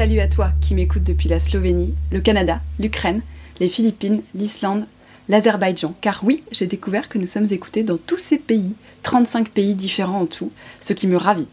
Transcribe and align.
Salut 0.00 0.20
à 0.20 0.28
toi 0.28 0.52
qui 0.62 0.74
m'écoutes 0.74 1.02
depuis 1.02 1.28
la 1.28 1.38
Slovénie, 1.38 1.92
le 2.10 2.22
Canada, 2.22 2.62
l'Ukraine, 2.78 3.20
les 3.58 3.68
Philippines, 3.68 4.22
l'Islande, 4.34 4.86
l'Azerbaïdjan. 5.28 5.94
Car 6.00 6.20
oui, 6.24 6.42
j'ai 6.52 6.66
découvert 6.66 7.10
que 7.10 7.18
nous 7.18 7.26
sommes 7.26 7.48
écoutés 7.50 7.82
dans 7.82 7.98
tous 7.98 8.16
ces 8.16 8.38
pays, 8.38 8.72
35 9.02 9.50
pays 9.50 9.74
différents 9.74 10.22
en 10.22 10.24
tout, 10.24 10.52
ce 10.80 10.94
qui 10.94 11.06
me 11.06 11.18
ravit. 11.18 11.46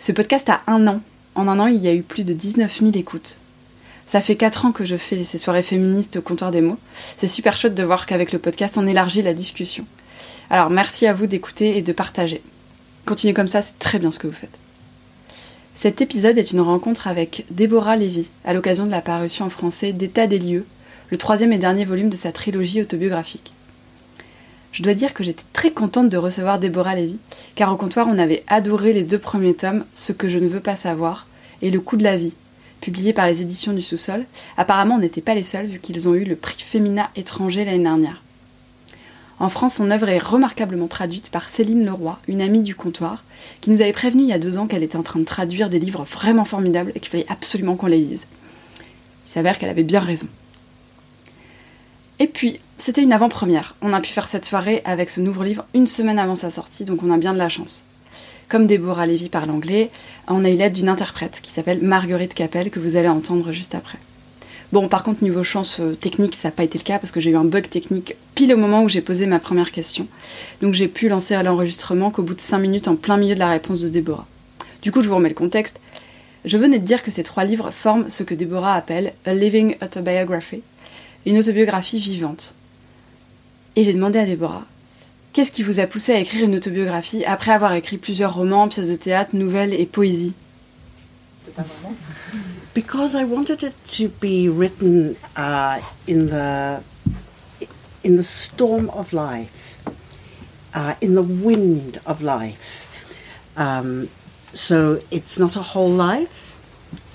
Ce 0.00 0.10
podcast 0.10 0.48
a 0.48 0.62
un 0.66 0.88
an. 0.88 1.00
En 1.36 1.46
un 1.46 1.60
an, 1.60 1.68
il 1.68 1.80
y 1.80 1.86
a 1.86 1.94
eu 1.94 2.02
plus 2.02 2.24
de 2.24 2.32
19 2.32 2.80
000 2.80 2.90
écoutes. 2.96 3.38
Ça 4.04 4.20
fait 4.20 4.34
4 4.34 4.64
ans 4.64 4.72
que 4.72 4.84
je 4.84 4.96
fais 4.96 5.24
ces 5.24 5.38
soirées 5.38 5.62
féministes 5.62 6.16
au 6.16 6.22
comptoir 6.22 6.50
des 6.50 6.62
mots. 6.62 6.78
C'est 7.18 7.28
super 7.28 7.56
chouette 7.56 7.76
de 7.76 7.84
voir 7.84 8.06
qu'avec 8.06 8.32
le 8.32 8.40
podcast, 8.40 8.78
on 8.78 8.86
élargit 8.88 9.22
la 9.22 9.32
discussion. 9.32 9.86
Alors 10.50 10.70
merci 10.70 11.06
à 11.06 11.12
vous 11.12 11.28
d'écouter 11.28 11.78
et 11.78 11.82
de 11.82 11.92
partager. 11.92 12.42
Continuez 13.06 13.32
comme 13.32 13.46
ça, 13.46 13.62
c'est 13.62 13.78
très 13.78 14.00
bien 14.00 14.10
ce 14.10 14.18
que 14.18 14.26
vous 14.26 14.32
faites. 14.32 14.58
Cet 15.82 16.02
épisode 16.02 16.36
est 16.36 16.52
une 16.52 16.60
rencontre 16.60 17.08
avec 17.08 17.46
Déborah 17.50 17.96
Lévy, 17.96 18.28
à 18.44 18.52
l'occasion 18.52 18.84
de 18.84 18.90
la 18.90 19.00
parution 19.00 19.46
en 19.46 19.48
français 19.48 19.92
d'État 19.92 20.26
des 20.26 20.38
lieux, 20.38 20.66
le 21.08 21.16
troisième 21.16 21.54
et 21.54 21.58
dernier 21.58 21.86
volume 21.86 22.10
de 22.10 22.16
sa 22.16 22.32
trilogie 22.32 22.82
autobiographique. 22.82 23.54
Je 24.72 24.82
dois 24.82 24.92
dire 24.92 25.14
que 25.14 25.24
j'étais 25.24 25.46
très 25.54 25.70
contente 25.70 26.10
de 26.10 26.18
recevoir 26.18 26.58
Déborah 26.58 26.96
Lévy, 26.96 27.16
car 27.54 27.72
au 27.72 27.78
comptoir 27.78 28.08
on 28.10 28.18
avait 28.18 28.44
adoré 28.46 28.92
les 28.92 29.04
deux 29.04 29.18
premiers 29.18 29.54
tomes, 29.54 29.86
Ce 29.94 30.12
que 30.12 30.28
je 30.28 30.36
ne 30.36 30.48
veux 30.48 30.60
pas 30.60 30.76
savoir 30.76 31.26
et 31.62 31.70
Le 31.70 31.80
coup 31.80 31.96
de 31.96 32.04
la 32.04 32.18
vie, 32.18 32.34
publiés 32.82 33.14
par 33.14 33.26
les 33.26 33.40
éditions 33.40 33.72
du 33.72 33.80
sous-sol. 33.80 34.26
Apparemment 34.58 34.96
on 34.96 35.00
n'était 35.00 35.22
pas 35.22 35.34
les 35.34 35.44
seuls 35.44 35.64
vu 35.64 35.78
qu'ils 35.78 36.10
ont 36.10 36.14
eu 36.14 36.24
le 36.24 36.36
prix 36.36 36.62
Femina 36.62 37.08
étranger 37.16 37.64
l'année 37.64 37.84
dernière. 37.84 38.22
En 39.40 39.48
France, 39.48 39.76
son 39.76 39.90
œuvre 39.90 40.10
est 40.10 40.18
remarquablement 40.18 40.86
traduite 40.86 41.30
par 41.30 41.48
Céline 41.48 41.86
Leroy, 41.86 42.18
une 42.28 42.42
amie 42.42 42.60
du 42.60 42.74
comptoir, 42.74 43.24
qui 43.62 43.70
nous 43.70 43.80
avait 43.80 43.94
prévenu 43.94 44.22
il 44.22 44.28
y 44.28 44.34
a 44.34 44.38
deux 44.38 44.58
ans 44.58 44.66
qu'elle 44.66 44.82
était 44.82 44.98
en 44.98 45.02
train 45.02 45.18
de 45.18 45.24
traduire 45.24 45.70
des 45.70 45.78
livres 45.78 46.04
vraiment 46.04 46.44
formidables 46.44 46.92
et 46.94 47.00
qu'il 47.00 47.08
fallait 47.08 47.26
absolument 47.30 47.74
qu'on 47.74 47.86
les 47.86 47.98
lise. 47.98 48.26
Il 49.26 49.30
s'avère 49.30 49.58
qu'elle 49.58 49.70
avait 49.70 49.82
bien 49.82 50.00
raison. 50.00 50.28
Et 52.18 52.26
puis, 52.26 52.60
c'était 52.76 53.02
une 53.02 53.14
avant-première. 53.14 53.76
On 53.80 53.94
a 53.94 54.02
pu 54.02 54.10
faire 54.10 54.28
cette 54.28 54.44
soirée 54.44 54.82
avec 54.84 55.08
ce 55.08 55.22
nouveau 55.22 55.42
livre 55.42 55.64
une 55.72 55.86
semaine 55.86 56.18
avant 56.18 56.34
sa 56.34 56.50
sortie, 56.50 56.84
donc 56.84 57.02
on 57.02 57.10
a 57.10 57.16
bien 57.16 57.32
de 57.32 57.38
la 57.38 57.48
chance. 57.48 57.86
Comme 58.50 58.66
Déborah 58.66 59.06
Lévy 59.06 59.30
parle 59.30 59.50
anglais, 59.50 59.90
on 60.28 60.44
a 60.44 60.50
eu 60.50 60.56
l'aide 60.56 60.74
d'une 60.74 60.90
interprète 60.90 61.40
qui 61.42 61.50
s'appelle 61.50 61.80
Marguerite 61.80 62.34
Capel, 62.34 62.68
que 62.68 62.78
vous 62.78 62.96
allez 62.96 63.08
entendre 63.08 63.52
juste 63.52 63.74
après. 63.74 63.98
Bon, 64.72 64.86
par 64.86 65.02
contre, 65.02 65.24
niveau 65.24 65.42
chance 65.42 65.80
euh, 65.80 65.94
technique, 65.94 66.36
ça 66.36 66.48
n'a 66.48 66.52
pas 66.52 66.62
été 66.62 66.78
le 66.78 66.84
cas 66.84 67.00
parce 67.00 67.10
que 67.10 67.20
j'ai 67.20 67.30
eu 67.30 67.36
un 67.36 67.44
bug 67.44 67.68
technique 67.68 68.14
pile 68.36 68.54
au 68.54 68.56
moment 68.56 68.84
où 68.84 68.88
j'ai 68.88 69.00
posé 69.00 69.26
ma 69.26 69.40
première 69.40 69.72
question. 69.72 70.06
Donc 70.60 70.74
j'ai 70.74 70.86
pu 70.86 71.08
lancer 71.08 71.40
l'enregistrement 71.42 72.12
qu'au 72.12 72.22
bout 72.22 72.34
de 72.34 72.40
5 72.40 72.58
minutes 72.58 72.86
en 72.86 72.94
plein 72.94 73.16
milieu 73.16 73.34
de 73.34 73.40
la 73.40 73.50
réponse 73.50 73.80
de 73.80 73.88
Déborah. 73.88 74.26
Du 74.82 74.92
coup, 74.92 75.02
je 75.02 75.08
vous 75.08 75.16
remets 75.16 75.28
le 75.28 75.34
contexte. 75.34 75.80
Je 76.44 76.56
venais 76.56 76.78
de 76.78 76.84
dire 76.84 77.02
que 77.02 77.10
ces 77.10 77.24
trois 77.24 77.44
livres 77.44 77.72
forment 77.72 78.08
ce 78.08 78.22
que 78.22 78.34
Déborah 78.34 78.74
appelle 78.74 79.12
a 79.26 79.34
living 79.34 79.76
autobiography, 79.82 80.62
une 81.26 81.38
autobiographie 81.38 81.98
vivante. 81.98 82.54
Et 83.74 83.82
j'ai 83.82 83.92
demandé 83.92 84.20
à 84.20 84.24
Déborah, 84.24 84.66
qu'est-ce 85.32 85.50
qui 85.50 85.64
vous 85.64 85.80
a 85.80 85.86
poussé 85.86 86.12
à 86.12 86.20
écrire 86.20 86.44
une 86.44 86.54
autobiographie 86.54 87.24
après 87.24 87.50
avoir 87.50 87.74
écrit 87.74 87.98
plusieurs 87.98 88.34
romans, 88.34 88.68
pièces 88.68 88.88
de 88.88 88.94
théâtre, 88.94 89.34
nouvelles 89.34 89.74
et 89.74 89.86
poésie 89.86 90.32
Because 92.72 93.14
I 93.14 93.24
wanted 93.24 93.62
it 93.64 93.74
to 93.88 94.08
be 94.08 94.48
written 94.48 95.16
uh, 95.36 95.80
in 96.06 96.28
the 96.28 96.82
in 98.02 98.16
the 98.16 98.24
storm 98.24 98.88
of 98.90 99.12
life, 99.12 99.82
uh, 100.72 100.94
in 101.00 101.14
the 101.14 101.22
wind 101.22 102.00
of 102.06 102.22
life. 102.22 102.86
Um, 103.56 104.08
so 104.54 105.02
it's 105.10 105.38
not 105.38 105.56
a 105.56 105.62
whole 105.62 105.90
life. 105.90 106.56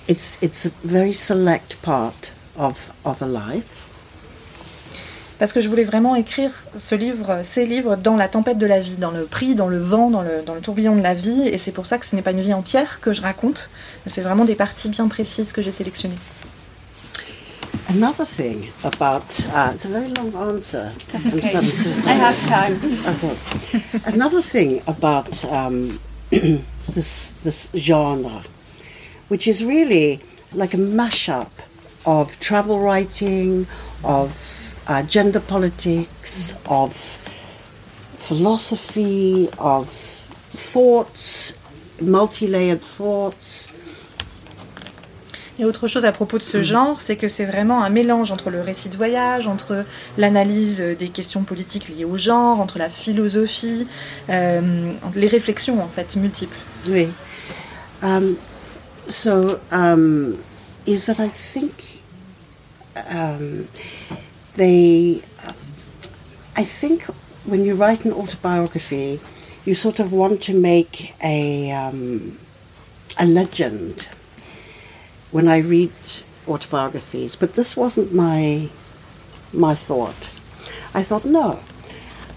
It's 0.06 0.40
it's 0.42 0.66
a 0.66 0.70
very 0.70 1.12
select 1.12 1.82
part 1.82 2.30
of 2.56 2.94
of 3.04 3.20
a 3.22 3.26
life. 3.26 3.85
Parce 5.38 5.52
que 5.52 5.60
je 5.60 5.68
voulais 5.68 5.84
vraiment 5.84 6.16
écrire 6.16 6.50
ce 6.76 6.94
livre, 6.94 7.40
ces 7.42 7.66
livres 7.66 7.96
dans 7.96 8.16
la 8.16 8.28
tempête 8.28 8.58
de 8.58 8.66
la 8.66 8.80
vie, 8.80 8.96
dans 8.96 9.10
le 9.10 9.24
prix, 9.24 9.54
dans 9.54 9.68
le 9.68 9.78
vent, 9.78 10.10
dans 10.10 10.22
le, 10.22 10.42
dans 10.44 10.54
le 10.54 10.60
tourbillon 10.60 10.96
de 10.96 11.02
la 11.02 11.14
vie, 11.14 11.46
et 11.48 11.58
c'est 11.58 11.72
pour 11.72 11.86
ça 11.86 11.98
que 11.98 12.06
ce 12.06 12.16
n'est 12.16 12.22
pas 12.22 12.30
une 12.32 12.40
vie 12.40 12.54
entière 12.54 13.00
que 13.00 13.12
je 13.12 13.20
raconte, 13.20 13.70
c'est 14.06 14.22
vraiment 14.22 14.44
des 14.44 14.54
parties 14.54 14.88
bien 14.88 15.08
précises 15.08 15.52
que 15.52 15.60
j'ai 15.62 15.72
sélectionnées. 15.72 16.18
Another 17.88 18.26
thing 18.26 18.68
about 18.82 19.46
uh, 19.54 19.70
it's 19.72 19.84
a 19.84 19.88
very 19.88 20.08
long 20.08 20.34
answer. 20.34 20.90
That's 21.08 21.26
I'm 21.26 21.34
okay. 21.38 21.48
so- 21.48 21.58
I'm 21.58 21.64
so 21.64 21.92
sorry. 21.92 22.10
I 22.10 22.18
have 22.18 22.48
time. 22.48 22.80
Okay. 23.14 23.36
Another 24.12 24.42
thing 24.42 24.82
about 24.88 25.44
um, 25.44 26.00
this 26.92 27.32
this 27.44 27.70
genre, 27.76 28.42
which 29.28 29.46
is 29.46 29.62
really 29.64 30.20
like 30.52 30.74
a 30.74 30.78
mashup 30.78 31.50
of 32.04 32.38
travel 32.40 32.80
writing, 32.80 33.68
of 34.02 34.32
uh, 34.88 35.02
gender 35.08 35.40
politics, 35.40 36.54
of 36.68 36.94
philosophy, 38.18 39.48
of 39.58 39.88
thoughts, 40.54 41.58
multi-layered 42.00 42.80
thoughts. 42.80 43.68
Et 45.58 45.64
autre 45.64 45.88
chose 45.88 46.04
à 46.04 46.12
propos 46.12 46.36
de 46.36 46.42
ce 46.42 46.62
genre, 46.62 47.00
c'est 47.00 47.16
que 47.16 47.28
c'est 47.28 47.46
vraiment 47.46 47.82
un 47.82 47.88
mélange 47.88 48.30
entre 48.30 48.50
le 48.50 48.60
récit 48.60 48.90
de 48.90 48.96
voyage, 48.96 49.46
entre 49.46 49.86
l'analyse 50.18 50.82
des 50.98 51.08
questions 51.08 51.44
politiques 51.44 51.88
liées 51.88 52.04
au 52.04 52.18
genre, 52.18 52.60
entre 52.60 52.78
la 52.78 52.90
philosophie, 52.90 53.86
euh, 54.28 54.92
les 55.14 55.28
réflexions 55.28 55.82
en 55.82 55.88
fait 55.88 56.16
multiples. 56.16 56.58
Oui. 56.88 57.08
Um, 58.02 58.36
so, 59.08 59.58
um, 59.72 60.36
is 60.86 61.06
that 61.06 61.18
I 61.18 61.30
think 61.30 62.02
um, 63.10 63.66
they. 64.56 65.22
I 66.56 66.64
think 66.64 67.04
when 67.44 67.64
you 67.64 67.74
write 67.74 68.04
an 68.04 68.12
autobiography, 68.12 69.20
you 69.64 69.74
sort 69.74 70.00
of 70.00 70.12
want 70.12 70.42
to 70.42 70.54
make 70.54 71.14
a 71.22 71.70
um, 71.70 72.38
a 73.18 73.26
legend. 73.26 74.08
When 75.30 75.48
I 75.48 75.58
read 75.58 75.92
autobiographies, 76.48 77.36
but 77.36 77.54
this 77.54 77.76
wasn't 77.76 78.12
my 78.12 78.68
my 79.52 79.74
thought. 79.74 80.30
I 80.94 81.02
thought, 81.02 81.24
no, 81.24 81.60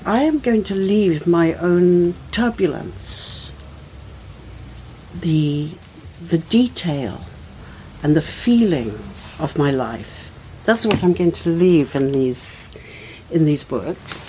I 0.06 0.24
am 0.24 0.40
going 0.40 0.64
to 0.64 0.76
leave 0.76 1.28
my 1.28 1.54
own 1.54 2.16
turbulence 2.32 3.52
the 5.22 5.70
the 6.22 6.38
detail 6.38 7.22
and 8.04 8.16
the 8.16 8.22
feeling 8.22 8.90
of 9.40 9.58
my 9.58 9.72
life. 9.72 10.19
That's 10.70 10.86
what 10.86 11.02
I'm 11.02 11.14
going 11.14 11.32
to 11.32 11.50
leave 11.50 11.96
in 11.96 12.12
these 12.12 12.70
in 13.34 13.44
these 13.44 13.64
books. 13.68 14.28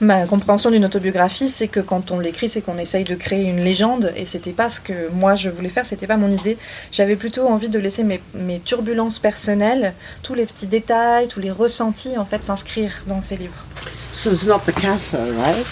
Ma 0.00 0.26
compréhension 0.26 0.72
d'une 0.72 0.84
autobiographie, 0.84 1.48
c'est 1.48 1.68
que 1.68 1.78
quand 1.78 2.10
on 2.10 2.18
l'écrit, 2.18 2.48
c'est 2.48 2.60
qu'on 2.60 2.76
essaye 2.78 3.04
de 3.04 3.14
créer 3.14 3.44
une 3.44 3.60
légende, 3.60 4.12
et 4.16 4.24
c'était 4.24 4.50
pas 4.50 4.68
ce 4.68 4.80
que 4.80 5.08
moi 5.12 5.36
je 5.36 5.48
voulais 5.48 5.68
faire, 5.68 5.86
c'était 5.86 6.08
pas 6.08 6.16
mon 6.16 6.28
idée. 6.28 6.58
J'avais 6.90 7.14
plutôt 7.14 7.46
envie 7.46 7.68
de 7.68 7.78
laisser 7.78 8.02
mes, 8.02 8.20
mes 8.34 8.58
turbulences 8.58 9.20
personnelles, 9.20 9.94
tous 10.24 10.34
les 10.34 10.44
petits 10.44 10.66
détails, 10.66 11.28
tous 11.28 11.38
les 11.38 11.52
ressentis, 11.52 12.18
en 12.18 12.24
fait, 12.26 12.42
s'inscrire 12.42 13.04
dans 13.06 13.20
ces 13.20 13.36
livres. 13.36 13.64
So 14.12 14.32
it's 14.32 14.44
not 14.44 14.58
Picasso, 14.66 15.18
right? 15.18 15.64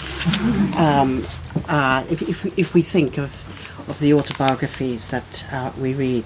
um, 0.79 1.23
uh, 1.69 2.03
if, 2.09 2.21
if, 2.21 2.45
we- 2.45 2.53
if 2.55 2.73
we 2.73 2.81
think 2.83 3.17
of 3.17 3.29
of 3.89 3.99
the 3.99 4.13
autobiographies 4.13 5.09
that 5.09 5.43
uh, 5.51 5.69
we 5.77 5.93
read. 5.93 6.23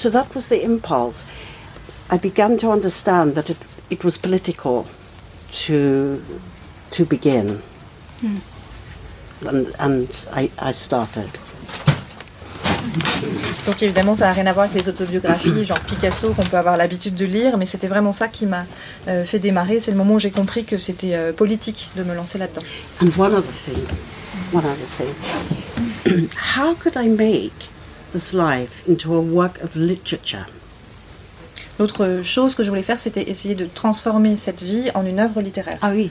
So 0.00 0.08
that 0.08 0.34
was 0.34 0.48
the 0.48 0.64
impulse. 0.64 1.26
I 2.10 2.16
began 2.16 2.56
to 2.60 2.70
understand 2.70 3.34
that 3.34 3.50
it, 3.50 3.58
it 3.90 4.02
was 4.02 4.16
political 4.16 4.86
to 5.66 6.22
to 6.92 7.04
begin, 7.04 7.60
and 9.46 9.66
and 9.78 10.08
I, 10.32 10.50
I 10.58 10.72
started. 10.72 11.28
Donc 13.66 13.82
évidemment, 13.82 14.14
ça 14.14 14.24
n'a 14.24 14.32
rien 14.32 14.46
à 14.46 14.54
voir 14.54 14.64
avec 14.70 14.82
les 14.82 14.88
autobiographies, 14.88 15.66
genre 15.66 15.80
Picasso, 15.80 16.32
qu'on 16.32 16.46
peut 16.46 16.56
avoir 16.56 16.78
l'habitude 16.78 17.14
de 17.14 17.26
lire, 17.26 17.58
mais 17.58 17.66
c'était 17.66 17.86
vraiment 17.86 18.14
ça 18.14 18.26
qui 18.26 18.46
m'a 18.46 18.64
euh, 19.06 19.26
fait 19.26 19.38
démarrer. 19.38 19.80
C'est 19.80 19.90
le 19.90 19.98
moment 19.98 20.14
où 20.14 20.18
j'ai 20.18 20.30
compris 20.30 20.64
que 20.64 20.78
c'était 20.78 21.14
euh, 21.14 21.34
politique 21.34 21.90
de 21.94 22.04
me 22.04 22.14
lancer 22.14 22.38
là-dedans. 22.38 22.62
And 23.02 23.08
one 23.18 23.34
other 23.34 23.52
thing, 23.52 23.76
one 24.50 24.64
other 24.64 24.88
thing. 24.96 26.26
How 26.56 26.74
could 26.74 26.96
I 26.96 27.10
make 27.10 27.68
this 28.12 28.32
life 28.32 28.86
into 28.86 29.14
a 29.14 29.20
work 29.20 29.60
of 29.62 29.76
literature? 29.76 30.46
L'autre 31.78 32.20
chose 32.22 32.54
que 32.54 32.62
je 32.62 32.68
voulais 32.68 32.82
faire, 32.82 33.00
c'était 33.00 33.30
essayer 33.30 33.54
de 33.54 33.64
transformer 33.64 34.36
cette 34.36 34.62
vie 34.62 34.90
en 34.94 35.06
une 35.06 35.18
œuvre 35.18 35.40
littéraire. 35.40 35.78
Ah 35.80 35.92
oui. 35.92 36.10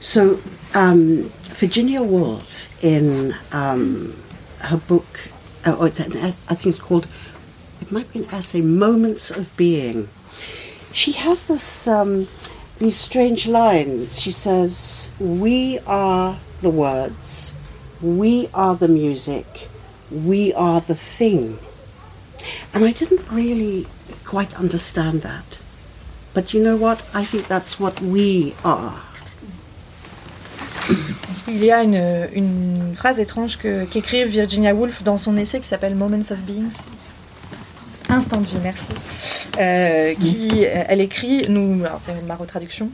So, 0.00 0.40
um, 0.74 1.30
Virginia 1.54 2.02
Woolf, 2.02 2.66
in 2.82 3.32
um, 3.52 4.12
her 4.58 4.76
book, 4.76 5.30
uh, 5.64 5.76
oh, 5.78 5.84
it's 5.84 6.00
an, 6.00 6.16
I 6.16 6.54
think 6.56 6.74
it's 6.74 6.78
called, 6.80 7.06
it 7.80 7.92
might 7.92 8.12
be 8.12 8.20
an 8.20 8.26
essay, 8.32 8.60
Moments 8.60 9.30
of 9.30 9.56
Being. 9.56 10.08
She 10.92 11.12
has 11.12 11.44
this, 11.44 11.86
um, 11.86 12.26
these 12.78 12.96
strange 12.96 13.46
lines. 13.46 14.20
She 14.20 14.32
says, 14.32 15.08
"We 15.20 15.78
are 15.86 16.38
the 16.60 16.70
words, 16.70 17.52
we 18.02 18.48
are 18.52 18.74
the 18.74 18.88
music, 18.88 19.68
we 20.10 20.52
are 20.54 20.80
the 20.80 20.94
thing." 20.94 21.56
And 22.74 22.84
I 22.84 22.92
didn't 22.92 23.22
really 23.30 23.86
quite 24.24 24.54
understand 24.58 25.22
that. 25.22 25.58
But 26.34 26.52
you 26.52 26.60
know 26.62 26.76
what? 26.76 27.02
I 27.14 27.24
think 27.24 27.46
that's 27.46 27.78
what 27.78 28.00
we 28.02 28.54
are. 28.64 29.00
Il 31.46 31.64
y 31.64 31.70
a 31.70 31.82
une, 31.82 32.28
une 32.34 32.94
phrase 32.96 33.20
étrange 33.20 33.58
qu'écrit 33.58 34.24
Virginia 34.24 34.74
Woolf 34.74 35.02
dans 35.02 35.18
son 35.18 35.36
essai 35.36 35.60
qui 35.60 35.68
s'appelle 35.68 35.94
Moments 35.94 36.30
of 36.30 36.38
Beings. 36.40 36.82
Instant 38.08 38.40
de 38.40 38.46
vie, 38.46 38.58
merci. 38.62 38.92
Euh, 39.58 40.14
qui, 40.14 40.64
elle 40.64 41.00
écrit, 41.00 41.42
nous, 41.48 41.84
alors 41.84 42.00
c'est 42.00 42.14
ma 42.26 42.34
retraduction, 42.34 42.90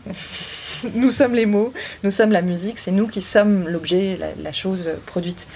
nous 0.95 1.11
sommes 1.11 1.35
les 1.35 1.47
mots, 1.47 1.73
nous 2.03 2.11
sommes 2.11 2.33
la 2.33 2.43
musique, 2.43 2.79
c'est 2.79 2.91
nous 2.91 3.07
qui 3.07 3.21
sommes 3.21 3.69
l'objet, 3.69 4.19
la, 4.43 4.53
chose 4.53 4.91
produite. 5.07 5.47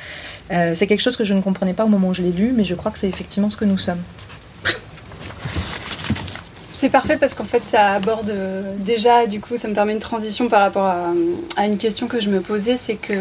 Euh, 0.52 0.74
c'est 0.74 0.86
quelque 0.86 1.00
chose 1.00 1.16
que 1.16 1.24
je 1.24 1.34
ne 1.34 1.40
comprenais 1.40 1.74
pas 1.74 1.84
au 1.84 1.88
moment 1.88 2.08
où 2.08 2.14
je 2.14 2.22
l'ai 2.22 2.32
lu, 2.32 2.52
mais 2.54 2.64
je 2.64 2.74
crois 2.74 2.90
que 2.90 2.98
c'est 2.98 3.08
effectivement 3.08 3.50
ce 3.50 3.56
que 3.56 3.64
nous 3.64 3.78
sommes. 3.78 4.02
C'est 6.84 6.90
parfait 6.90 7.16
parce 7.16 7.32
qu'en 7.32 7.44
fait 7.46 7.64
ça 7.64 7.92
aborde 7.92 8.28
euh, 8.28 8.74
déjà, 8.78 9.26
du 9.26 9.40
coup 9.40 9.56
ça 9.56 9.68
me 9.68 9.74
permet 9.74 9.94
une 9.94 10.00
transition 10.00 10.48
par 10.50 10.60
rapport 10.60 10.84
à, 10.84 11.06
à 11.56 11.64
une 11.64 11.78
question 11.78 12.08
que 12.08 12.20
je 12.20 12.28
me 12.28 12.42
posais, 12.42 12.76
c'est 12.76 12.96
que 12.96 13.14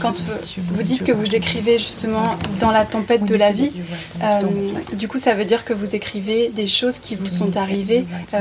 quand 0.00 0.14
euh, 0.30 0.36
vous 0.72 0.82
dites 0.82 1.04
que 1.04 1.12
vous 1.12 1.34
écrivez 1.34 1.76
justement 1.76 2.36
dans 2.60 2.70
la 2.70 2.86
tempête 2.86 3.26
de 3.26 3.34
la 3.34 3.50
vie, 3.50 3.72
euh, 4.22 4.38
du 4.94 5.06
coup 5.06 5.18
ça 5.18 5.34
veut 5.34 5.44
dire 5.44 5.66
que 5.66 5.74
vous 5.74 5.94
écrivez 5.94 6.48
des 6.48 6.66
choses 6.66 6.98
qui 6.98 7.14
vous 7.14 7.26
sont 7.26 7.58
arrivées 7.58 8.06
euh, 8.32 8.38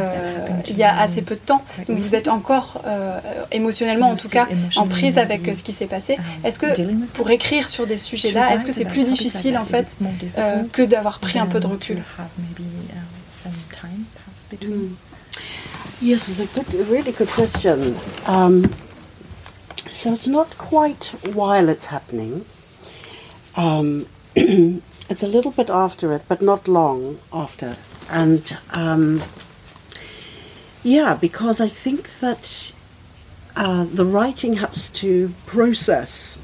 il 0.69 0.77
y 0.77 0.83
a 0.83 0.97
assez 0.97 1.23
peu 1.23 1.35
de 1.35 1.41
temps, 1.41 1.61
donc 1.89 1.99
vous 1.99 2.15
êtes 2.15 2.29
encore 2.29 2.81
euh, 2.87 3.19
émotionnellement 3.51 4.09
en 4.09 4.15
tout 4.15 4.29
cas 4.29 4.47
en 4.77 4.87
prise 4.87 5.17
avec 5.17 5.45
euh, 5.49 5.55
ce 5.55 5.63
qui 5.63 5.73
s'est 5.73 5.87
passé. 5.87 6.17
Est-ce 6.45 6.57
que 6.57 6.67
pour 7.15 7.29
écrire 7.31 7.67
sur 7.67 7.85
des 7.85 7.97
sujets-là, 7.97 8.53
est-ce 8.53 8.63
que 8.65 8.71
c'est 8.71 8.85
plus 8.85 9.03
difficile 9.03 9.57
en 9.57 9.65
fait 9.65 9.97
euh, 10.37 10.63
que 10.71 10.83
d'avoir 10.83 11.19
pris 11.19 11.37
un 11.37 11.47
peu 11.47 11.59
de 11.59 11.67
recul. 11.67 12.01
Yes, 16.01 16.27
it's 16.27 16.39
a 16.39 16.47
good, 16.53 16.73
a 16.73 16.83
really 16.91 17.11
good 17.11 17.29
question. 17.29 17.97
Um, 18.25 18.73
so 19.91 20.13
it's 20.13 20.27
not 20.27 20.57
quite 20.57 21.13
while 21.33 21.69
it's 21.69 21.87
happening. 21.87 22.45
Um, 23.55 24.05
it's 24.35 25.23
a 25.23 25.27
little 25.27 25.51
bit 25.51 25.69
after 25.69 26.13
it, 26.13 26.23
but 26.27 26.41
not 26.41 26.67
long 26.67 27.19
after. 27.31 27.77
And 28.09 28.57
um, 28.71 29.23
yeah, 30.83 31.15
because 31.15 31.61
I 31.61 31.67
think 31.67 32.09
that 32.19 32.73
uh, 33.55 33.85
the 33.85 34.05
writing 34.05 34.55
has 34.55 34.89
to 34.89 35.29
process 35.45 36.37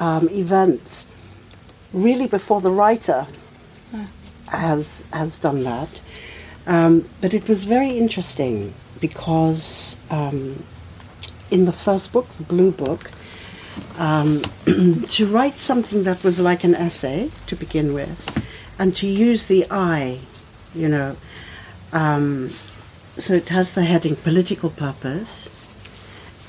um, 0.00 0.28
events 0.30 1.06
really 1.92 2.26
before 2.26 2.60
the 2.60 2.70
writer 2.70 3.26
has 4.48 5.04
has 5.12 5.38
done 5.38 5.64
that. 5.64 6.00
Um, 6.66 7.08
but 7.20 7.34
it 7.34 7.48
was 7.48 7.64
very 7.64 7.90
interesting 7.90 8.72
because 9.00 9.96
um, 10.10 10.64
in 11.50 11.66
the 11.66 11.72
first 11.72 12.12
book, 12.12 12.28
the 12.28 12.42
Blue 12.42 12.70
Book, 12.70 13.10
um, 13.98 14.42
to 15.08 15.26
write 15.26 15.58
something 15.58 16.04
that 16.04 16.22
was 16.24 16.40
like 16.40 16.64
an 16.64 16.74
essay 16.74 17.30
to 17.46 17.56
begin 17.56 17.92
with, 17.92 18.28
and 18.78 18.94
to 18.96 19.06
use 19.06 19.46
the 19.46 19.66
I, 19.70 20.20
you 20.74 20.88
know, 20.88 21.16
um, 21.92 22.48
so 23.18 23.34
it 23.34 23.50
has 23.50 23.74
the 23.74 23.84
heading 23.84 24.16
political 24.16 24.70
purpose, 24.70 25.50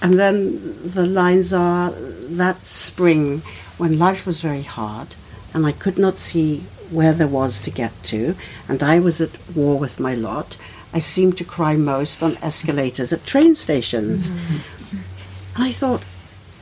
and 0.02 0.20
then 0.20 0.90
the 0.90 1.06
lines 1.06 1.54
are 1.54 1.92
that 1.92 2.66
spring 2.66 3.42
when 3.78 4.00
life 4.00 4.26
was 4.26 4.40
very 4.42 4.62
hard 4.62 5.10
and 5.56 5.66
I 5.66 5.72
could 5.72 5.98
not 5.98 6.20
see 6.20 6.64
where 6.92 7.14
there 7.14 7.28
was 7.28 7.62
to 7.62 7.72
get 7.72 7.92
to, 8.04 8.36
and 8.68 8.82
I 8.82 9.00
was 9.00 9.22
at 9.22 9.32
war 9.56 9.78
with 9.78 10.00
my 10.00 10.16
lot. 10.16 10.58
I 10.94 11.00
seemed 11.00 11.38
to 11.38 11.44
cry 11.44 11.76
most 11.76 12.24
on 12.24 12.38
escalators 12.42 13.12
at 13.12 13.26
train 13.26 13.56
stations. 13.56 14.30
And 14.30 15.64
I 15.64 15.72
thought, 15.72 16.04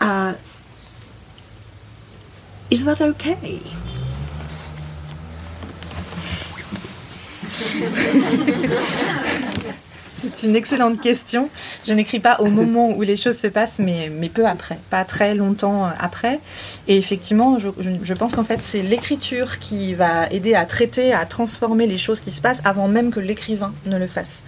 uh, 0.01 0.35
is 2.71 2.85
that 2.85 2.99
okay? 2.99 3.61
C'est 10.33 10.47
une 10.47 10.55
excellente 10.55 11.01
question. 11.01 11.49
Je 11.85 11.91
n'écris 11.93 12.19
pas 12.19 12.37
au 12.39 12.47
moment 12.47 12.89
où 12.89 13.01
les 13.01 13.15
choses 13.15 13.37
se 13.37 13.47
passent, 13.47 13.79
mais, 13.79 14.09
peu 14.33 14.45
après, 14.45 14.79
pas 14.89 15.03
très 15.03 15.35
longtemps 15.35 15.89
après. 15.99 16.39
Et 16.87 16.97
effectivement, 16.97 17.57
je, 17.59 18.13
pense 18.13 18.33
qu'en 18.33 18.43
fait, 18.43 18.61
c'est 18.61 18.81
l'écriture 18.81 19.59
qui 19.59 19.93
va 19.93 20.29
aider 20.29 20.55
à 20.55 20.65
traiter, 20.65 21.13
à 21.13 21.25
transformer 21.25 21.87
les 21.87 21.97
choses 21.97 22.21
qui 22.21 22.31
se 22.31 22.41
passent 22.41 22.61
avant 22.63 22.87
même 22.87 23.11
que 23.11 23.19
l'écrivain 23.19 23.73
ne 23.85 23.97
le 23.97 24.07
fasse. 24.07 24.43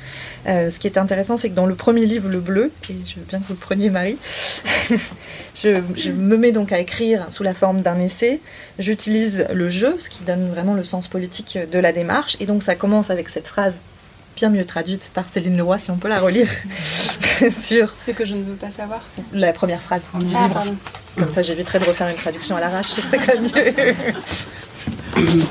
Euh, 0.47 0.69
ce 0.69 0.79
qui 0.79 0.87
est 0.87 0.97
intéressant, 0.97 1.37
c'est 1.37 1.49
que 1.49 1.55
dans 1.55 1.65
le 1.65 1.75
premier 1.75 2.05
livre, 2.05 2.29
Le 2.29 2.39
Bleu, 2.39 2.71
et 2.89 2.95
je 3.05 3.15
veux 3.15 3.25
bien 3.27 3.39
que 3.39 3.45
vous 3.47 3.53
le 3.53 3.59
preniez, 3.59 3.89
Marie, 3.89 4.17
je 5.55 6.11
me 6.11 6.37
mets 6.37 6.51
donc 6.51 6.71
à 6.71 6.79
écrire 6.79 7.27
sous 7.31 7.43
la 7.43 7.53
forme 7.53 7.81
d'un 7.81 7.99
essai. 7.99 8.39
J'utilise 8.79 9.45
le 9.53 9.69
jeu, 9.69 9.95
ce 9.99 10.09
qui 10.09 10.23
donne 10.23 10.49
vraiment 10.49 10.73
le 10.73 10.83
sens 10.83 11.07
politique 11.07 11.57
de 11.71 11.79
la 11.79 11.91
démarche. 11.91 12.37
Et 12.39 12.45
donc, 12.45 12.63
ça 12.63 12.75
commence 12.75 13.09
avec 13.09 13.29
cette 13.29 13.47
phrase 13.47 13.79
bien 14.35 14.49
mieux 14.49 14.65
traduite 14.65 15.11
par 15.13 15.29
Céline 15.29 15.57
Leroy, 15.57 15.77
si 15.77 15.91
on 15.91 15.97
peut 15.97 16.09
la 16.09 16.19
relire, 16.19 16.49
sur 17.61 17.93
Ce 17.95 18.11
que 18.11 18.25
je 18.25 18.33
ne 18.35 18.43
veux 18.43 18.55
pas 18.55 18.71
savoir. 18.71 19.01
la 19.33 19.53
première 19.53 19.81
phrase 19.81 20.03
du 20.13 20.33
Ah, 20.35 20.43
livre. 20.43 20.53
pardon. 20.53 20.75
Comme 21.17 21.31
ça, 21.31 21.41
j'éviterai 21.41 21.79
de 21.79 21.85
refaire 21.85 22.07
une 22.09 22.15
traduction 22.15 22.57
à 22.57 22.59
l'arrache, 22.59 22.87
ce 22.87 23.01
serait 23.01 23.19
quand 23.19 23.33
même 23.33 23.43
mieux. 23.43 23.95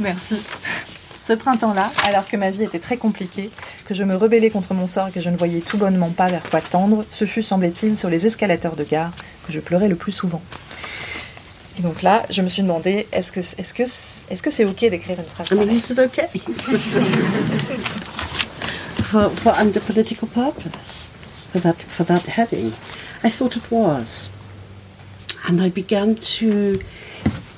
Merci. 0.00 0.40
Ce 1.22 1.32
printemps-là, 1.32 1.90
alors 2.06 2.26
que 2.26 2.36
ma 2.36 2.50
vie 2.50 2.64
était 2.64 2.78
très 2.78 2.96
compliquée, 2.96 3.50
que 3.86 3.94
je 3.94 4.02
me 4.04 4.16
rebellais 4.16 4.50
contre 4.50 4.74
mon 4.74 4.86
sort 4.86 5.08
et 5.08 5.12
que 5.12 5.20
je 5.20 5.30
ne 5.30 5.36
voyais 5.36 5.60
tout 5.60 5.76
bonnement 5.78 6.10
pas 6.10 6.26
vers 6.28 6.42
quoi 6.50 6.60
tendre, 6.60 7.04
ce 7.12 7.24
fut, 7.24 7.42
semblait-il, 7.42 7.96
sur 7.96 8.08
les 8.10 8.26
escalators 8.26 8.76
de 8.76 8.84
gare 8.84 9.12
que 9.46 9.52
je 9.52 9.60
pleurais 9.60 9.88
le 9.88 9.96
plus 9.96 10.12
souvent. 10.12 10.42
Et 11.80 11.82
donc 11.82 12.02
là, 12.02 12.26
je 12.28 12.42
me 12.42 12.50
suis 12.50 12.60
demandé, 12.60 13.06
est-ce 13.10 13.32
que 13.32 13.40
est-ce 13.40 13.72
que 13.72 13.84
est-ce 13.84 14.42
que 14.42 14.50
c'est 14.50 14.66
ok 14.66 14.80
d'écrire 14.90 15.18
une 15.18 15.24
phrase 15.24 15.50
I 15.50 15.54
mean, 15.54 15.70
is 15.70 15.90
it 15.90 15.98
okay? 15.98 16.26
for, 19.02 19.30
for 19.30 19.54
under 19.58 19.80
political 19.80 20.28
purpose, 20.28 21.08
for 21.50 21.58
that, 21.60 21.80
for 21.80 22.04
that 22.04 22.26
heading? 22.26 22.74
I 23.24 23.30
thought 23.30 23.56
it 23.56 23.70
was. 23.70 24.28
And 25.48 25.62
I 25.62 25.70
began 25.70 26.16
to, 26.16 26.80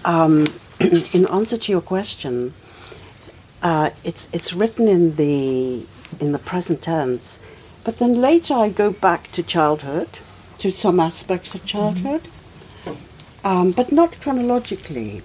um, 0.05 0.47
in 1.13 1.27
answer 1.27 1.59
to 1.59 1.73
your 1.73 1.83
question, 1.83 2.55
uh, 3.61 3.91
it's, 4.05 4.29
it's 4.33 4.53
written 4.53 4.87
in 4.87 5.17
the, 5.17 5.85
in 6.21 6.31
the 6.31 6.39
present 6.39 6.83
tense, 6.83 7.41
but 7.83 7.99
then 7.99 8.15
later 8.21 8.55
I 8.55 8.69
go 8.69 8.93
back 8.93 9.33
to 9.33 9.43
childhood, 9.43 10.21
to 10.59 10.71
some 10.71 11.01
aspects 11.01 11.57
of 11.57 11.67
childhood, 11.67 12.29
um, 13.45 13.73
but 13.73 13.93
not 13.93 14.21
chronologically 14.21 15.23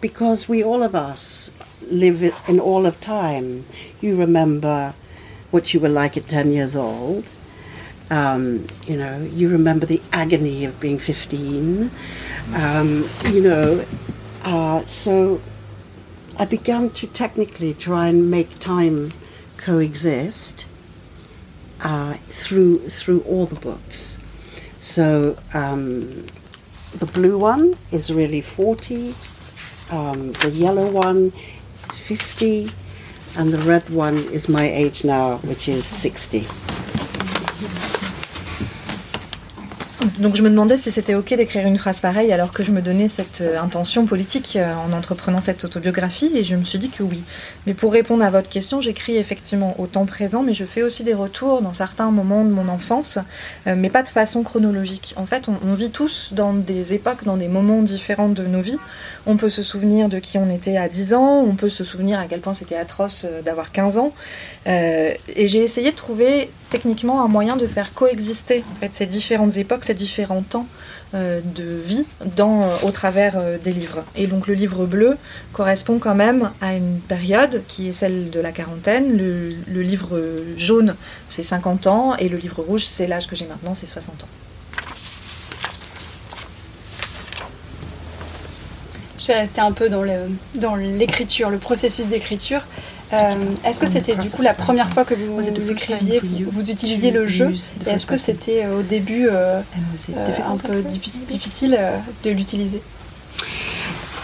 because 0.00 0.48
we 0.48 0.62
all 0.62 0.82
of 0.82 0.94
us 0.94 1.50
live 1.82 2.22
in 2.48 2.60
all 2.60 2.86
of 2.86 3.00
time. 3.00 3.64
You 4.00 4.16
remember 4.16 4.94
what 5.50 5.72
you 5.72 5.80
were 5.80 5.88
like 5.88 6.16
at 6.16 6.28
10 6.28 6.50
years 6.52 6.76
old. 6.76 7.26
Um, 8.10 8.66
you 8.86 8.96
know, 8.96 9.22
you 9.32 9.48
remember 9.48 9.86
the 9.86 10.02
agony 10.12 10.64
of 10.64 10.78
being 10.78 10.98
15. 10.98 11.90
Um, 12.54 13.08
you 13.30 13.40
know, 13.40 13.84
uh, 14.42 14.84
so 14.84 15.40
I 16.38 16.44
began 16.44 16.90
to 16.90 17.06
technically 17.06 17.72
try 17.72 18.08
and 18.08 18.30
make 18.30 18.58
time 18.58 19.12
coexist 19.56 20.66
uh, 21.80 22.14
through 22.28 22.80
through 22.90 23.22
all 23.22 23.46
the 23.46 23.58
books. 23.58 24.18
So 24.76 25.38
um, 25.54 26.26
the 26.98 27.06
blue 27.06 27.38
one 27.38 27.74
is 27.90 28.12
really 28.12 28.40
40, 28.40 29.14
Um, 29.90 30.32
the 30.40 30.50
yellow 30.50 30.90
one 30.90 31.32
is 31.90 31.98
50, 32.00 32.70
and 33.36 33.52
the 33.52 33.58
red 33.58 33.88
one 33.90 34.16
is 34.32 34.48
my 34.48 34.64
age 34.64 35.04
now, 35.04 35.36
which 35.38 35.68
is 35.68 35.84
60. 35.84 36.46
Donc 40.18 40.36
je 40.36 40.42
me 40.42 40.50
demandais 40.50 40.76
si 40.76 40.90
c'était 40.90 41.14
ok 41.14 41.34
d'écrire 41.34 41.66
une 41.66 41.78
phrase 41.78 42.00
pareille 42.00 42.32
alors 42.32 42.52
que 42.52 42.62
je 42.62 42.72
me 42.72 42.82
donnais 42.82 43.08
cette 43.08 43.40
euh, 43.40 43.60
intention 43.60 44.04
politique 44.04 44.56
euh, 44.56 44.74
en 44.74 44.92
entreprenant 44.92 45.40
cette 45.40 45.64
autobiographie 45.64 46.30
et 46.34 46.44
je 46.44 46.56
me 46.56 46.64
suis 46.64 46.78
dit 46.78 46.90
que 46.90 47.02
oui. 47.02 47.22
Mais 47.66 47.72
pour 47.72 47.92
répondre 47.92 48.22
à 48.22 48.30
votre 48.30 48.50
question, 48.50 48.80
j'écris 48.80 49.16
effectivement 49.16 49.74
au 49.78 49.86
temps 49.86 50.04
présent 50.04 50.42
mais 50.42 50.52
je 50.52 50.64
fais 50.64 50.82
aussi 50.82 51.04
des 51.04 51.14
retours 51.14 51.62
dans 51.62 51.72
certains 51.72 52.10
moments 52.10 52.44
de 52.44 52.50
mon 52.50 52.68
enfance 52.68 53.18
euh, 53.66 53.74
mais 53.76 53.88
pas 53.88 54.02
de 54.02 54.08
façon 54.08 54.42
chronologique. 54.42 55.14
En 55.16 55.26
fait, 55.26 55.48
on, 55.48 55.74
vit 55.74 55.90
tous 55.90 56.32
dans 56.34 56.52
des 56.52 56.92
époques, 56.92 57.24
dans 57.24 57.36
des 57.36 57.48
moments 57.48 57.80
différents 57.82 58.28
de 58.28 58.44
nos 58.44 58.60
vies. 58.60 58.78
On 59.26 59.36
peut 59.36 59.48
se 59.48 59.62
souvenir 59.62 60.08
de 60.08 60.18
qui 60.18 60.36
on 60.38 60.50
était 60.50 60.76
à 60.76 60.88
10 60.88 61.14
ans, 61.14 61.44
on 61.48 61.56
peut 61.56 61.70
se 61.70 61.82
souvenir 61.82 62.18
à 62.18 62.26
quel 62.26 62.40
point 62.40 62.54
c'était 62.54 62.76
atroce 62.76 63.26
d'avoir 63.44 63.72
15 63.72 63.98
ans. 63.98 64.12
Et 64.66 65.48
j'ai 65.48 65.62
essayé 65.62 65.90
de 65.90 65.96
trouver 65.96 66.50
techniquement 66.74 67.24
un 67.24 67.28
moyen 67.28 67.56
de 67.56 67.68
faire 67.68 67.94
coexister 67.94 68.64
ces 68.90 69.06
différentes 69.06 69.56
époques, 69.58 69.84
ces 69.84 69.94
différents 69.94 70.42
temps 70.42 70.66
euh, 71.14 71.40
de 71.54 71.62
vie 71.62 72.04
dans, 72.34 72.62
euh, 72.62 72.66
au 72.82 72.90
travers 72.90 73.34
euh, 73.38 73.58
des 73.62 73.70
livres. 73.70 74.02
Et 74.16 74.26
donc 74.26 74.48
le 74.48 74.54
livre 74.54 74.84
bleu 74.84 75.16
correspond 75.52 76.00
quand 76.00 76.16
même 76.16 76.50
à 76.60 76.74
une 76.74 76.98
période 76.98 77.62
qui 77.68 77.90
est 77.90 77.92
celle 77.92 78.28
de 78.28 78.40
la 78.40 78.50
quarantaine. 78.50 79.16
Le 79.16 79.82
livre 79.82 80.20
jaune, 80.56 80.96
c'est 81.28 81.44
50 81.44 81.86
ans, 81.86 82.16
et 82.16 82.28
le 82.28 82.38
livre 82.38 82.60
rouge, 82.60 82.84
c'est 82.84 83.06
l'âge 83.06 83.28
que 83.28 83.36
j'ai 83.36 83.46
maintenant, 83.46 83.74
c'est 83.76 83.86
60 83.86 84.24
ans. 84.24 84.28
Je 89.24 89.28
vais 89.28 89.38
rester 89.38 89.62
un 89.62 89.72
peu 89.72 89.88
dans 89.88 90.74
l'écriture, 90.76 91.48
le, 91.48 91.54
le, 91.54 91.58
processus 91.58 92.08
d'écriture. 92.08 92.60
Euh, 93.14 93.34
est-ce 93.64 93.80
que 93.80 93.86
c'était 93.86 94.16
du 94.16 94.28
coup 94.28 94.42
la 94.42 94.52
première 94.52 94.90
fois 94.90 95.06
que 95.06 95.14
vous, 95.14 95.34
vous 95.34 95.70
écriviez, 95.70 96.20
vous, 96.20 96.50
vous, 96.50 96.70
utilisiez 96.70 97.10
le 97.10 97.26
jeu? 97.26 97.50
Et 97.86 97.90
est-ce 97.90 98.06
que 98.06 98.18
c'était 98.18 98.66
au 98.66 98.82
début 98.82 99.26
euh, 99.30 99.62
euh, 100.10 100.26
un 100.46 100.58
peu 100.58 100.82
difficile 100.82 101.78
de 102.22 102.30
l'utiliser? 102.32 102.82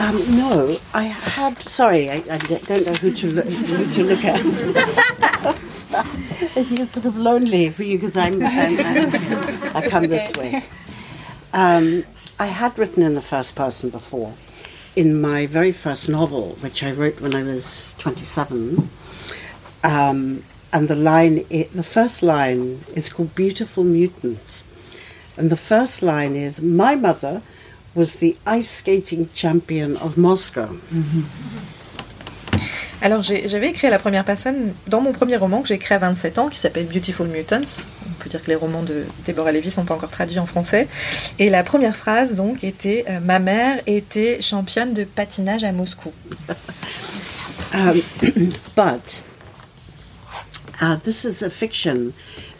Um, 0.01 0.19
no, 0.37 0.69
I 0.95 1.11
had. 1.37 1.59
Sorry, 1.67 2.11
I, 2.11 2.23
I 2.31 2.39
don't 2.69 2.85
know 2.85 2.93
who 3.03 3.11
to 3.11 3.27
look, 3.29 3.47
who 3.47 3.85
to 3.93 4.03
look 4.03 4.25
at. 4.27 4.45
I 6.57 6.63
think 6.63 6.81
it's 6.81 6.93
sort 6.93 7.07
of 7.07 7.17
lonely 7.17 7.71
for 7.71 7.85
you 7.85 7.99
because 7.99 8.17
I'm, 8.19 8.43
I'm, 8.43 8.79
I'm, 8.79 9.77
i 9.77 9.89
come 9.89 10.07
this 10.09 10.31
way. 10.39 10.63
Um, 11.55 12.05
I 12.39 12.47
had 12.47 12.79
written 12.79 13.03
in 13.03 13.15
the 13.15 13.23
first 13.23 13.57
person 13.57 13.89
before. 13.89 14.35
In 14.97 15.21
my 15.21 15.47
very 15.47 15.73
first 15.73 16.09
novel, 16.09 16.57
which 16.61 16.83
I 16.83 16.93
wrote 16.93 17.21
when 17.21 17.35
I 17.35 17.43
was 17.43 17.95
27, 17.99 18.89
um, 19.83 20.45
and 20.73 20.89
the 20.89 20.97
line, 20.97 21.45
it, 21.51 21.73
the 21.73 21.83
first 21.83 22.23
line 22.23 22.85
is 22.95 23.09
called 23.09 23.35
Beautiful 23.35 23.85
Mutants. 23.85 24.65
And 25.37 25.51
the 25.51 25.57
first 25.57 26.03
line 26.03 26.35
is 26.35 26.61
My 26.61 26.95
mother 26.95 27.43
was 27.95 28.17
the 28.17 28.37
ice 28.47 28.71
skating 28.71 29.31
champion 29.35 29.97
of 29.97 30.17
Moscow. 30.17 30.69
Mm-hmm. 30.69 31.70
Alors 33.03 33.23
j'avais 33.23 33.69
écrit 33.69 33.89
la 33.89 33.99
première 33.99 34.27
personne 34.27 34.75
dans 34.87 35.01
mon 35.01 35.13
premier 35.13 35.37
roman 35.37 35.63
que 35.63 35.69
j'ai 35.69 35.75
écrit 35.75 35.95
à 35.95 35.99
27 35.99 36.39
ans 36.39 36.49
qui 36.49 36.59
s'appelle 36.59 36.87
Beautiful 36.87 37.29
Mutants. 37.29 37.87
On 38.07 38.23
peut 38.23 38.29
dire 38.29 38.43
que 38.43 38.49
les 38.49 38.57
romans 38.57 38.83
de 38.83 39.07
Deborah 39.27 39.53
Levy 39.53 39.71
sont 39.71 39.87
pas 39.87 39.95
encore 39.95 40.11
traduits 40.11 40.39
en 40.39 40.45
français. 40.45 40.87
Et 41.39 41.49
la 41.49 41.65
première 41.65 41.97
phrase 41.97 42.35
donc 42.35 42.63
était 42.63 43.07
euh, 43.09 43.19
Ma 43.21 43.39
mère 43.39 43.81
était 43.87 44.43
championne 44.43 44.93
de 44.93 45.05
patinage 45.05 45.65
à 45.65 45.73
Moscou. 45.73 46.13
um, 47.75 48.03
but 48.77 49.23
uh, 50.83 50.97
this 51.03 51.25
is 51.25 51.43
a 51.43 51.49
fiction, 51.49 52.13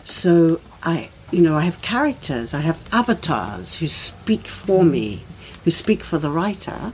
so 0.05 0.59
I, 0.83 1.11
you 1.33 1.43
know, 1.43 1.59
I 1.59 1.67
have 1.67 1.83
characters, 1.83 2.55
I 2.55 2.63
have 2.63 2.79
avatars 2.93 3.75
who 3.81 3.89
speak 3.89 4.47
for 4.47 4.85
me, 4.85 5.21
who 5.67 5.71
speak 5.71 6.03
for 6.03 6.19
the 6.19 6.31
writer. 6.31 6.93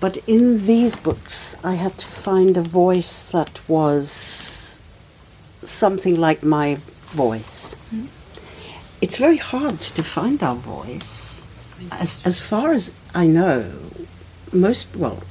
But 0.00 0.18
in 0.26 0.66
these 0.66 0.96
books, 0.96 1.56
I 1.64 1.74
had 1.74 1.98
to 1.98 2.06
find 2.06 2.56
a 2.56 2.62
voice 2.62 3.28
that 3.30 3.60
was 3.68 4.80
something 5.64 6.16
like 6.16 6.42
my 6.42 6.76
voice. 7.06 7.74
Mm. 7.92 8.06
It's 9.00 9.18
very 9.18 9.36
hard 9.36 9.80
to 9.80 10.02
find 10.02 10.42
our 10.42 10.54
voice. 10.54 11.44
As, 11.92 12.20
as 12.24 12.40
far 12.40 12.72
as 12.72 12.92
I 13.14 13.26
know, 13.26 13.72
most, 14.52 14.94
well, 14.96 15.22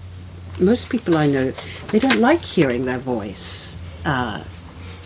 most 0.60 0.90
people 0.90 1.18
I 1.18 1.28
know, 1.28 1.52
they 1.92 2.00
don't 2.00 2.20
like 2.20 2.44
hearing 2.44 2.86
their 2.86 2.98
voice, 2.98 3.78
uh, 4.06 4.44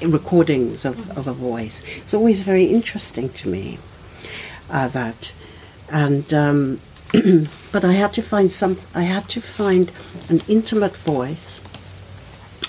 recordings 0.02 0.86
of, 0.86 1.18
of 1.18 1.28
a 1.28 1.34
voice. 1.34 1.84
It's 1.98 2.14
always 2.14 2.44
very 2.44 2.66
interesting 2.66 3.30
to 3.30 3.50
me, 3.50 3.78
uh, 4.70 4.88
that. 4.90 5.34
And 5.92 6.34
um, 6.34 6.80
but 7.72 7.84
I 7.84 7.94
had 7.94 8.14
to 8.14 8.22
find 8.22 8.52
some. 8.52 8.78
I 8.96 9.04
had 9.04 9.28
to 9.30 9.42
find 9.42 9.92
an 10.30 10.42
intimate 10.48 10.96
voice 10.96 11.60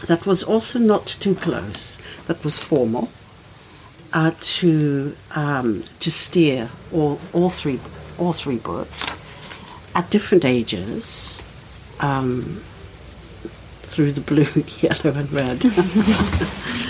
that 0.08 0.26
was 0.26 0.42
also 0.42 0.78
not 0.78 1.06
too 1.06 1.34
close, 1.34 1.98
that 2.26 2.42
was 2.44 2.58
formal, 2.58 3.08
uh, 4.12 4.32
to 4.40 5.16
um, 5.36 5.84
to 6.00 6.10
steer 6.10 6.70
all 6.92 7.20
all 7.32 7.50
three 7.50 7.78
all 8.18 8.32
three 8.32 8.58
books 8.58 9.16
at 9.94 10.10
different 10.10 10.44
ages 10.44 11.42
um, 12.00 12.62
through 13.82 14.12
the 14.12 14.20
blue, 14.20 14.46
yellow, 14.80 15.16
and 15.18 15.32
red. 15.32 15.62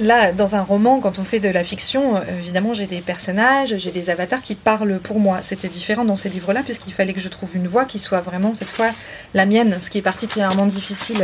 Là, 0.00 0.32
dans 0.32 0.56
un 0.56 0.62
roman, 0.62 0.98
quand 0.98 1.18
on 1.18 1.24
fait 1.24 1.40
de 1.40 1.50
la 1.50 1.62
fiction, 1.62 2.16
euh, 2.16 2.20
évidemment, 2.38 2.72
j'ai 2.72 2.86
des 2.86 3.02
personnages, 3.02 3.76
j'ai 3.76 3.90
des 3.90 4.08
avatars 4.08 4.40
qui 4.40 4.54
parlent 4.54 4.98
pour 4.98 5.20
moi. 5.20 5.40
C'était 5.42 5.68
différent 5.68 6.06
dans 6.06 6.16
ces 6.16 6.30
livres-là, 6.30 6.62
puisqu'il 6.62 6.94
fallait 6.94 7.12
que 7.12 7.20
je 7.20 7.28
trouve 7.28 7.54
une 7.54 7.66
voix 7.66 7.84
qui 7.84 7.98
soit 7.98 8.22
vraiment, 8.22 8.54
cette 8.54 8.70
fois, 8.70 8.88
la 9.34 9.44
mienne, 9.44 9.76
ce 9.78 9.90
qui 9.90 9.98
est 9.98 10.02
particulièrement 10.02 10.64
difficile 10.64 11.22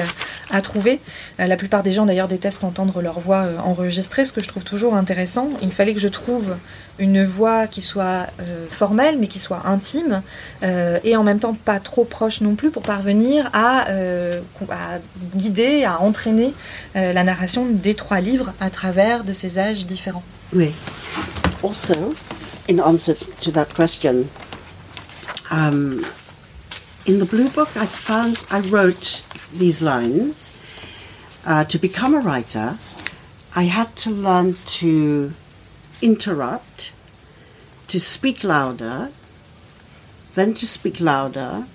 à 0.50 0.60
trouver. 0.60 1.00
Euh, 1.40 1.46
la 1.46 1.56
plupart 1.56 1.82
des 1.82 1.92
gens, 1.92 2.04
d'ailleurs, 2.04 2.28
détestent 2.28 2.64
entendre 2.64 3.00
leur 3.00 3.18
voix 3.18 3.44
euh, 3.44 3.58
enregistrée, 3.64 4.26
ce 4.26 4.32
que 4.32 4.42
je 4.42 4.48
trouve 4.48 4.64
toujours 4.64 4.94
intéressant. 4.94 5.48
Il 5.62 5.72
fallait 5.72 5.94
que 5.94 6.00
je 6.00 6.08
trouve 6.08 6.54
une 6.98 7.24
voix 7.24 7.66
qui 7.66 7.82
soit 7.82 8.26
formelle 8.70 9.18
mais 9.18 9.26
qui 9.26 9.38
soit 9.38 9.66
intime 9.66 10.22
et 10.62 11.14
en 11.14 11.22
même 11.24 11.38
temps 11.38 11.52
pas 11.52 11.78
trop 11.78 12.04
proche 12.04 12.40
non 12.40 12.54
plus 12.54 12.70
pour 12.70 12.80
parvenir 12.80 13.50
à, 13.52 13.84
guider, 15.34 15.84
à 15.84 16.00
entraîner 16.00 16.54
la 16.94 17.22
narration 17.22 17.66
des 17.66 17.92
trois 17.92 18.20
livres 18.20 18.54
travers 18.70 19.24
de 19.24 19.32
ces 19.32 19.58
âges 19.58 19.86
différents. 19.86 20.24
Oui. 20.52 20.74
Also, 21.62 22.14
in 22.68 22.80
answer 22.80 23.14
to 23.40 23.50
that 23.52 23.74
question, 23.74 24.28
um, 25.50 26.04
in 27.06 27.18
the 27.18 27.24
blue 27.24 27.48
book 27.50 27.76
I 27.76 27.86
found 27.86 28.38
I 28.50 28.60
wrote 28.60 29.24
these 29.52 29.82
lines. 29.82 30.52
Uh, 31.44 31.64
to 31.64 31.78
become 31.78 32.12
a 32.12 32.18
writer, 32.18 32.76
I 33.54 33.64
had 33.64 33.94
to 33.96 34.10
learn 34.10 34.54
to 34.80 35.32
interrupt, 36.02 36.92
to 37.86 38.00
speak 38.00 38.42
louder, 38.42 39.10
then 40.34 40.54
to 40.54 40.66
speak 40.66 41.00
louder, 41.00 41.66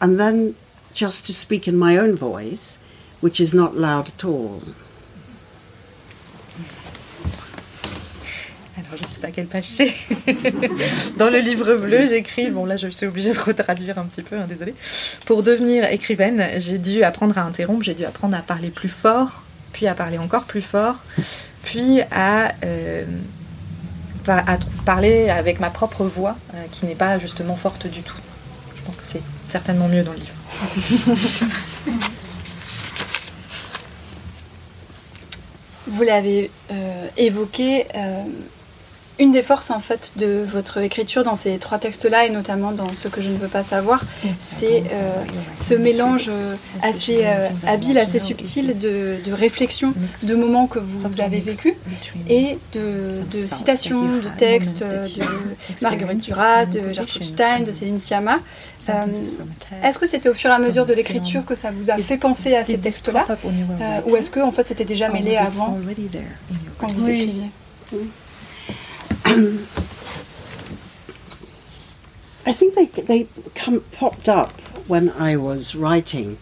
and 0.00 0.18
then 0.18 0.56
just 0.92 1.26
to 1.26 1.32
speak 1.32 1.68
in 1.68 1.78
my 1.78 1.96
own 1.96 2.16
voice, 2.16 2.78
which 3.20 3.40
is 3.40 3.54
not 3.54 3.76
loud 3.76 4.08
at 4.08 4.24
all. 4.24 4.62
Je 8.96 9.04
ne 9.04 9.08
sais 9.08 9.20
pas 9.20 9.30
quelle 9.30 9.46
page 9.46 9.64
c'est. 9.64 9.92
Dans 11.18 11.30
le 11.30 11.38
livre 11.40 11.74
bleu, 11.74 12.06
j'écris, 12.08 12.50
bon 12.50 12.64
là 12.64 12.76
je 12.76 12.88
suis 12.88 13.06
obligée 13.06 13.32
de 13.32 13.38
retraduire 13.38 13.98
un 13.98 14.04
petit 14.04 14.22
peu, 14.22 14.36
hein, 14.36 14.46
désolée. 14.48 14.74
Pour 15.26 15.42
devenir 15.42 15.84
écrivaine, 15.84 16.48
j'ai 16.56 16.78
dû 16.78 17.02
apprendre 17.02 17.36
à 17.36 17.42
interrompre, 17.42 17.82
j'ai 17.82 17.92
dû 17.94 18.06
apprendre 18.06 18.34
à 18.36 18.40
parler 18.40 18.70
plus 18.70 18.88
fort, 18.88 19.42
puis 19.72 19.86
à 19.86 19.94
parler 19.94 20.16
encore 20.18 20.44
plus 20.44 20.62
fort, 20.62 20.96
puis 21.64 22.00
à, 22.10 22.52
euh, 22.64 23.04
parler 24.84 25.28
avec 25.28 25.60
ma 25.60 25.70
propre 25.70 26.04
voix, 26.04 26.36
euh, 26.54 26.64
qui 26.72 26.86
n'est 26.86 26.94
pas 26.94 27.18
justement 27.18 27.56
forte 27.56 27.86
du 27.86 28.02
tout. 28.02 28.16
Je 28.76 28.82
pense 28.82 28.96
que 28.96 29.04
c'est 29.04 29.22
certainement 29.46 29.88
mieux 29.88 30.02
dans 30.02 30.12
le 30.12 30.18
livre. 30.18 30.32
Vous 35.88 36.02
l'avez 36.02 36.50
euh, 36.70 37.06
évoqué, 37.16 37.86
une 39.18 39.32
des 39.32 39.42
forces 39.42 39.70
en 39.70 39.80
fait 39.80 40.12
de 40.16 40.44
votre 40.46 40.78
écriture 40.78 41.24
dans 41.24 41.34
ces 41.34 41.58
trois 41.58 41.78
textes-là 41.78 42.26
et 42.26 42.30
notamment 42.30 42.72
dans 42.72 42.92
ce 42.92 43.08
que 43.08 43.20
je 43.20 43.28
ne 43.28 43.36
veux 43.36 43.48
pas 43.48 43.62
savoir, 43.62 44.04
c'est 44.38 44.84
euh, 44.92 45.12
ce 45.56 45.74
mélange 45.74 46.28
euh, 46.30 46.54
assez 46.82 47.24
euh, 47.24 47.40
habile, 47.66 47.98
assez 47.98 48.20
subtil 48.20 48.78
de, 48.80 49.16
de 49.24 49.32
réflexion, 49.32 49.92
de 50.28 50.34
moments 50.36 50.66
que 50.66 50.78
vous 50.78 51.20
avez 51.20 51.40
vécus 51.40 51.74
et 52.28 52.58
de, 52.74 53.10
de 53.30 53.46
citations, 53.46 54.18
de 54.18 54.28
textes 54.36 54.84
de 54.84 55.82
Marguerite 55.82 56.24
Duras, 56.24 56.66
de 56.66 56.92
Gertrude 56.92 57.24
Stein, 57.24 57.60
de 57.60 57.72
Céline 57.72 57.98
Sciamma. 57.98 58.38
est-ce 59.82 59.98
que 59.98 60.06
c'était 60.06 60.28
au 60.28 60.34
fur 60.34 60.50
et 60.50 60.54
à 60.54 60.58
mesure 60.58 60.86
de 60.86 60.94
l'écriture 60.94 61.44
que 61.44 61.56
ça 61.56 61.72
vous 61.72 61.90
a 61.90 61.98
fait 61.98 62.18
penser 62.18 62.54
à 62.54 62.64
ces 62.64 62.78
textes-là 62.78 63.26
ou 64.06 64.16
est-ce 64.16 64.30
que 64.30 64.40
en 64.40 64.52
fait 64.52 64.66
c'était 64.66 64.84
déjà 64.84 65.08
mêlé 65.08 65.36
avant 65.36 65.76
quand 66.78 66.92
vous 66.92 67.08
écriviez? 67.08 67.50
I 72.46 72.52
think 72.52 72.74
they 72.74 72.86
they 72.86 73.26
come, 73.54 73.80
popped 73.92 74.26
up 74.28 74.58
when 74.88 75.10
I 75.10 75.36
was 75.36 75.74
writing. 75.74 76.38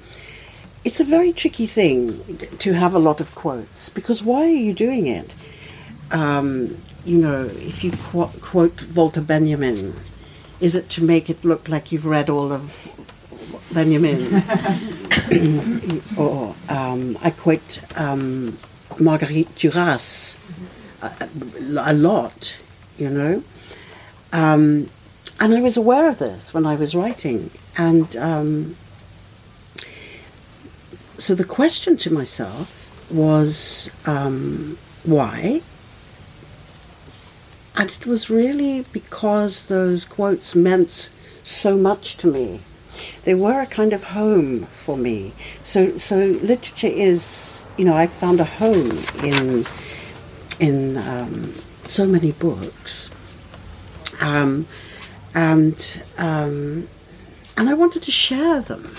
It's 0.85 1.01
a 1.01 1.05
very 1.05 1.33
tricky 1.33 1.67
thing 1.67 2.39
to 2.59 2.75
have 2.75 2.95
a 2.95 3.01
lot 3.01 3.21
of 3.21 3.35
quotes 3.35 3.89
because 3.89 4.23
why 4.23 4.43
are 4.43 4.63
you 4.69 4.73
doing 4.73 5.09
it? 5.09 5.35
Um, 6.13 6.79
you 7.05 7.19
know, 7.19 7.47
if 7.47 7.83
you 7.83 7.91
qu- 7.91 8.31
quote 8.41 8.87
Walter 8.95 9.21
Benjamin, 9.21 9.95
is 10.61 10.77
it 10.77 10.89
to 10.91 11.03
make 11.03 11.29
it 11.29 11.45
look 11.45 11.69
like 11.69 11.91
you've 11.91 12.07
read 12.07 12.31
all 12.31 12.53
of 12.53 12.71
Benjamin? 13.73 14.45
or 16.17 16.55
um, 16.69 17.19
I 17.21 17.31
quote 17.31 17.81
um, 17.99 18.57
Marguerite 19.01 19.53
Duras 19.57 20.37
a, 21.03 21.29
a 21.81 21.93
lot 21.93 22.59
you 22.99 23.11
know. 23.11 23.43
Um, 24.33 24.91
and 25.39 25.55
I 25.55 25.61
was 25.61 25.77
aware 25.77 26.09
of 26.09 26.19
this 26.19 26.55
when 26.55 26.67
I 26.67 26.75
was 26.75 26.95
writing. 26.95 27.51
And 27.77 28.17
um, 28.17 28.77
so 31.19 31.35
the 31.35 31.45
question 31.45 31.97
to 31.99 32.13
myself 32.13 33.11
was 33.11 33.91
um, 34.07 34.79
why? 35.05 35.63
And 37.77 37.91
it 37.91 38.07
was 38.07 38.31
really 38.31 38.87
because 38.93 39.67
those 39.67 40.05
quotes 40.05 40.55
meant 40.55 41.11
so 41.45 41.77
much 41.77 42.17
to 42.19 42.27
me. 42.27 42.61
They 43.25 43.35
were 43.35 43.61
a 43.61 43.67
kind 43.67 43.93
of 43.93 44.05
home 44.05 44.63
for 44.65 44.97
me. 44.97 45.35
So, 45.63 45.99
so 45.99 46.17
literature 46.17 46.87
is, 46.87 47.67
you 47.77 47.85
know, 47.85 47.95
I 47.95 48.07
found 48.07 48.41
a 48.41 48.45
home 48.45 48.99
in 49.23 49.67
in 50.59 50.97
um, 50.97 51.53
so 51.89 52.07
many 52.07 52.33
books, 52.33 53.11
um, 54.21 54.67
and 55.35 56.03
um, 56.19 56.89
and 57.57 57.69
I 57.69 57.75
wanted 57.75 58.03
to 58.05 58.11
share 58.11 58.61
them. 58.61 58.95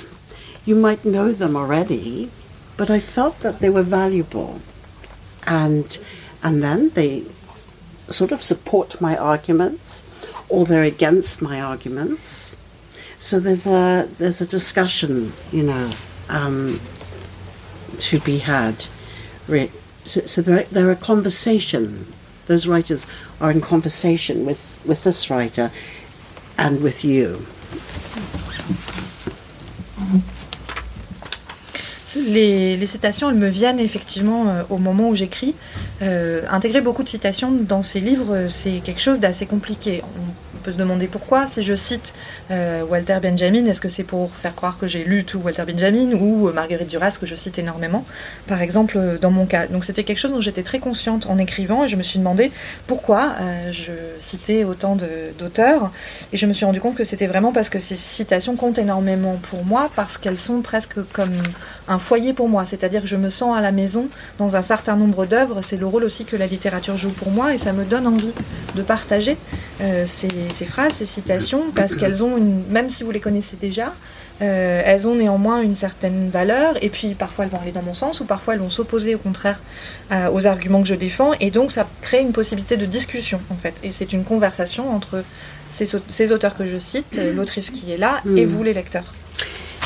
You 0.65 0.75
might 0.75 1.06
know 1.06 1.32
them 1.32 1.56
already, 1.56 2.29
but 2.75 2.89
I 2.89 3.00
felt 3.00 3.39
that 3.39 3.60
they 3.60 3.70
were 3.70 3.84
valuable, 3.84 4.60
and 5.46 5.98
and 6.44 6.63
then 6.63 6.89
they 6.89 7.25
sort 8.10 8.32
of 8.32 8.41
support 8.41 9.01
my 9.01 9.17
arguments, 9.17 10.03
or 10.50 10.65
they're 10.65 10.84
against 10.84 11.41
my 11.41 11.62
arguments. 11.62 12.56
So 13.20 13.39
there's 13.39 13.67
a 13.67 14.08
there's 14.17 14.41
a 14.41 14.48
discussion, 14.48 15.34
you 15.51 15.63
know, 15.63 15.91
um, 16.29 16.79
to 18.00 18.20
be 18.20 18.39
had. 18.39 18.86
So, 20.06 20.22
so 20.25 20.41
there, 20.41 20.63
there 20.63 20.89
are 20.89 20.96
conversation 20.96 22.13
those 22.48 22.68
writers 22.68 23.06
are 23.39 23.51
in 23.51 23.62
conversation 23.62 24.46
with, 24.46 24.82
with 24.86 25.04
this 25.04 25.30
writer 25.30 25.72
and 26.58 26.82
with 26.82 27.04
you. 27.04 27.39
Les, 32.16 32.86
citations, 32.86 33.30
elles 33.30 33.36
me 33.36 33.50
viennent 33.50 33.80
effectivement 33.80 34.48
euh, 34.48 34.63
au 34.70 34.77
moment 34.77 35.10
où 35.10 35.16
j'écris. 35.16 35.54
Euh, 36.01 36.42
intégrer 36.50 36.82
beaucoup 36.82 37.04
de 37.04 37.10
citations 37.10 37.51
dans 37.51 37.84
ces 37.84 38.00
livres, 38.00 38.48
c'est 38.48 38.80
quelque 38.84 39.01
chose 39.01 39.20
d'assez 39.20 39.46
compliqué. 39.46 40.01
Se 40.72 40.78
demander 40.78 41.08
pourquoi. 41.08 41.48
Si 41.48 41.62
je 41.62 41.76
cite 41.76 42.14
euh, 42.52 42.84
Walter 42.84 43.20
Benjamin, 43.22 43.66
est-ce 43.66 43.82
que 43.82 43.90
c'est 43.90 44.04
pour 44.04 44.32
faire 44.32 44.56
croire 44.56 44.78
que 44.78 44.88
j'ai 44.88 45.04
lu 45.04 45.24
tout 45.24 45.40
Walter 45.40 45.64
Benjamin 45.66 46.14
ou 46.14 46.48
euh, 46.48 46.54
Marguerite 46.54 46.90
Duras 46.90 47.18
que 47.20 47.26
je 47.26 47.36
cite 47.36 47.60
énormément, 47.60 48.06
par 48.48 48.62
exemple 48.62 48.98
euh, 48.98 49.18
dans 49.18 49.32
mon 49.32 49.46
cas. 49.46 49.68
Donc 49.68 49.84
c'était 49.84 50.04
quelque 50.04 50.20
chose 50.20 50.32
dont 50.32 50.42
j'étais 50.42 50.64
très 50.64 50.80
consciente 50.80 51.27
en 51.27 51.38
écrivant 51.38 51.84
et 51.84 51.88
je 51.88 51.96
me 51.96 52.03
suis 52.03 52.20
demandé 52.20 52.51
pourquoi 52.88 53.36
je 53.72 53.92
citais 54.20 54.64
autant 54.64 54.98
d'auteurs 55.38 55.92
et 56.32 56.38
je 56.38 56.46
me 56.46 56.53
suis 56.53 56.66
rendu 56.66 56.80
compte 56.80 56.96
que 56.96 57.03
c'était 57.03 57.27
vraiment 57.27 57.51
parce 57.51 57.70
que 57.70 57.80
ces 57.80 57.96
citations 57.96 58.56
comptent 58.56 58.80
énormément 58.80 59.38
pour 59.50 59.66
moi 59.66 59.90
parce 59.96 60.18
qu'elles 60.18 60.38
sont 60.38 60.62
presque 60.62 60.96
comme 61.14 61.34
un 61.88 62.00
foyer 62.00 62.34
pour 62.34 62.50
moi, 62.50 62.66
c'est-à-dire 62.66 63.02
que 63.02 63.08
je 63.08 63.16
me 63.16 63.30
sens 63.30 63.58
à 63.58 63.62
la 63.62 63.72
maison 63.72 64.08
dans 64.40 64.56
un 64.56 64.62
certain 64.62 64.96
nombre 64.96 65.26
d'œuvres. 65.26 65.62
C'est 65.62 65.78
le 65.78 65.86
rôle 65.86 66.04
aussi 66.04 66.26
que 66.26 66.36
la 66.36 66.48
littérature 66.48 66.98
joue 66.98 67.12
pour 67.12 67.32
moi 67.32 67.54
et 67.54 67.58
ça 67.58 67.74
me 67.74 67.86
donne 67.86 68.08
envie 68.08 68.34
de 68.76 68.82
partager 68.82 69.38
ces, 70.06 70.28
ces 70.54 70.66
phrases, 70.66 70.94
ces 70.94 71.06
citations, 71.06 71.72
parce 71.74 71.96
qu'elles 71.96 72.24
ont, 72.24 72.38
une, 72.38 72.64
même 72.70 72.90
si 72.90 73.04
vous 73.04 73.12
les 73.12 73.20
connaissez 73.20 73.58
déjà, 73.58 73.94
euh, 74.42 74.82
elles 74.86 75.08
ont 75.08 75.16
néanmoins 75.16 75.62
une 75.62 75.74
certaine 75.74 76.30
valeur, 76.30 76.76
et 76.84 76.90
puis 76.90 77.16
parfois 77.16 77.46
elles 77.46 77.52
vont 77.52 77.60
aller 77.60 77.72
dans 77.72 77.82
mon 77.82 77.96
sens, 77.96 78.20
ou 78.20 78.26
parfois 78.26 78.54
elles 78.54 78.60
vont 78.60 78.70
s'opposer 78.70 79.16
au 79.16 79.18
contraire 79.18 79.62
euh, 80.12 80.30
aux 80.32 80.46
arguments 80.46 80.82
que 80.82 80.88
je 80.88 80.96
défends, 80.96 81.32
et 81.40 81.50
donc 81.50 81.72
ça 81.72 81.88
crée 82.02 82.22
une 82.22 82.34
possibilité 82.34 82.78
de 82.78 82.86
discussion 82.86 83.42
en 83.50 83.56
fait, 83.56 83.74
et 83.84 83.92
c'est 83.92 84.14
une 84.14 84.24
conversation 84.24 84.94
entre 84.94 85.24
ces, 85.70 85.88
ces, 86.08 86.32
auteurs 86.32 86.56
que 86.56 86.68
je 86.68 86.78
cite, 86.78 87.20
l'autrice 87.36 87.72
qui 87.72 87.92
est 87.92 87.98
là, 87.98 88.22
et 88.36 88.46
mm. 88.46 88.50
vous 88.50 88.64
les 88.64 88.74
lecteurs. 88.74 89.14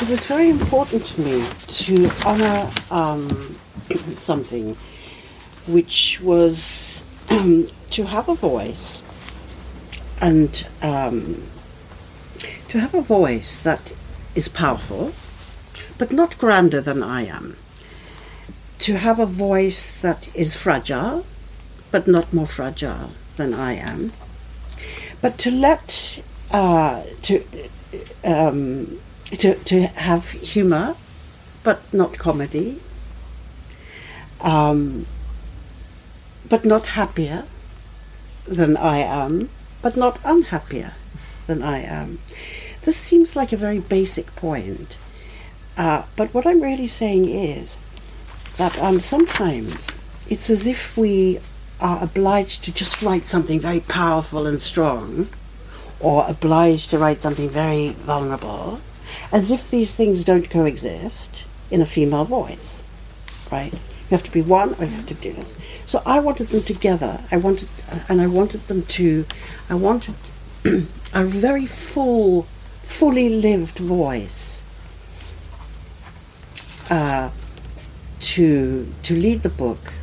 It 0.02 0.08
was 0.08 0.26
very 0.26 0.50
important 0.50 1.04
to 1.04 1.20
me 1.20 1.46
to 1.78 2.10
honor 2.26 2.68
um, 2.90 3.56
something 4.16 4.76
which 5.68 6.20
was 6.20 7.04
um, 7.30 7.68
to 7.90 8.06
have 8.06 8.28
a 8.28 8.34
voice. 8.34 9.00
and 10.20 10.66
um, 10.82 11.44
to 12.68 12.80
have 12.80 12.94
a 12.94 13.00
voice 13.00 13.62
that 13.62 13.92
is 14.34 14.48
powerful, 14.48 15.12
but 15.98 16.10
not 16.10 16.36
grander 16.36 16.80
than 16.80 17.00
I 17.00 17.26
am. 17.26 17.56
To 18.80 18.96
have 18.96 19.20
a 19.20 19.26
voice 19.26 20.00
that 20.02 20.28
is 20.34 20.56
fragile, 20.56 21.24
but 21.92 22.08
not 22.08 22.32
more 22.32 22.48
fragile 22.48 23.12
than 23.36 23.54
I 23.54 23.74
am. 23.74 24.12
But 25.20 25.38
to 25.38 25.52
let 25.52 26.20
uh, 26.50 27.04
to 27.22 27.44
um, 28.24 28.98
to 29.38 29.54
to 29.54 29.86
have 29.86 30.30
humour, 30.30 30.96
but 31.62 31.80
not 31.92 32.18
comedy. 32.18 32.80
Um, 34.40 35.06
but 36.48 36.64
not 36.64 36.88
happier 36.88 37.44
than 38.46 38.76
I 38.76 38.98
am 38.98 39.48
but 39.82 39.96
not 39.96 40.24
unhappier 40.24 40.92
than 41.46 41.62
I 41.62 41.80
am. 41.80 42.20
This 42.82 42.96
seems 42.96 43.36
like 43.36 43.52
a 43.52 43.56
very 43.56 43.80
basic 43.80 44.34
point, 44.36 44.96
uh, 45.76 46.04
but 46.16 46.32
what 46.32 46.46
I'm 46.46 46.62
really 46.62 46.86
saying 46.86 47.28
is 47.28 47.76
that 48.56 48.78
um, 48.80 49.00
sometimes 49.00 49.88
it's 50.28 50.48
as 50.48 50.66
if 50.66 50.96
we 50.96 51.40
are 51.80 52.02
obliged 52.02 52.62
to 52.64 52.72
just 52.72 53.02
write 53.02 53.26
something 53.26 53.58
very 53.58 53.80
powerful 53.80 54.46
and 54.46 54.62
strong, 54.62 55.28
or 56.00 56.24
obliged 56.28 56.90
to 56.90 56.98
write 56.98 57.20
something 57.20 57.50
very 57.50 57.90
vulnerable, 57.90 58.80
as 59.32 59.50
if 59.50 59.70
these 59.70 59.96
things 59.96 60.24
don't 60.24 60.50
coexist 60.50 61.44
in 61.70 61.80
a 61.80 61.86
female 61.86 62.24
voice, 62.24 62.82
right? 63.50 63.72
You 63.72 64.18
have 64.18 64.22
to 64.24 64.30
be 64.30 64.42
one, 64.42 64.74
or 64.74 64.84
you 64.84 64.90
have 64.90 65.06
to 65.06 65.14
do 65.14 65.32
this. 65.32 65.56
So 65.86 66.02
I 66.04 66.20
wanted 66.20 66.48
them 66.48 66.62
together. 66.62 67.24
I 67.30 67.38
wanted, 67.38 67.68
and 68.10 68.20
I 68.20 68.26
wanted 68.26 68.66
them 68.66 68.82
to, 68.82 69.24
I 69.70 69.74
wanted 69.74 70.16
a 71.14 71.24
very 71.24 71.64
full, 71.64 72.42
fully 72.82 73.30
lived 73.30 73.78
voice 73.78 74.62
uh, 76.90 77.30
to 78.20 78.92
to 79.02 79.16
lead 79.16 79.40
the 79.40 79.48
book. 79.48 79.94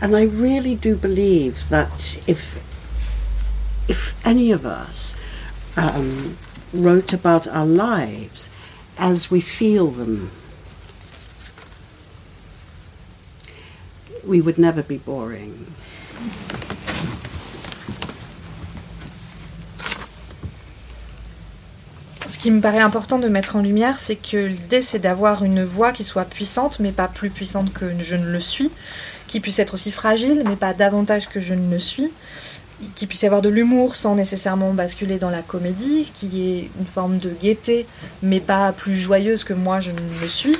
And 0.00 0.16
I 0.16 0.22
really 0.22 0.74
do 0.74 0.96
believe 0.96 1.68
that 1.68 2.18
if 2.26 2.64
if 3.88 4.14
any 4.26 4.50
of 4.52 4.64
us 4.64 5.16
um, 5.76 6.38
wrote 6.72 7.12
about 7.12 7.46
our 7.48 7.66
lives 7.66 8.48
as 8.98 9.30
we 9.30 9.40
feel 9.40 9.88
them 9.88 10.30
we 14.26 14.40
would 14.40 14.58
never 14.58 14.82
be 14.82 14.98
boring. 14.98 15.52
Ce 22.26 22.38
qui 22.38 22.50
me 22.52 22.60
paraît 22.60 22.80
important 22.80 23.18
de 23.18 23.28
mettre 23.28 23.56
en 23.56 23.60
lumière, 23.60 23.98
c'est 23.98 24.16
que 24.16 24.46
l'idée 24.46 24.82
c'est 24.82 25.00
d'avoir 25.00 25.44
une 25.44 25.64
voix 25.64 25.92
qui 25.92 26.04
soit 26.04 26.24
puissante, 26.24 26.78
mais 26.78 26.92
pas 26.92 27.08
plus 27.08 27.30
puissante 27.30 27.72
que 27.72 27.92
je 27.98 28.14
ne 28.14 28.30
le 28.30 28.40
suis, 28.40 28.70
qui 29.26 29.40
puisse 29.40 29.58
être 29.58 29.74
aussi 29.74 29.90
fragile, 29.90 30.44
mais 30.46 30.56
pas 30.56 30.72
davantage 30.72 31.28
que 31.28 31.40
je 31.40 31.54
ne 31.54 31.70
le 31.70 31.78
suis, 31.78 32.10
qui 32.94 33.06
puisse 33.06 33.22
y 33.22 33.26
avoir 33.26 33.42
de 33.42 33.48
l'humour 33.48 33.94
sans 33.94 34.14
nécessairement 34.14 34.72
basculer 34.72 35.18
dans 35.18 35.30
la 35.30 35.42
comédie, 35.42 36.10
qui 36.14 36.48
est 36.48 36.70
une 36.78 36.86
forme 36.86 37.18
de 37.18 37.30
gaieté, 37.30 37.86
mais 38.22 38.40
pas 38.40 38.72
plus 38.72 38.94
joyeuse 38.94 39.44
que 39.44 39.54
moi 39.54 39.80
je 39.80 39.90
ne 39.90 40.20
le 40.20 40.28
suis. 40.28 40.56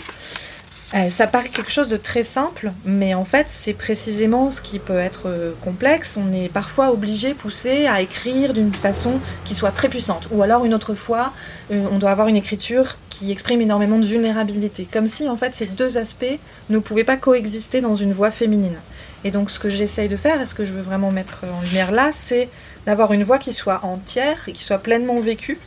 Euh, 0.93 1.09
ça 1.09 1.29
paraît 1.29 1.49
quelque 1.49 1.71
chose 1.71 1.87
de 1.89 1.97
très 1.97 2.25
simple, 2.25 2.73
mais 2.85 3.15
en 3.15 3.25
fait, 3.25 3.47
c'est 3.49 3.75
précisément 3.75 4.51
ce 4.51 4.61
qui 4.61 4.81
peut 4.81 4.99
être 4.99 5.29
euh, 5.29 5.53
complexe. 5.63 6.19
On 6.21 6.33
est 6.33 6.49
parfois 6.49 6.91
obligé, 6.91 7.33
poussé 7.33 7.87
à 7.87 8.01
écrire 8.01 8.53
d'une 8.53 8.75
façon 8.75 9.21
qui 9.45 9.55
soit 9.55 9.71
très 9.71 9.89
puissante. 9.89 10.29
Ou 10.33 10.43
alors, 10.43 10.65
une 10.65 10.75
autre 10.75 10.95
fois, 10.95 11.33
euh, 11.71 11.87
on 11.93 11.99
doit 11.99 12.11
avoir 12.11 12.27
une 12.27 12.35
écriture 12.35 12.97
qui 13.09 13.31
exprime 13.31 13.61
énormément 13.61 13.99
de 13.99 14.05
vulnérabilité. 14.05 14.89
Comme 14.91 15.07
si, 15.07 15.29
en 15.29 15.37
fait, 15.37 15.55
ces 15.55 15.67
deux 15.67 15.97
aspects 15.97 16.39
ne 16.71 16.79
pouvaient 16.79 17.05
pas 17.05 17.17
coexister 17.17 17.81
dans 17.81 17.95
une 17.95 18.13
voix 18.13 18.33
féminine. 18.33 18.77
Et 19.25 19.31
donc, 19.31 19.51
ce 19.51 19.59
que 19.59 19.69
j'essaye 19.69 20.09
de 20.09 20.17
faire, 20.17 20.41
et 20.41 20.47
ce 20.47 20.55
que 20.55 20.65
je 20.65 20.73
veux 20.73 20.81
vraiment 20.81 21.11
mettre 21.11 21.45
en 21.45 21.61
lumière 21.63 21.91
là, 21.91 22.11
c'est 22.13 22.49
d'avoir 22.87 23.13
une 23.13 23.23
voix 23.23 23.39
qui 23.39 23.53
soit 23.53 23.81
entière 23.85 24.49
et 24.49 24.53
qui 24.53 24.65
soit 24.65 24.79
pleinement 24.79 25.21
vécue 25.21 25.59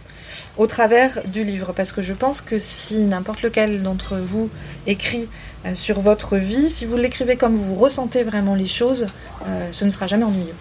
au 0.58 0.68
travers 0.68 1.22
du 1.28 1.44
livre. 1.44 1.74
Parce 1.74 1.92
que 1.92 2.02
je 2.02 2.13
pense 2.13 2.42
que 2.42 2.58
si 2.60 3.00
n'importe 3.00 3.44
lequel 3.44 3.84
d'entre 3.84 4.18
vous 4.18 4.50
écrit 4.88 5.30
euh, 5.66 5.76
sur 5.76 6.00
votre 6.00 6.38
vie, 6.38 6.70
si 6.70 6.86
vous 6.86 6.98
l'écrivez 6.98 7.36
comme 7.36 7.56
vous 7.56 7.76
ressentez 7.76 8.24
vraiment 8.24 8.56
les 8.56 8.66
choses, 8.66 9.08
euh, 9.48 9.68
ce 9.72 9.86
ne 9.86 9.89
sera 9.92 10.08
jamais 10.08 10.26
ennuyeux. 10.26 10.56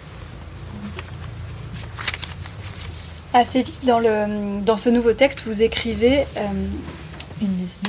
Assez 3.33 3.63
vite 3.63 3.85
dans, 3.85 3.99
le, 3.99 4.61
dans 4.61 4.77
ce 4.77 4.89
nouveau 4.89 5.13
texte, 5.13 5.41
vous 5.47 5.63
écrivez 5.63 6.19
euh, 6.37 6.41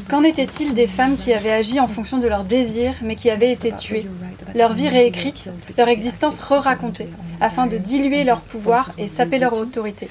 Qu'en 0.09 0.23
était-il 0.23 0.75
des 0.75 0.87
femmes 0.87 1.17
qui 1.17 1.33
avaient 1.33 1.53
agi 1.53 1.81
en 1.81 1.89
fonction 1.89 2.19
de 2.19 2.29
leurs 2.29 2.45
désirs 2.45 2.95
mais 3.03 3.17
qui 3.17 3.31
avaient 3.31 3.53
été 3.53 3.73
tuées 3.73 4.07
Leur 4.55 4.73
vie 4.75 4.89
réécrite, 4.89 5.51
leur 5.77 5.89
existence 5.89 6.41
re-racontée, 6.41 7.09
afin 7.41 7.67
de 7.67 7.77
diluer 7.77 8.25
leur 8.25 8.41
pouvoir 8.41 8.91
et 8.99 9.09
saper 9.09 9.39
leur 9.39 9.55
autorité. 9.55 10.09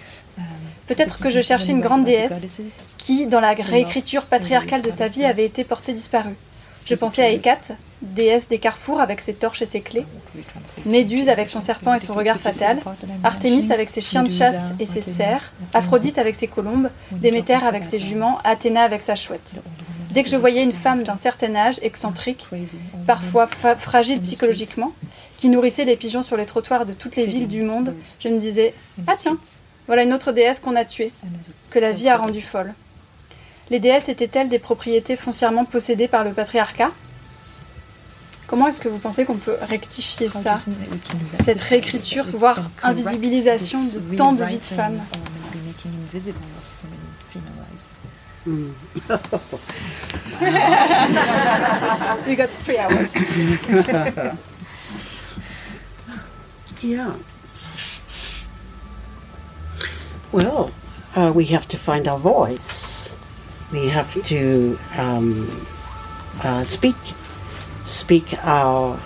Peut-être 0.87 1.19
que 1.19 1.29
je 1.29 1.41
cherchais 1.41 1.71
une 1.71 1.81
grande 1.81 2.03
déesse 2.03 2.61
qui, 2.97 3.25
dans 3.25 3.39
la 3.39 3.53
réécriture 3.53 4.25
patriarcale 4.25 4.81
de 4.81 4.91
sa 4.91 5.07
vie, 5.07 5.25
avait 5.25 5.45
été 5.45 5.63
portée 5.63 5.93
disparue. 5.93 6.35
Je 6.85 6.95
pensais 6.95 7.23
à 7.23 7.29
Hécate, 7.29 7.73
déesse 8.01 8.49
des 8.49 8.57
carrefours 8.57 8.99
avec 8.99 9.21
ses 9.21 9.33
torches 9.33 9.61
et 9.61 9.65
ses 9.65 9.81
clés, 9.81 10.05
Méduse 10.85 11.29
avec 11.29 11.47
son 11.49 11.61
serpent 11.61 11.93
et 11.93 11.99
son 11.99 12.13
regard 12.13 12.39
fatal, 12.39 12.79
Artémis 13.23 13.71
avec 13.71 13.89
ses 13.89 14.01
chiens 14.01 14.23
de 14.23 14.29
chasse 14.29 14.73
et 14.79 14.85
ses 14.85 15.01
cerfs, 15.01 15.53
Aphrodite 15.73 16.17
avec 16.17 16.35
ses 16.35 16.47
colombes, 16.47 16.89
Déméter 17.11 17.53
avec 17.53 17.85
ses 17.85 17.99
juments, 17.99 18.39
Athéna 18.43 18.81
avec 18.81 19.01
sa 19.01 19.15
chouette. 19.15 19.61
Dès 20.11 20.23
que 20.23 20.29
je 20.29 20.37
voyais 20.37 20.63
une 20.63 20.73
femme 20.73 21.03
d'un 21.03 21.17
certain 21.17 21.55
âge, 21.55 21.79
excentrique, 21.81 22.45
parfois 23.07 23.47
fragile 23.47 24.21
psychologiquement, 24.21 24.91
qui 25.37 25.49
nourrissait 25.49 25.85
les 25.85 25.95
pigeons 25.95 26.23
sur 26.23 26.37
les 26.37 26.45
trottoirs 26.45 26.85
de 26.85 26.93
toutes 26.93 27.15
les 27.15 27.25
villes 27.25 27.47
du 27.47 27.63
monde, 27.63 27.93
je 28.19 28.29
me 28.29 28.39
disais 28.39 28.73
Ah 29.07 29.13
tiens, 29.17 29.37
voilà 29.87 30.03
une 30.03 30.13
autre 30.13 30.31
déesse 30.31 30.59
qu'on 30.59 30.75
a 30.75 30.85
tuée, 30.85 31.11
que 31.71 31.79
la 31.79 31.91
vie 31.91 32.09
a 32.09 32.17
rendue 32.17 32.41
folle. 32.41 32.73
Les 33.69 33.79
déesses 33.79 34.09
étaient-elles 34.09 34.49
des 34.49 34.59
propriétés 34.59 35.15
foncièrement 35.15 35.63
possédées 35.65 36.07
par 36.07 36.23
le 36.23 36.31
patriarcat? 36.31 36.91
Comment 38.47 38.67
est-ce 38.67 38.81
que 38.81 38.89
vous 38.89 38.99
pensez 38.99 39.25
qu'on 39.25 39.37
peut 39.37 39.55
rectifier 39.61 40.29
ça 40.29 40.55
Cette 41.43 41.61
réécriture, 41.61 42.25
voire 42.25 42.69
invisibilisation 42.83 43.79
de 43.83 44.15
tant 44.15 44.33
de 44.33 44.43
vies 44.43 44.59
de 44.59 44.63
femmes 44.63 45.01
We 52.27 52.35
got 52.35 52.49
three 52.65 52.77
hours. 52.77 53.15
yeah. 56.83 57.13
Well, 60.33 60.71
uh, 61.15 61.31
we 61.33 61.45
have 61.45 61.69
to 61.69 61.77
find 61.77 62.05
our 62.05 62.19
voice. 62.19 63.15
We 63.73 63.87
have 63.87 64.13
to 64.25 64.77
um, 64.95 65.65
uh, 66.43 66.63
speak, 66.63 66.95
speak 67.85 68.37
our 68.45 68.99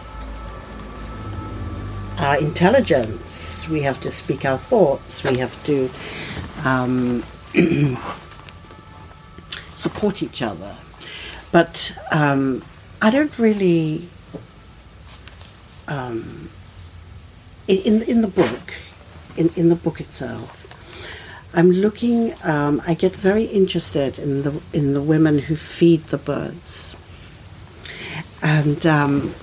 our 2.19 2.37
intelligence. 2.39 3.65
We 3.69 3.83
have 3.83 4.01
to 4.01 4.11
speak 4.11 4.43
our 4.43 4.57
thoughts. 4.57 5.23
We 5.23 5.37
have 5.37 5.55
to 5.63 5.89
um, 6.65 7.23
support 9.77 10.21
each 10.21 10.41
other. 10.41 10.75
But 11.53 11.97
um, 12.11 12.61
I 13.01 13.09
don't 13.09 13.39
really. 13.39 14.09
Um, 15.87 16.49
in 17.69 18.01
in 18.01 18.19
the 18.19 18.27
book, 18.27 18.73
in, 19.37 19.49
in 19.55 19.69
the 19.69 19.75
book 19.75 20.01
itself, 20.01 20.56
I'm 21.53 21.71
looking. 21.71 22.33
Um, 22.43 22.81
I 22.85 22.93
get 22.93 23.15
very 23.15 23.43
interested 23.43 24.19
in 24.19 24.43
the 24.43 24.61
in 24.73 24.93
the 24.93 25.01
women 25.01 25.39
who 25.39 25.55
feed 25.55 26.03
the 26.07 26.17
birds, 26.17 26.95
and 28.41 28.85
um, 28.85 29.33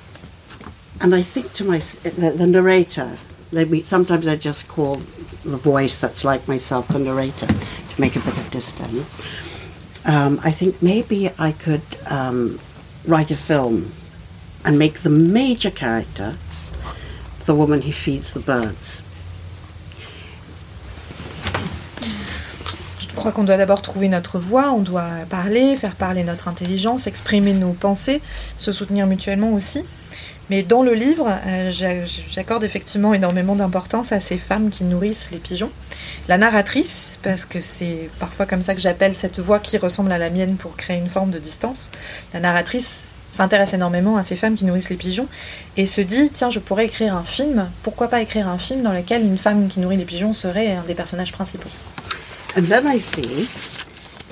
and 1.01 1.15
I 1.15 1.23
think 1.23 1.53
to 1.55 1.65
my 1.65 1.79
the, 1.79 2.35
the 2.37 2.47
narrator. 2.47 3.17
They, 3.53 3.83
sometimes 3.83 4.27
I 4.27 4.35
just 4.35 4.67
call 4.67 4.97
the 5.45 5.57
voice 5.57 6.01
that's 6.01 6.25
like 6.25 6.49
myself 6.49 6.89
the 6.89 6.99
narrator 6.99 7.47
to 7.47 8.01
make 8.01 8.17
a 8.17 8.21
bit 8.21 8.37
of 8.37 8.51
distance. 8.51 9.23
Um, 10.05 10.41
I 10.43 10.51
think 10.51 10.83
maybe 10.83 11.31
I 11.39 11.53
could 11.53 11.83
um, 12.07 12.59
write 13.07 13.31
a 13.31 13.37
film 13.37 13.93
and 14.65 14.79
make 14.79 15.01
the 15.01 15.11
major 15.11 15.71
character 15.71 16.37
the 17.45 17.55
woman 17.55 17.83
who 17.83 17.93
feeds 17.93 18.33
the 18.33 18.41
birds. 18.41 19.03
Crois 23.25 23.33
qu'on 23.33 23.45
doit 23.45 23.57
d'abord 23.57 23.81
trouver 23.81 24.11
notre 24.11 24.39
voix, 24.39 24.73
on 24.73 24.81
doit 24.81 25.09
parler, 25.31 25.79
faire 25.79 25.95
parler 25.95 26.25
notre 26.25 26.47
intelligence, 26.47 27.07
exprimer 27.07 27.55
nos 27.55 27.73
pensées, 27.73 28.21
se 28.59 28.71
soutenir 28.71 29.07
mutuellement 29.07 29.55
aussi. 29.55 29.83
Mais 30.51 30.63
dans 30.63 30.83
le 30.83 30.93
livre, 30.93 31.27
euh, 31.47 31.71
j'accorde 32.31 32.65
effectivement 32.65 33.15
énormément 33.15 33.57
d'importance 33.57 34.13
à 34.13 34.21
ces 34.21 34.37
femmes 34.37 34.69
qui 34.69 34.85
nourrissent 34.85 35.31
les 35.33 35.39
pigeons. 35.39 35.71
La 36.29 36.37
narratrice, 36.37 37.19
parce 37.23 37.47
que 37.47 37.61
c'est 37.61 38.11
parfois 38.19 38.45
comme 38.45 38.63
ça 38.63 38.75
que 38.75 38.81
j'appelle 38.83 39.15
cette 39.15 39.41
voix 39.41 39.59
qui 39.59 39.79
ressemble 39.79 40.13
à 40.13 40.19
la 40.19 40.29
mienne 40.29 40.57
pour 40.57 40.77
créer 40.77 40.99
une 40.99 41.09
forme 41.09 41.31
de 41.31 41.39
distance. 41.39 41.91
La 42.35 42.41
narratrice 42.41 43.09
s'intéresse 43.33 43.73
énormément 43.73 44.19
à 44.19 44.23
ces 44.23 44.37
femmes 44.37 44.55
qui 44.55 44.67
nourrissent 44.67 44.91
les 44.91 44.97
pigeons 44.97 45.29
et 45.79 45.87
se 45.87 46.03
dit 46.03 46.29
tiens 46.29 46.51
je 46.51 46.59
pourrais 46.59 46.85
écrire 46.85 47.17
un 47.17 47.25
film 47.25 47.69
pourquoi 47.83 48.09
pas 48.09 48.21
écrire 48.21 48.49
un 48.49 48.59
film 48.59 48.83
dans 48.83 48.93
lequel 48.93 49.23
une 49.23 49.39
femme 49.39 49.67
qui 49.69 49.81
nourrit 49.81 49.97
les 49.97 50.05
pigeons 50.05 50.35
serait 50.35 50.73
un 50.73 50.83
des 50.83 50.95
personnages 50.95 51.33
principaux? 51.33 51.71
And 52.57 52.67
then 52.67 52.87
I 52.87 52.99
see 52.99 53.49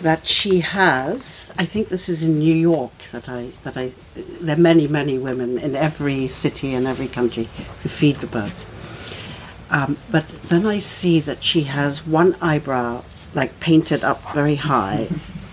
that 0.03 0.27
she 0.27 0.61
has. 0.61 1.53
I 1.59 1.65
think 1.65 1.89
this 1.89 2.09
is 2.09 2.23
in 2.23 2.39
New 2.39 2.55
York 2.55 2.97
that 3.13 3.29
I 3.29 3.51
that 3.65 3.77
I. 3.77 3.93
There 4.41 4.57
are 4.57 4.61
many 4.61 4.87
many 4.87 5.19
women 5.19 5.59
in 5.59 5.75
every 5.75 6.29
city 6.29 6.75
and 6.75 6.87
every 6.87 7.09
country 7.09 7.45
who 7.83 7.89
feed 7.89 8.17
the 8.17 8.27
birds. 8.27 8.67
Um, 9.71 9.97
but 10.11 10.29
then 10.51 10.67
I 10.67 10.79
see 10.79 11.19
that 11.21 11.43
she 11.43 11.63
has 11.63 12.07
one 12.07 12.35
eyebrow 12.41 13.03
like 13.35 13.59
painted 13.59 14.05
up 14.05 14.21
very 14.35 14.57
high 14.57 15.09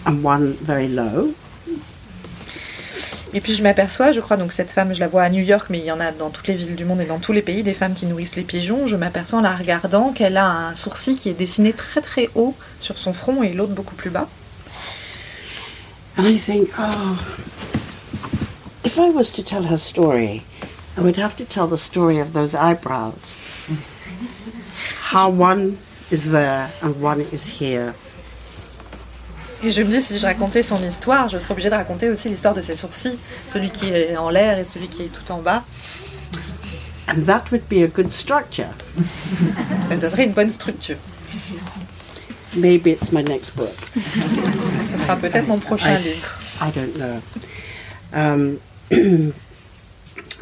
and 0.05 0.23
one 0.23 0.53
very 0.53 0.88
low. 0.88 1.34
Et 3.34 3.42
puis 3.42 3.54
je 3.54 3.62
m'aperçois, 3.62 4.12
je 4.12 4.20
crois, 4.20 4.38
donc 4.38 4.52
cette 4.52 4.72
femme, 4.72 4.94
je 4.94 5.00
la 5.00 5.08
vois 5.08 5.22
à 5.24 5.30
New 5.30 5.44
York, 5.44 5.68
mais 5.70 5.78
il 5.80 5.86
y 5.86 5.92
en 5.92 6.00
a 6.00 6.12
dans 6.12 6.30
toutes 6.32 6.48
les 6.48 6.56
villes 6.56 6.76
du 6.76 6.84
monde 6.84 7.00
et 7.02 7.06
dans 7.06 7.20
tous 7.20 7.32
les 7.32 7.44
pays, 7.44 7.62
des 7.62 7.76
femmes 7.76 7.94
qui 7.94 8.08
nourrissent 8.08 8.36
les 8.36 8.44
pigeons. 8.44 8.88
Je 8.88 8.96
m'aperçois 8.96 9.39
en 9.39 9.42
la 9.44 9.56
regardant 9.56 10.12
qu'elle 10.12 10.38
a 10.38 10.48
un 10.48 10.76
sourcil 10.76 11.15
qui 11.15 11.30
est 11.30 11.34
dessiné 11.34 11.74
très 11.74 12.02
très 12.02 12.30
haut 12.34 12.56
sur 12.80 12.98
son 12.98 13.13
front 13.13 13.44
et 13.44 13.54
l'autre 13.54 13.74
beaucoup 13.74 13.96
plus 13.96 14.10
bas. 14.10 14.28
I 16.18 16.38
think, 16.38 16.70
oh, 16.80 17.18
if 18.84 18.98
I 18.98 19.10
was 19.12 19.32
to 19.34 19.44
tell 19.44 19.63
her 19.63 19.78
story, 19.78 20.44
I 20.98 21.02
would 21.02 21.18
have 21.18 21.36
to 21.38 21.46
tell 21.46 21.68
the 21.68 21.78
story 21.78 22.20
of 22.20 22.34
those 22.34 22.56
eyebrows. 22.56 23.70
How 25.13 25.30
one 25.30 25.78
is 26.12 26.32
there 26.32 26.70
and 26.82 27.00
one 27.00 27.22
is 27.32 27.62
here. 27.62 27.94
Et 29.62 29.72
je 29.72 29.82
me 29.82 29.89
dis, 29.89 30.02
si 30.02 30.17
je 30.17 30.26
racontais 30.26 30.63
son 30.63 30.82
histoire, 30.82 31.28
je 31.28 31.38
serais 31.38 31.52
obligée 31.52 31.69
de 31.69 31.76
raconter 31.76 32.10
aussi 32.10 32.30
l'histoire 32.30 32.54
de 32.54 32.62
ses 32.62 32.76
sourcils, 32.76 33.17
celui 33.48 33.69
qui 33.69 33.89
est 33.89 34.15
en 34.15 34.30
l'air 34.30 34.58
et 34.58 34.63
celui 34.63 34.88
qui 34.88 35.04
est 35.04 35.10
tout 35.10 35.30
en 35.32 35.39
bas. 35.39 35.63
And 37.10 37.26
that 37.26 37.45
would 37.52 37.67
be 37.67 37.84
a 37.84 37.88
good 37.88 38.12
structure. 38.12 38.74
Ça 39.82 39.95
donnerait 39.95 40.26
une 40.26 40.34
bonne 40.34 40.50
structure. 40.50 40.98
Maybe 42.56 42.88
it's 42.88 43.12
my 43.12 43.24
next 43.24 43.56
book. 43.56 43.76
Ce 44.82 44.98
sera 44.98 45.15
peut-être 45.15 45.48
mon 45.48 45.60
prochain 45.60 45.98
I, 45.98 46.04
livre. 46.04 46.39
I 46.62 46.72
don't 46.72 46.95
know. 46.98 47.22
Um, 48.13 48.60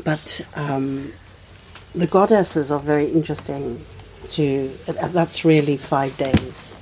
but 0.03 0.41
um, 0.56 1.12
the 1.95 2.08
goddesses 2.08 2.71
are 2.71 2.80
very 2.80 3.06
interesting. 3.12 3.82
To 4.32 4.69
that's 5.13 5.45
really 5.45 5.77
five 5.77 6.17
days. 6.17 6.75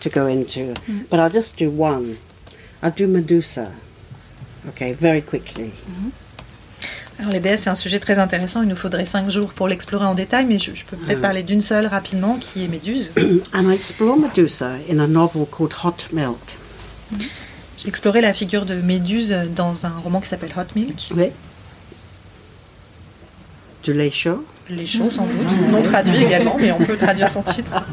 To 0.00 0.10
go 0.10 0.26
into. 0.26 0.74
Mm. 0.88 1.08
But 1.08 1.20
I'll 1.20 1.30
just 1.30 1.56
do 1.56 1.70
one. 1.70 2.18
I'll 2.82 2.90
do 2.90 3.06
Medusa. 3.06 3.72
Okay, 4.68 4.92
very 4.92 5.22
quickly. 5.22 5.72
Mm 5.86 5.94
-hmm. 5.94 6.10
Alors 7.20 7.32
les 7.32 7.40
déesses, 7.40 7.62
c'est 7.62 7.70
un 7.70 7.74
sujet 7.74 8.00
très 8.00 8.18
intéressant. 8.18 8.62
Il 8.62 8.68
nous 8.68 8.76
faudrait 8.76 9.04
cinq 9.04 9.28
jours 9.28 9.52
pour 9.52 9.68
l'explorer 9.68 10.06
en 10.06 10.14
détail, 10.14 10.46
mais 10.46 10.58
je, 10.58 10.74
je 10.74 10.84
peux 10.84 10.96
peut-être 10.96 11.20
parler 11.20 11.42
d'une 11.42 11.60
seule 11.60 11.86
rapidement, 11.86 12.38
qui 12.40 12.64
est 12.64 12.68
Méduse. 12.68 13.10
And 13.52 13.70
I 13.70 13.74
explore 13.74 14.16
Medusa 14.16 14.70
in 14.90 14.98
a 15.00 15.06
novel 15.06 15.44
called 15.44 15.74
Hot 15.84 16.06
Milk. 16.12 16.56
J'ai 17.76 17.88
exploré 17.88 18.22
la 18.22 18.32
figure 18.32 18.64
de 18.64 18.74
Méduse 18.76 19.34
dans 19.54 19.84
un 19.84 19.98
roman 20.02 20.20
qui 20.20 20.28
s'appelle 20.28 20.52
Hot 20.56 20.72
Milk. 20.74 21.10
Oui. 21.14 21.26
Du 23.82 23.92
lait 23.92 24.10
chaud. 24.10 24.44
Les 24.70 24.86
chauds, 24.86 25.10
sans 25.10 25.26
doute. 25.26 25.70
Non 25.70 25.82
traduit 25.82 26.22
également, 26.22 26.56
mais 26.58 26.72
on 26.72 26.78
peut 26.78 26.96
traduire 26.96 27.28
son 27.28 27.42
titre. 27.42 27.82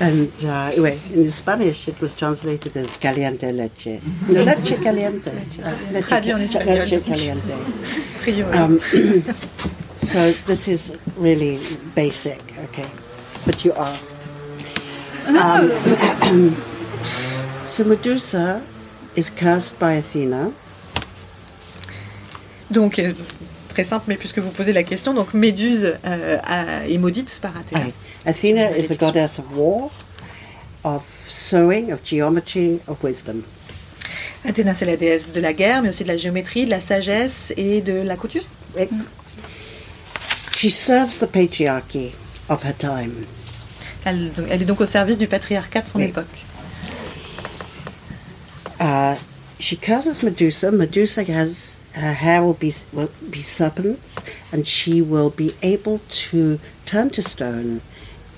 And 0.00 0.28
uh, 0.44 0.70
ouais, 0.80 0.96
in 1.14 1.28
Spanish, 1.30 1.88
it 1.88 2.00
was 2.00 2.12
translated 2.14 2.76
as 2.76 2.96
caliente 2.96 3.50
leche. 3.52 4.00
No, 4.28 4.42
leche 4.42 4.78
caliente. 4.80 5.26
Uh, 5.58 5.92
leche, 5.92 6.06
Traduit 6.06 6.34
en 6.34 6.40
espagnol. 6.40 6.78
leche 6.78 7.00
caliente. 7.02 7.52
Priori. 8.20 8.56
Um, 8.56 8.78
so 9.98 10.30
this 10.46 10.68
is 10.68 10.92
really 11.16 11.58
basic, 11.96 12.40
okay? 12.64 12.86
But 13.44 13.64
you 13.64 13.72
asked. 13.72 14.18
Um, 15.26 15.70
so 17.66 17.82
Medusa 17.84 18.62
is 19.16 19.28
cursed 19.30 19.80
by 19.80 19.94
Athena. 19.94 20.52
Donc, 22.70 22.98
euh, 22.98 23.12
très 23.68 23.82
simple, 23.82 24.04
mais 24.08 24.16
puisque 24.16 24.38
vous 24.38 24.50
posez 24.50 24.72
la 24.72 24.82
question, 24.82 25.12
donc 25.14 25.32
Méduse 25.34 25.96
euh, 26.04 26.36
a- 26.44 26.86
est 26.86 26.98
maudite 26.98 27.36
par 27.42 27.52
Athéna. 27.56 27.86
Athena 28.26 28.70
is 28.76 28.88
the 28.88 28.96
goddess 28.96 29.38
of 29.38 29.56
war, 29.56 29.90
of 30.84 31.02
sewing, 31.26 31.90
of 31.92 32.02
geometry, 32.04 32.80
of 32.86 33.02
wisdom. 33.02 33.44
Athéna, 34.44 34.74
c'est 34.74 34.86
la 34.86 34.96
déesse 34.96 35.32
de 35.32 35.40
la 35.40 35.52
guerre, 35.52 35.82
mais 35.82 35.88
aussi 35.90 36.04
de 36.04 36.08
la 36.08 36.16
géométrie, 36.16 36.64
de 36.64 36.70
la 36.70 36.80
sagesse 36.80 37.52
et 37.56 37.80
de 37.80 38.02
la 38.02 38.16
couture. 38.16 38.44
It- 38.78 38.90
She 40.56 40.70
serves 40.70 41.18
the 41.18 41.26
patriarchy 41.26 42.12
of 42.48 42.64
her 42.64 42.72
time. 42.76 43.26
Elle, 44.04 44.30
elle 44.50 44.62
est 44.62 44.64
donc 44.64 44.80
au 44.80 44.86
service 44.86 45.16
du 45.18 45.26
patriarcat 45.28 45.82
de 45.82 45.88
son 45.88 45.98
Oui. 45.98 46.06
époque. 46.06 46.44
Uh, 48.80 49.14
she 49.60 49.76
curses 49.76 50.22
Medusa. 50.22 50.70
Medusa 50.70 51.22
has 51.28 51.78
her 51.94 52.12
hair 52.12 52.42
will 52.44 52.54
be 52.58 52.72
will 52.92 53.08
be 53.30 53.42
serpents, 53.42 54.24
and 54.52 54.64
she 54.66 55.00
will 55.02 55.30
be 55.30 55.52
able 55.62 56.00
to 56.30 56.58
turn 56.86 57.10
to 57.10 57.22
stone 57.22 57.80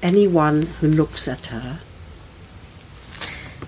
anyone 0.03 0.67
who 0.81 0.89
looks 0.89 1.29
at 1.29 1.51
her. 1.53 1.79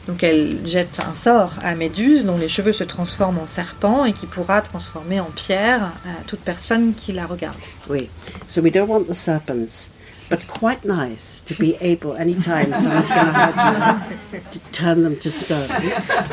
Donc 0.08 0.22
elle 0.24 0.66
jette 0.66 1.00
un 1.08 1.14
sort 1.14 1.54
à 1.62 1.74
Méduse, 1.74 2.26
dont 2.26 2.36
les 2.36 2.48
cheveux 2.48 2.72
se 2.72 2.82
transforment 2.82 3.38
en 3.38 3.46
serpent 3.46 4.04
et 4.04 4.12
qui 4.12 4.26
pourra 4.26 4.60
transformer 4.60 5.20
en 5.20 5.30
pierre 5.30 5.92
euh, 6.06 6.10
toute 6.26 6.40
personne 6.40 6.94
qui 6.94 7.12
la 7.12 7.26
regarde. 7.26 7.56
We 7.88 8.08
so 8.48 8.60
we 8.60 8.72
don't 8.72 8.88
want 8.88 9.04
the 9.04 9.14
serpents, 9.14 9.90
but 10.28 10.40
quite 10.48 10.84
nice 10.84 11.42
to 11.46 11.54
be 11.54 11.76
able 11.80 12.16
anytime 12.18 12.76
someone's 12.76 13.08
going 13.08 13.26
to 13.26 13.32
hurt 13.32 14.04
you 14.32 14.40
to 14.52 14.58
turn 14.72 15.04
them 15.04 15.16
to 15.18 15.30
stone. 15.30 15.68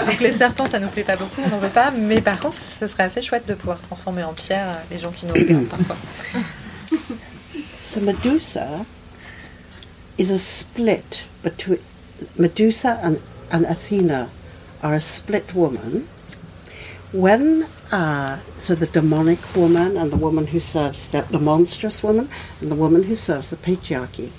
Donc 0.08 0.20
les 0.20 0.32
serpents, 0.32 0.68
ça 0.68 0.80
nous 0.80 0.90
plaît 0.90 1.04
pas 1.04 1.18
beaucoup, 1.18 1.42
on 1.46 1.50
n'en 1.50 1.60
veut 1.60 1.70
pas, 1.70 1.92
mais 1.92 2.22
par 2.22 2.40
contre, 2.40 2.56
ce 2.56 2.88
serait 2.88 3.04
assez 3.04 3.22
chouette 3.22 3.48
de 3.48 3.54
pouvoir 3.54 3.80
transformer 3.82 4.24
en 4.24 4.34
pierre 4.34 4.68
euh, 4.68 4.84
les 4.90 4.98
gens 4.98 5.12
qui 5.12 5.28
nous 5.28 5.34
regardent 5.34 5.68
parfois. 5.68 5.98
So 7.84 8.02
Medusa 8.02 8.68
is 10.20 10.30
a 10.30 10.38
split 10.38 11.24
between 11.42 11.80
Medusa 12.38 13.00
and, 13.02 13.22
and 13.50 13.66
Athena 13.66 14.30
are 14.84 14.94
a 14.94 15.00
split 15.00 15.56
woman. 15.56 16.10
When 17.14 17.64
uh, 17.92 18.40
so 18.58 18.76
the 18.76 18.86
demonic 18.86 19.40
woman 19.56 19.96
and 19.96 20.12
the 20.12 20.18
woman 20.18 20.48
who 20.48 20.60
serves 20.60 21.10
the, 21.10 21.22
the 21.22 21.40
monstrous 21.40 22.04
woman 22.04 22.28
and 22.60 22.70
the 22.70 22.76
woman 22.76 23.04
who 23.04 23.16
serves 23.16 23.50
the 23.50 23.56
patriarchy, 23.56 24.30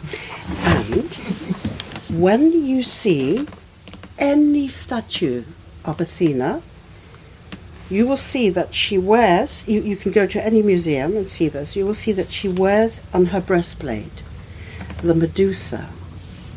and 0.66 1.14
when 2.20 2.52
you 2.52 2.82
see 2.82 3.48
any 4.18 4.68
statue 4.68 5.44
of 5.86 5.98
Athena, 5.98 6.62
you 7.88 8.06
will 8.06 8.18
see 8.18 8.50
that 8.50 8.74
she 8.74 8.98
wears, 8.98 9.66
you, 9.66 9.80
you 9.80 9.96
can 9.96 10.12
go 10.12 10.26
to 10.26 10.44
any 10.44 10.62
museum 10.62 11.16
and 11.16 11.26
see 11.26 11.48
this, 11.48 11.74
you 11.74 11.86
will 11.86 11.94
see 11.94 12.12
that 12.12 12.30
she 12.30 12.48
wears 12.48 13.00
on 13.14 13.26
her 13.26 13.40
breastplate 13.40 14.22
the 15.02 15.14
Medusa, 15.14 15.80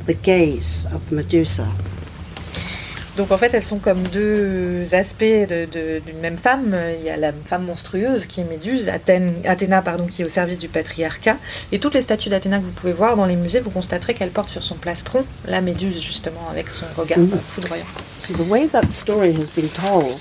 the 0.07 0.15
gaze 0.21 0.85
of 0.93 1.11
Medusa. 1.11 1.65
Donc 3.15 3.31
en 3.31 3.37
fait, 3.37 3.53
elles 3.53 3.61
sont 3.63 3.77
comme 3.77 4.01
deux 4.07 4.95
aspects 4.95 5.23
de- 5.23 5.65
de- 5.71 5.99
d'une 6.03 6.17
même 6.17 6.37
femme. 6.37 6.75
Il 6.97 7.05
y 7.05 7.11
a 7.11 7.15
la 7.17 7.31
femme 7.31 7.63
monstrueuse 7.65 8.25
qui 8.25 8.41
est 8.41 8.43
Méduse, 8.43 8.89
Athènes, 8.89 9.35
Athéna 9.45 9.83
pardon, 9.83 10.07
qui 10.07 10.23
est 10.23 10.25
au 10.25 10.29
service 10.29 10.57
du 10.57 10.67
patriarcat. 10.67 11.37
Et 11.71 11.77
toutes 11.77 11.93
les 11.93 12.01
statues 12.01 12.29
d'Athéna 12.29 12.57
que 12.57 12.63
vous 12.65 12.71
pouvez 12.71 12.91
voir 12.93 13.15
dans 13.15 13.27
les 13.27 13.35
musées, 13.35 13.59
vous 13.59 13.69
constaterez 13.69 14.15
qu'elle 14.15 14.31
porte 14.31 14.49
sur 14.49 14.63
son 14.63 14.73
plastron 14.75 15.23
la 15.47 15.61
Méduse 15.61 16.01
justement 16.01 16.49
avec 16.49 16.71
son 16.71 16.87
regard 16.97 17.19
euh, 17.19 17.37
foudroyant. 17.49 17.85
So 18.19 18.33
the 18.33 18.49
way 18.49 18.65
that 18.69 18.89
story 18.89 19.31
has 19.39 19.51
been 19.55 19.69
told, 19.69 20.15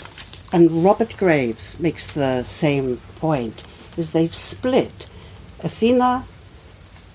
and 0.53 0.69
Robert 0.85 1.17
Graves 1.19 1.77
makes 1.81 2.09
the 2.15 2.43
same 2.45 2.99
point, 3.23 3.65
is 3.97 4.11
they've 4.13 4.35
split 4.35 5.09
Athena 5.65 6.25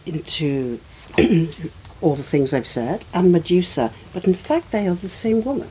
into 0.07 0.79
all 2.01 2.15
the 2.15 2.23
things 2.23 2.53
I've 2.53 2.67
said 2.67 3.03
and 3.13 3.31
Medusa, 3.31 3.91
but 4.13 4.25
in 4.25 4.33
fact 4.33 4.71
they 4.71 4.87
are 4.87 4.95
the 4.95 5.09
same 5.09 5.43
woman. 5.43 5.69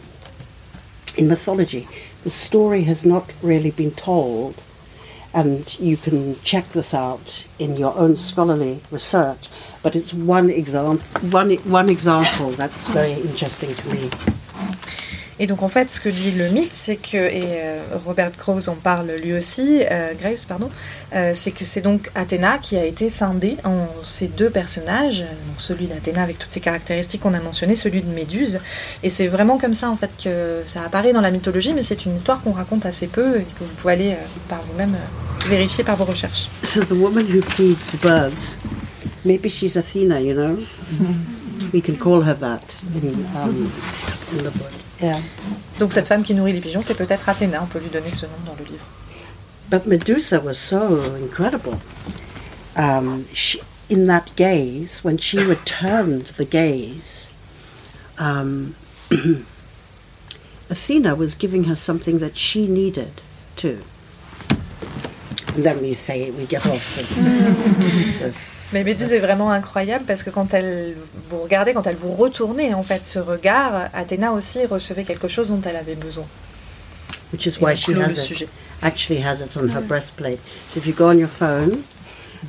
In 1.16 1.28
mythology, 1.28 1.88
the 2.24 2.30
story 2.30 2.82
has 2.82 3.06
not 3.06 3.32
really 3.42 3.70
been 3.70 3.92
told, 3.92 4.62
and 5.32 5.78
you 5.78 5.96
can 5.96 6.38
check 6.40 6.68
this 6.70 6.92
out 6.92 7.46
in 7.58 7.76
your 7.76 7.94
own 7.96 8.16
scholarly 8.16 8.80
research. 8.90 9.48
But 9.82 9.94
it's 9.94 10.12
one 10.12 10.50
example, 10.50 11.06
one 11.30 11.54
one 11.56 11.88
example 11.88 12.50
that's 12.50 12.88
very 12.88 13.12
interesting 13.12 13.74
to 13.74 13.94
me. 13.94 14.10
Et 15.38 15.46
donc 15.46 15.62
en 15.62 15.68
fait, 15.68 15.90
ce 15.90 16.00
que 16.00 16.08
dit 16.08 16.32
le 16.32 16.48
mythe, 16.48 16.72
c'est 16.72 16.96
que, 16.96 17.16
et 17.16 17.44
euh, 17.44 17.80
Robert 18.06 18.32
Groves 18.38 18.68
en 18.68 18.74
parle 18.74 19.12
lui 19.22 19.34
aussi, 19.34 19.82
euh, 19.90 20.14
Graves, 20.14 20.46
pardon, 20.48 20.70
euh, 21.14 21.32
c'est 21.34 21.50
que 21.50 21.64
c'est 21.64 21.82
donc 21.82 22.10
Athéna 22.14 22.56
qui 22.58 22.76
a 22.76 22.84
été 22.84 23.10
scindée 23.10 23.56
en 23.64 23.86
ces 24.02 24.28
deux 24.28 24.48
personnages, 24.48 25.20
euh, 25.20 25.48
donc 25.48 25.58
celui 25.58 25.88
d'Athéna 25.88 26.22
avec 26.22 26.38
toutes 26.38 26.50
ses 26.50 26.60
caractéristiques 26.60 27.20
qu'on 27.20 27.34
a 27.34 27.40
mentionnées, 27.40 27.76
celui 27.76 28.02
de 28.02 28.08
Méduse. 28.08 28.60
Et 29.02 29.10
c'est 29.10 29.26
vraiment 29.26 29.58
comme 29.58 29.74
ça 29.74 29.90
en 29.90 29.96
fait 29.96 30.10
que 30.22 30.62
ça 30.64 30.82
apparaît 30.82 31.12
dans 31.12 31.20
la 31.20 31.30
mythologie, 31.30 31.74
mais 31.74 31.82
c'est 31.82 32.06
une 32.06 32.16
histoire 32.16 32.40
qu'on 32.40 32.52
raconte 32.52 32.86
assez 32.86 33.06
peu 33.06 33.36
et 33.38 33.42
que 33.42 33.64
vous 33.64 33.74
pouvez 33.76 33.92
aller 33.92 34.12
euh, 34.12 34.26
par 34.48 34.62
vous-même 34.62 34.94
euh, 34.94 35.48
vérifier 35.48 35.84
par 35.84 35.96
vos 35.96 36.04
recherches. 36.04 36.48
So 36.62 36.82
the 36.82 36.92
woman 36.92 37.26
who 37.26 37.42
feeds 37.42 37.90
the 37.90 38.00
birds, 38.00 38.56
maybe 39.24 39.50
she's 39.50 39.76
Athena, 39.76 40.18
you 40.20 40.34
know? 40.34 40.56
we 41.72 41.82
can 41.82 41.96
call 41.96 42.22
her 42.22 42.34
that 42.34 42.74
in, 43.02 43.26
um, 43.36 43.70
in 44.32 44.38
the 44.38 44.50
book. 44.50 44.85
Yeah. 45.02 45.20
Donc 45.78 45.92
cette 45.92 46.06
femme 46.06 46.22
qui 46.22 46.34
nourrit 46.34 46.52
les 46.52 46.60
pigeons, 46.60 46.82
c'est 46.82 46.94
peut-être 46.94 47.28
Athéna, 47.28 47.62
on 47.62 47.66
peut 47.66 47.78
lui 47.78 47.90
donner 47.90 48.10
ce 48.10 48.26
nom 48.26 48.32
dans 48.46 48.54
le 48.54 48.64
livre. 48.64 48.84
But 49.68 49.86
Medusa 49.86 50.40
was 50.40 50.58
so 50.58 51.14
incredible. 51.16 51.80
Um, 52.76 53.26
she, 53.32 53.60
in 53.88 54.06
that 54.06 54.34
gaze, 54.36 55.02
when 55.02 55.18
she 55.18 55.38
returned 55.38 56.26
the 56.36 56.44
gaze, 56.44 57.30
um, 58.18 58.74
Athena 60.70 61.14
was 61.14 61.34
giving 61.34 61.64
her 61.64 61.74
something 61.74 62.18
that 62.20 62.36
she 62.36 62.66
needed 62.66 63.22
too. 63.56 63.82
And 65.54 65.64
then 65.64 65.80
we 65.80 65.94
say 65.94 66.30
we 66.30 66.46
get 66.46 66.66
off 66.66 66.72
this. 66.96 68.18
this 68.18 68.55
Mais 68.72 68.82
Méduse 68.82 69.12
est 69.12 69.20
vraiment 69.20 69.50
incroyable 69.50 70.04
parce 70.06 70.22
que 70.22 70.30
quand 70.30 70.52
elle 70.52 70.96
vous 71.28 71.38
regardez, 71.38 71.72
quand 71.72 71.86
elle 71.86 71.96
vous 71.96 72.12
retournait 72.12 72.74
en 72.74 72.82
fait 72.82 73.06
ce 73.06 73.18
regard, 73.18 73.88
Athéna 73.94 74.32
aussi 74.32 74.66
recevait 74.66 75.04
quelque 75.04 75.28
chose 75.28 75.48
dont 75.48 75.60
elle 75.60 75.76
avait 75.76 75.94
besoin. 75.94 76.26
which 77.32 77.46
is 77.46 77.60
why 77.60 77.74
she 77.74 77.92
has 77.92 78.18
it. 78.18 78.24
sujet. 78.24 78.48
Actually, 78.82 79.20
has 79.20 79.40
it 79.40 79.56
on 79.56 79.68
her 79.68 79.80
breastplate. 79.80 80.40
So 80.68 80.78
if 80.78 80.86
you 80.86 80.92
go 80.92 81.08
on 81.08 81.18
your 81.18 81.28
phone, 81.28 81.84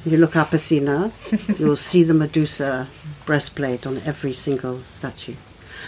you 0.05 0.17
look 0.17 0.35
up 0.35 0.53
Athena, 0.53 1.11
you'll 1.59 1.75
see 1.75 2.03
the 2.03 2.13
Medusa 2.13 2.87
breastplate 3.25 3.85
on 3.87 3.97
every 4.05 4.33
single 4.33 4.79
statue. 4.79 5.35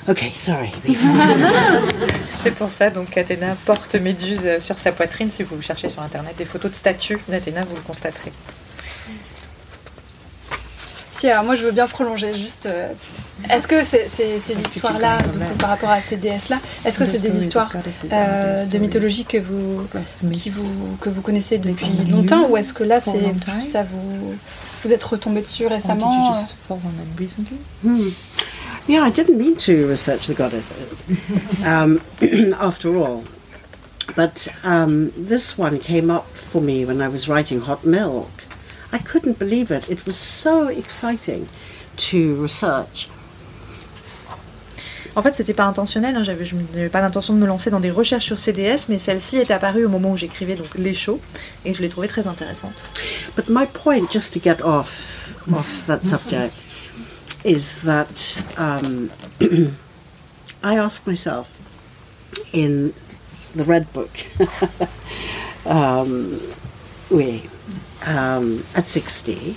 Okay, 0.07 0.31
sorry. 0.31 0.71
C'est 2.41 2.55
pour 2.55 2.69
ça 2.69 2.89
donc 2.89 3.09
qu'Athéna 3.11 3.55
porte 3.65 3.95
Méduse 3.95 4.59
sur 4.59 4.77
sa 4.77 4.91
poitrine. 4.91 5.29
Si 5.29 5.43
vous 5.43 5.61
cherchez 5.61 5.89
sur 5.89 6.01
internet 6.01 6.35
des 6.37 6.45
photos 6.45 6.71
de 6.71 6.75
statues 6.75 7.19
d'Athéna, 7.27 7.61
vous 7.69 7.75
le 7.75 7.81
constaterez. 7.81 8.31
Si, 11.19 11.27
alors 11.29 11.43
moi 11.43 11.55
je 11.55 11.63
veux 11.63 11.71
bien 11.71 11.85
prolonger 11.87 12.33
juste. 12.33 12.65
euh, 12.65 12.87
est-ce 13.49 13.67
que 13.67 13.83
c'est- 13.83 14.09
c'est- 14.15 14.39
ces 14.39 14.53
histoires-là, 14.61 15.17
par 15.57 15.69
rapport 15.69 15.89
à 15.89 15.99
ces 16.01 16.15
déesses-là, 16.15 16.59
est-ce 16.85 16.97
que 16.97 17.03
c'est 17.05 17.19
des 17.21 17.27
histoires 17.41 17.69
euh, 18.13 18.65
de 18.65 18.77
mythologie 18.77 19.25
que 19.25 19.37
vous, 19.37 19.81
qui 20.31 20.49
vous, 20.49 20.95
que 21.01 21.09
vous 21.09 21.21
connaissez 21.21 21.57
depuis 21.57 21.87
longtemps 22.09 22.47
ou 22.49 22.55
est-ce 22.57 22.73
que 22.73 22.83
là 22.85 22.99
c'est 23.03 23.11
ça 23.65 23.83
vous 23.83 24.33
vous 24.85 24.93
êtes 24.93 25.03
retombé 25.03 25.41
dessus 25.41 25.67
récemment 25.67 26.31
euh 26.31 26.33
Hmm. 27.83 28.09
Yeah, 28.87 29.05
I 29.05 29.11
didn't 29.11 29.37
mean 29.37 29.55
to 29.65 29.87
research 29.89 30.27
the 30.27 30.35
goddesses. 30.37 31.09
um, 31.65 31.99
after 32.61 32.95
all, 32.95 33.23
But 34.15 34.47
um, 34.63 35.11
this 35.17 35.55
one 35.57 35.77
came 35.79 36.09
up 36.09 36.25
for 36.33 36.61
me 36.61 36.83
when 36.85 36.99
I 37.01 37.07
was 37.09 37.27
writing 37.27 37.59
Hot 37.61 37.83
Milk. 37.83 38.31
I 38.91 38.99
couldn't 38.99 39.37
believe 39.37 39.71
it. 39.71 39.89
It 39.89 40.05
was 40.05 40.17
so 40.17 40.69
exciting 40.69 41.47
to 41.97 42.41
research. 42.41 43.09
En 45.15 45.21
fait, 45.21 45.33
c'était 45.33 45.53
pas 45.53 45.65
intentionnel. 45.65 46.15
Hein. 46.15 46.23
J'avais, 46.23 46.45
je 46.45 46.55
n'avais 46.55 46.89
pas 46.89 47.01
l'intention 47.01 47.33
de 47.33 47.39
me 47.39 47.47
lancer 47.47 47.69
dans 47.69 47.79
des 47.79 47.91
recherches 47.91 48.25
sur 48.25 48.39
CDS, 48.39 48.87
mais 48.89 48.97
celle-ci 48.97 49.37
est 49.37 49.51
apparue 49.51 49.85
au 49.85 49.89
moment 49.89 50.11
où 50.11 50.17
j'écrivais 50.17 50.55
donc 50.55 50.69
les 50.75 50.93
shows, 50.93 51.19
et 51.65 51.73
je 51.73 51.81
l'ai 51.81 51.89
trouvée 51.89 52.07
très 52.07 52.27
intéressante. 52.27 52.73
But 53.35 53.49
my 53.49 53.65
point, 53.65 54.11
just 54.11 54.33
to 54.33 54.39
get 54.39 54.61
off 54.63 55.35
off 55.51 55.87
that 55.87 56.03
subject, 56.03 56.53
is 57.43 57.81
that 57.83 58.37
um, 58.57 59.09
I 60.63 60.77
ask 60.77 61.05
myself 61.07 61.47
in 62.53 62.93
the 63.55 63.63
Red 63.65 63.91
Book, 63.91 64.11
um, 65.65 66.39
we 67.09 67.49
um, 68.05 68.63
at 68.75 68.85
sixty, 68.85 69.55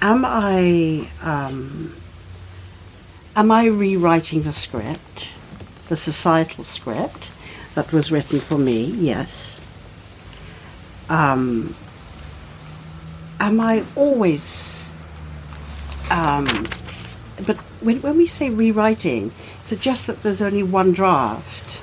am 0.00 0.24
I 0.24 1.08
um, 1.22 1.94
am 3.36 3.50
I 3.50 3.66
rewriting 3.66 4.42
the 4.42 4.52
script, 4.52 5.28
the 5.88 5.96
societal 5.96 6.64
script 6.64 7.28
that 7.74 7.92
was 7.92 8.10
written 8.12 8.40
for 8.40 8.58
me? 8.58 8.84
Yes. 8.84 9.60
Um, 11.08 11.74
am 13.40 13.60
I 13.60 13.84
always? 13.96 14.92
Um, 16.10 16.46
but 17.46 17.56
when, 17.80 18.00
when 18.02 18.16
we 18.16 18.26
say 18.26 18.50
rewriting, 18.50 19.32
it 19.58 19.64
suggests 19.64 20.06
that 20.06 20.18
there's 20.18 20.40
only 20.40 20.62
one 20.62 20.92
draft. 20.92 21.82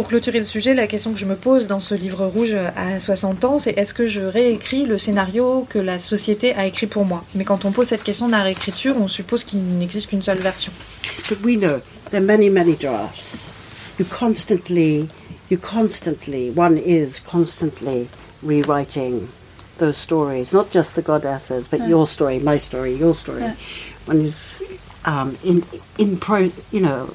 Pour 0.00 0.08
clôturer 0.08 0.38
le 0.38 0.46
sujet, 0.46 0.72
la 0.72 0.86
question 0.86 1.12
que 1.12 1.18
je 1.18 1.26
me 1.26 1.36
pose 1.36 1.66
dans 1.66 1.78
ce 1.78 1.94
livre 1.94 2.24
rouge 2.24 2.56
à 2.74 2.98
60 2.98 3.44
ans, 3.44 3.58
c'est 3.58 3.76
est-ce 3.76 3.92
que 3.92 4.06
je 4.06 4.22
réécris 4.22 4.86
le 4.86 4.96
scénario 4.96 5.66
que 5.68 5.78
la 5.78 5.98
société 5.98 6.54
a 6.54 6.64
écrit 6.64 6.86
pour 6.86 7.04
moi? 7.04 7.22
Mais 7.34 7.44
quand 7.44 7.66
on 7.66 7.70
pose 7.70 7.88
cette 7.88 8.02
question 8.02 8.26
de 8.26 8.32
la 8.32 8.42
réécriture, 8.42 8.96
on 8.98 9.08
suppose 9.08 9.44
qu'il 9.44 9.62
n'existe 9.62 10.08
qu'une 10.08 10.22
seule 10.22 10.38
version. 10.38 10.72
But 11.28 11.40
we 11.44 11.58
know 11.58 11.82
there 12.08 12.22
are 12.22 12.24
many, 12.24 12.48
many 12.48 12.76
drafts. 12.76 13.52
You 13.98 14.06
constantly, 14.06 15.06
you 15.50 15.58
constantly, 15.58 16.50
one 16.56 16.78
is 16.78 17.20
constantly 17.20 18.08
rewriting 18.42 19.28
those 19.76 19.98
stories, 19.98 20.54
not 20.54 20.70
just 20.72 20.94
the 20.94 21.02
goddesses, 21.02 21.68
but 21.68 21.86
your 21.86 22.06
story, 22.06 22.38
my 22.38 22.58
story, 22.58 22.94
your 22.94 23.12
story. 23.12 23.42
Yeah. 23.42 23.54
One 24.06 24.22
is 24.22 24.62
um, 25.04 25.36
in 25.44 25.62
in 25.98 26.16
pro, 26.16 26.50
you 26.72 26.80
know, 26.80 27.14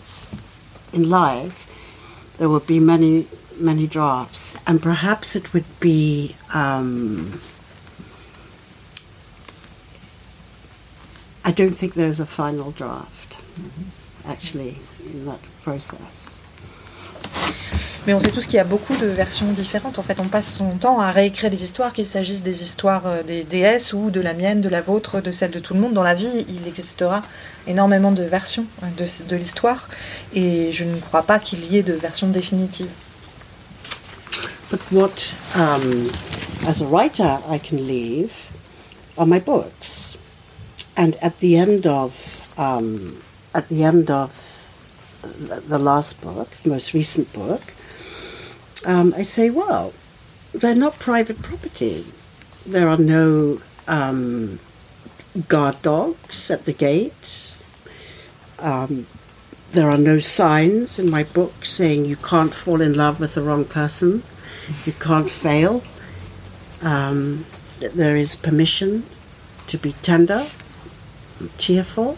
in 0.93 1.09
life. 1.09 1.64
There 2.37 2.49
would 2.49 2.67
be 2.67 2.79
many, 2.79 3.27
many 3.57 3.87
drafts, 3.87 4.57
and 4.67 4.81
perhaps 4.81 5.35
it 5.35 5.53
would 5.53 5.65
be. 5.79 6.35
Um, 6.53 7.39
I 11.43 11.51
don't 11.51 11.77
think 11.77 11.93
there's 11.93 12.19
a 12.19 12.25
final 12.25 12.71
draft, 12.71 13.37
actually, 14.25 14.79
in 15.05 15.25
that 15.25 15.39
process. 15.61 16.34
Mais 18.07 18.13
on 18.13 18.19
sait 18.19 18.29
tous 18.29 18.45
qu'il 18.45 18.57
y 18.57 18.59
a 18.59 18.63
beaucoup 18.63 18.95
de 18.97 19.07
versions 19.07 19.51
différentes. 19.51 19.97
En 19.97 20.03
fait, 20.03 20.19
on 20.19 20.27
passe 20.27 20.53
son 20.53 20.69
temps 20.77 20.99
à 20.99 21.09
réécrire 21.11 21.49
des 21.49 21.63
histoires, 21.63 21.91
qu'il 21.91 22.05
s'agisse 22.05 22.43
des 22.43 22.61
histoires 22.61 23.07
euh, 23.07 23.23
des 23.23 23.43
déesses 23.43 23.93
ou 23.93 24.11
de 24.11 24.21
la 24.21 24.33
mienne, 24.33 24.61
de 24.61 24.69
la 24.69 24.81
vôtre, 24.81 25.21
de 25.21 25.31
celle 25.31 25.49
de 25.49 25.59
tout 25.59 25.73
le 25.73 25.79
monde. 25.79 25.93
Dans 25.93 26.03
la 26.03 26.13
vie, 26.13 26.45
il 26.47 26.67
existera 26.67 27.23
énormément 27.65 28.11
de 28.11 28.21
versions 28.21 28.65
euh, 28.83 29.05
de, 29.27 29.35
l'histoire 29.35 29.89
et 30.35 30.71
je 30.71 30.83
ne 30.83 30.95
crois 30.97 31.23
pas 31.23 31.39
qu'il 31.39 31.65
y 31.65 31.77
ait 31.77 31.83
de 31.83 31.93
version 31.93 32.27
définitive. 32.27 32.89
But 34.69 34.81
what, 34.91 35.33
um, 35.55 36.11
as 36.67 36.81
a 36.81 36.85
writer, 36.85 37.39
I 37.49 37.59
can 37.59 37.77
leave 37.77 38.31
are 39.17 39.25
my 39.25 39.39
books, 39.39 40.17
and 40.97 41.11
at 41.21 41.39
the 41.39 41.55
end 41.55 41.87
of 41.87 42.11
um, 42.57 43.15
at 43.53 43.67
the 43.69 43.83
end 43.83 44.09
of 44.09 44.54
the 45.25 45.79
last 45.79 46.21
book, 46.21 46.51
the 46.51 46.69
most 46.69 46.93
recent 46.93 47.31
book, 47.33 47.73
um, 48.85 49.13
I 49.17 49.23
say, 49.23 49.49
well, 49.49 49.93
they're 50.53 50.75
not 50.75 50.99
private 50.99 51.41
property. 51.41 52.05
There 52.65 52.87
are 52.87 52.97
no 52.97 53.61
um, 53.87 54.59
guard 55.47 55.81
dogs 55.81 56.49
at 56.51 56.65
the 56.65 56.73
gate. 56.73 57.53
Um, 58.59 59.07
there 59.71 59.89
are 59.89 59.97
no 59.97 60.19
signs 60.19 60.97
in 60.97 61.09
my 61.09 61.23
book 61.23 61.65
saying 61.65 62.05
you 62.05 62.15
can't 62.15 62.53
fall 62.53 62.79
in 62.81 62.93
love 62.93 63.19
with 63.19 63.35
the 63.35 63.41
wrong 63.41 63.65
person, 63.65 64.23
you 64.85 64.93
can't 64.93 65.29
fail. 65.29 65.83
Um, 66.81 67.45
there 67.79 68.15
is 68.15 68.35
permission 68.35 69.03
to 69.67 69.77
be 69.77 69.93
tender, 70.01 70.47
and 71.39 71.57
tearful, 71.57 72.17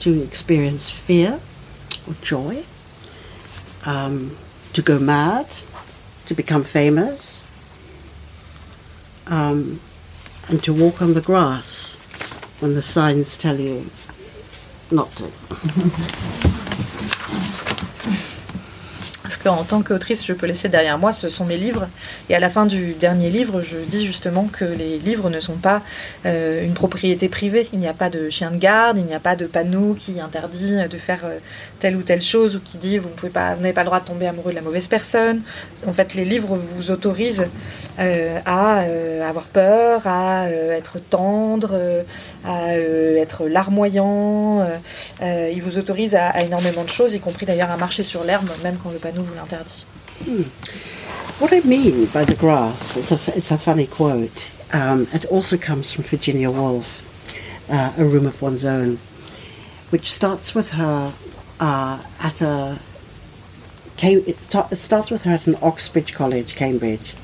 to 0.00 0.22
experience 0.22 0.90
fear 0.90 1.40
or 2.10 2.14
joy, 2.22 2.64
um, 3.86 4.36
to 4.72 4.82
go 4.82 4.98
mad, 4.98 5.46
to 6.26 6.34
become 6.34 6.64
famous, 6.64 7.50
um, 9.26 9.80
and 10.48 10.62
to 10.64 10.72
walk 10.72 11.00
on 11.00 11.14
the 11.14 11.20
grass 11.20 11.96
when 12.60 12.74
the 12.74 12.82
signs 12.82 13.36
tell 13.36 13.58
you 13.58 13.88
not 14.90 15.14
to. 15.16 16.56
Parce 19.22 19.36
qu'en 19.36 19.64
tant 19.64 19.82
qu'autrice, 19.82 20.24
je 20.24 20.32
peux 20.32 20.46
laisser 20.46 20.68
derrière 20.68 20.98
moi, 20.98 21.12
ce 21.12 21.28
sont 21.28 21.44
mes 21.44 21.58
livres. 21.58 21.88
Et 22.30 22.34
à 22.34 22.40
la 22.40 22.48
fin 22.48 22.64
du 22.64 22.94
dernier 22.94 23.28
livre, 23.28 23.60
je 23.60 23.76
dis 23.76 24.06
justement 24.06 24.44
que 24.50 24.64
les 24.64 24.98
livres 24.98 25.28
ne 25.28 25.40
sont 25.40 25.56
pas 25.56 25.82
euh, 26.24 26.64
une 26.64 26.72
propriété 26.72 27.28
privée. 27.28 27.68
Il 27.74 27.80
n'y 27.80 27.88
a 27.88 27.92
pas 27.92 28.08
de 28.08 28.30
chien 28.30 28.50
de 28.50 28.56
garde, 28.56 28.96
il 28.96 29.04
n'y 29.04 29.14
a 29.14 29.20
pas 29.20 29.36
de 29.36 29.44
panneau 29.44 29.94
qui 29.98 30.20
interdit 30.20 30.76
de 30.88 30.96
faire 30.96 31.20
euh, 31.24 31.38
telle 31.80 31.96
ou 31.96 32.02
telle 32.02 32.22
chose 32.22 32.56
ou 32.56 32.60
qui 32.60 32.78
dit 32.78 32.96
vous 32.96 33.10
n'avez 33.34 33.72
pas 33.72 33.82
le 33.82 33.86
droit 33.86 34.00
de 34.00 34.06
tomber 34.06 34.26
amoureux 34.26 34.52
de 34.52 34.56
la 34.56 34.62
mauvaise 34.62 34.88
personne. 34.88 35.42
En 35.86 35.92
fait, 35.92 36.14
les 36.14 36.24
livres 36.24 36.56
vous 36.56 36.90
autorisent 36.90 37.48
euh, 37.98 38.38
à 38.46 38.84
avoir 39.28 39.44
peur, 39.44 40.06
à 40.06 40.48
être 40.50 40.98
tendre, 40.98 41.78
à 42.44 42.76
être 42.76 43.46
larmoyant. 43.46 44.66
ils 45.20 45.62
vous 45.62 45.78
autorisent 45.78 46.14
à, 46.14 46.30
à 46.30 46.40
énormément 46.40 46.84
de 46.84 46.88
choses, 46.88 47.14
y 47.14 47.20
compris 47.20 47.44
d'ailleurs 47.46 47.70
à 47.70 47.76
marcher 47.76 48.02
sur 48.02 48.24
l'herbe, 48.24 48.48
même 48.62 48.76
quand 48.82 48.90
le 48.90 48.98
panneau 49.10 49.22
vous 49.24 49.34
l'interdit. 49.34 49.84
What 51.38 51.52
I 51.52 51.60
mean 51.60 52.06
by 52.06 52.24
the 52.24 52.34
grass 52.34 52.96
is 52.96 53.10
a, 53.12 53.18
it's 53.36 53.50
a 53.50 53.58
funny 53.58 53.86
quote. 53.86 54.50
Um, 54.72 55.08
it 55.12 55.24
also 55.26 55.56
comes 55.56 55.92
from 55.92 56.04
Virginia 56.04 56.50
Woolf, 56.50 57.02
uh, 57.70 57.92
A 57.96 58.04
Room 58.04 58.26
of 58.26 58.40
One's 58.42 58.64
Own, 58.64 58.98
which 59.90 60.10
starts 60.10 60.54
with 60.54 60.70
her 60.70 61.12
uh, 61.58 62.02
at 62.20 62.40
a. 62.42 62.78
Cam- 63.96 64.22
It, 64.26 64.38
ta- 64.50 64.68
it 64.70 64.76
starts 64.76 65.10
with 65.10 65.22
her 65.24 65.32
at 65.32 65.46
an 65.46 65.56
Oxbridge 65.62 66.14
College, 66.14 66.54
Cambridge. 66.54 67.14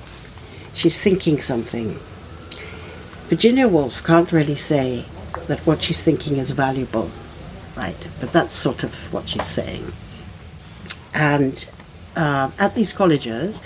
She's 0.75 1.01
thinking 1.01 1.41
something. 1.41 1.97
Virginia 3.29 3.69
Woolf 3.69 4.03
can't 4.05 4.31
really 4.33 4.57
say 4.57 5.05
that 5.49 5.61
what 5.61 5.83
she's 5.83 6.03
thinking 6.03 6.37
is 6.39 6.51
valuable, 6.51 7.11
right? 7.77 7.97
But 8.21 8.33
that's 8.33 8.55
sort 8.55 8.83
of 8.85 9.13
what 9.13 9.29
she's 9.29 9.47
saying. 9.47 9.93
And 11.15 11.67
um, 12.17 12.53
at 12.59 12.75
these 12.75 12.93
colleges, 12.93 13.61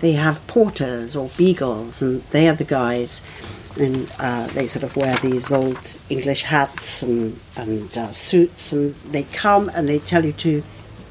they 0.00 0.12
have 0.12 0.46
porters 0.46 1.16
or 1.16 1.30
beagles, 1.36 2.02
and 2.02 2.20
they 2.30 2.48
are 2.48 2.54
the 2.54 2.64
guys, 2.64 3.22
and 3.78 4.10
uh, 4.18 4.46
they 4.48 4.66
sort 4.66 4.82
of 4.82 4.96
wear 4.96 5.16
these 5.16 5.50
old 5.50 5.78
English 6.08 6.42
hats 6.42 7.02
and 7.02 7.38
and 7.56 7.96
uh, 7.96 8.12
suits, 8.12 8.72
and 8.72 8.94
they 9.06 9.24
come 9.24 9.70
and 9.74 9.88
they 9.88 9.98
tell 9.98 10.24
you 10.24 10.32
to 10.32 10.62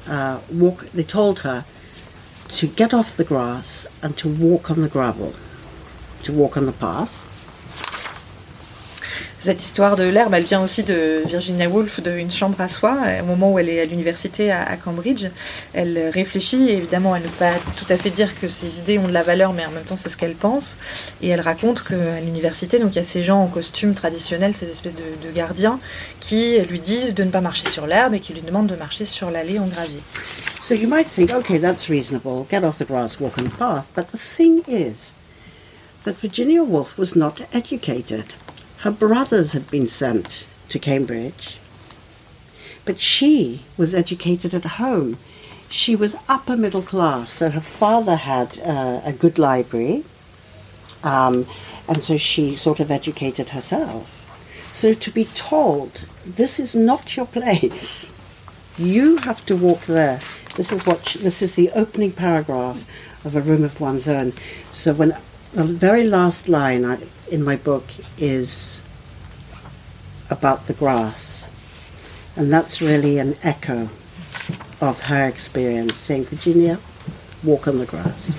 uh, 0.06 0.40
walk. 0.52 0.86
They 0.90 1.02
told 1.02 1.40
her 1.40 1.64
to 2.48 2.66
get 2.68 2.94
off 2.94 3.16
the 3.16 3.24
grass 3.24 3.86
and 4.02 4.16
to 4.18 4.28
walk 4.28 4.70
on 4.70 4.80
the 4.80 4.88
gravel, 4.88 5.34
to 6.22 6.32
walk 6.32 6.56
on 6.56 6.66
the 6.66 6.72
path. 6.72 7.25
Cette 9.38 9.62
histoire 9.62 9.96
de 9.96 10.04
l'herbe, 10.04 10.32
elle 10.34 10.44
vient 10.44 10.62
aussi 10.62 10.82
de 10.82 11.22
Virginia 11.26 11.68
Woolf, 11.68 12.00
de 12.00 12.10
Une 12.10 12.30
chambre 12.30 12.60
à 12.60 12.68
soi. 12.68 12.98
Au 13.22 13.26
moment 13.26 13.52
où 13.52 13.58
elle 13.58 13.68
est 13.68 13.80
à 13.80 13.84
l'université 13.84 14.50
à, 14.50 14.76
Cambridge, 14.76 15.26
elle 15.74 16.10
réfléchit, 16.12 16.70
évidemment, 16.70 17.14
elle 17.14 17.22
ne 17.22 17.28
peut 17.28 17.34
pas 17.38 17.52
tout 17.76 17.84
à 17.90 17.98
fait 17.98 18.10
dire 18.10 18.38
que 18.38 18.48
ses 18.48 18.78
idées 18.78 18.98
ont 18.98 19.06
de 19.06 19.12
la 19.12 19.22
valeur, 19.22 19.52
mais 19.52 19.64
en 19.66 19.70
même 19.70 19.84
temps, 19.84 19.94
c'est 19.94 20.08
ce 20.08 20.16
qu'elle 20.16 20.34
pense. 20.34 20.78
Et 21.22 21.28
elle 21.28 21.42
raconte 21.42 21.82
qu'à 21.82 22.20
l'université, 22.20 22.78
donc 22.78 22.94
il 22.94 22.96
y 22.96 23.00
a 23.00 23.04
ces 23.04 23.22
gens 23.22 23.42
en 23.42 23.46
costume 23.46 23.94
traditionnel, 23.94 24.54
ces 24.54 24.70
espèces 24.70 24.96
de, 24.96 25.02
de 25.26 25.32
gardiens, 25.32 25.78
qui 26.20 26.58
lui 26.60 26.80
disent 26.80 27.14
de 27.14 27.22
ne 27.22 27.30
pas 27.30 27.42
marcher 27.42 27.68
sur 27.68 27.86
l'herbe 27.86 28.14
et 28.14 28.20
qui 28.20 28.32
lui 28.32 28.42
demandent 28.42 28.66
de 28.68 28.76
marcher 28.76 29.04
sur 29.04 29.30
l'allée 29.30 29.58
en 29.58 29.66
gravier. 29.66 30.00
So 30.60 30.74
you 30.74 30.88
might 30.88 31.06
think, 31.06 31.32
okay, 31.32 31.58
that's 31.58 31.88
reasonable. 31.88 32.46
Get 32.50 32.64
off 32.64 32.78
the 32.78 32.86
grass, 32.86 33.20
walk 33.20 33.38
on 33.38 33.44
the 33.44 33.50
path. 33.50 33.88
But 33.94 34.08
the 34.08 34.18
thing 34.18 34.62
is 34.66 35.12
that 36.04 36.14
Virginia 36.18 36.64
Woolf 36.64 36.98
was 36.98 37.14
not 37.14 37.42
educated. 37.52 38.34
Her 38.86 38.92
brothers 38.92 39.50
had 39.50 39.68
been 39.68 39.88
sent 39.88 40.46
to 40.68 40.78
Cambridge. 40.78 41.58
But 42.84 43.00
she 43.00 43.64
was 43.76 43.92
educated 43.92 44.54
at 44.54 44.78
home. 44.78 45.18
She 45.68 45.96
was 45.96 46.14
upper 46.28 46.56
middle 46.56 46.82
class, 46.82 47.32
so 47.32 47.50
her 47.50 47.60
father 47.60 48.14
had 48.14 48.60
uh, 48.60 49.00
a 49.04 49.12
good 49.12 49.40
library, 49.40 50.04
um, 51.02 51.48
and 51.88 52.00
so 52.00 52.16
she 52.16 52.54
sort 52.54 52.78
of 52.78 52.92
educated 52.92 53.48
herself. 53.48 54.06
So 54.72 54.92
to 54.92 55.10
be 55.10 55.24
told, 55.24 56.04
this 56.24 56.60
is 56.60 56.76
not 56.76 57.16
your 57.16 57.26
place, 57.26 58.12
you 58.78 59.16
have 59.16 59.44
to 59.46 59.56
walk 59.56 59.80
there. 59.86 60.20
This 60.54 60.70
is 60.70 60.86
what 60.86 61.16
this 61.20 61.42
is 61.42 61.56
the 61.56 61.72
opening 61.72 62.12
paragraph 62.12 62.86
of 63.24 63.34
a 63.34 63.40
room 63.40 63.64
of 63.64 63.80
one's 63.80 64.06
own. 64.06 64.32
So 64.70 64.94
when 64.94 65.16
the 65.52 65.64
very 65.64 66.04
last 66.04 66.48
line 66.48 66.84
I, 66.84 66.98
in 67.30 67.44
my 67.44 67.56
book 67.56 67.84
is 68.18 68.82
about 70.30 70.66
the 70.66 70.74
grass, 70.74 71.48
and 72.36 72.52
that's 72.52 72.80
really 72.80 73.18
an 73.18 73.36
echo 73.42 73.88
of 74.80 75.00
her 75.02 75.26
experience, 75.26 75.96
saying, 75.96 76.24
Virginia, 76.24 76.78
walk 77.42 77.68
on 77.68 77.78
the 77.78 77.86
grass. 77.86 78.34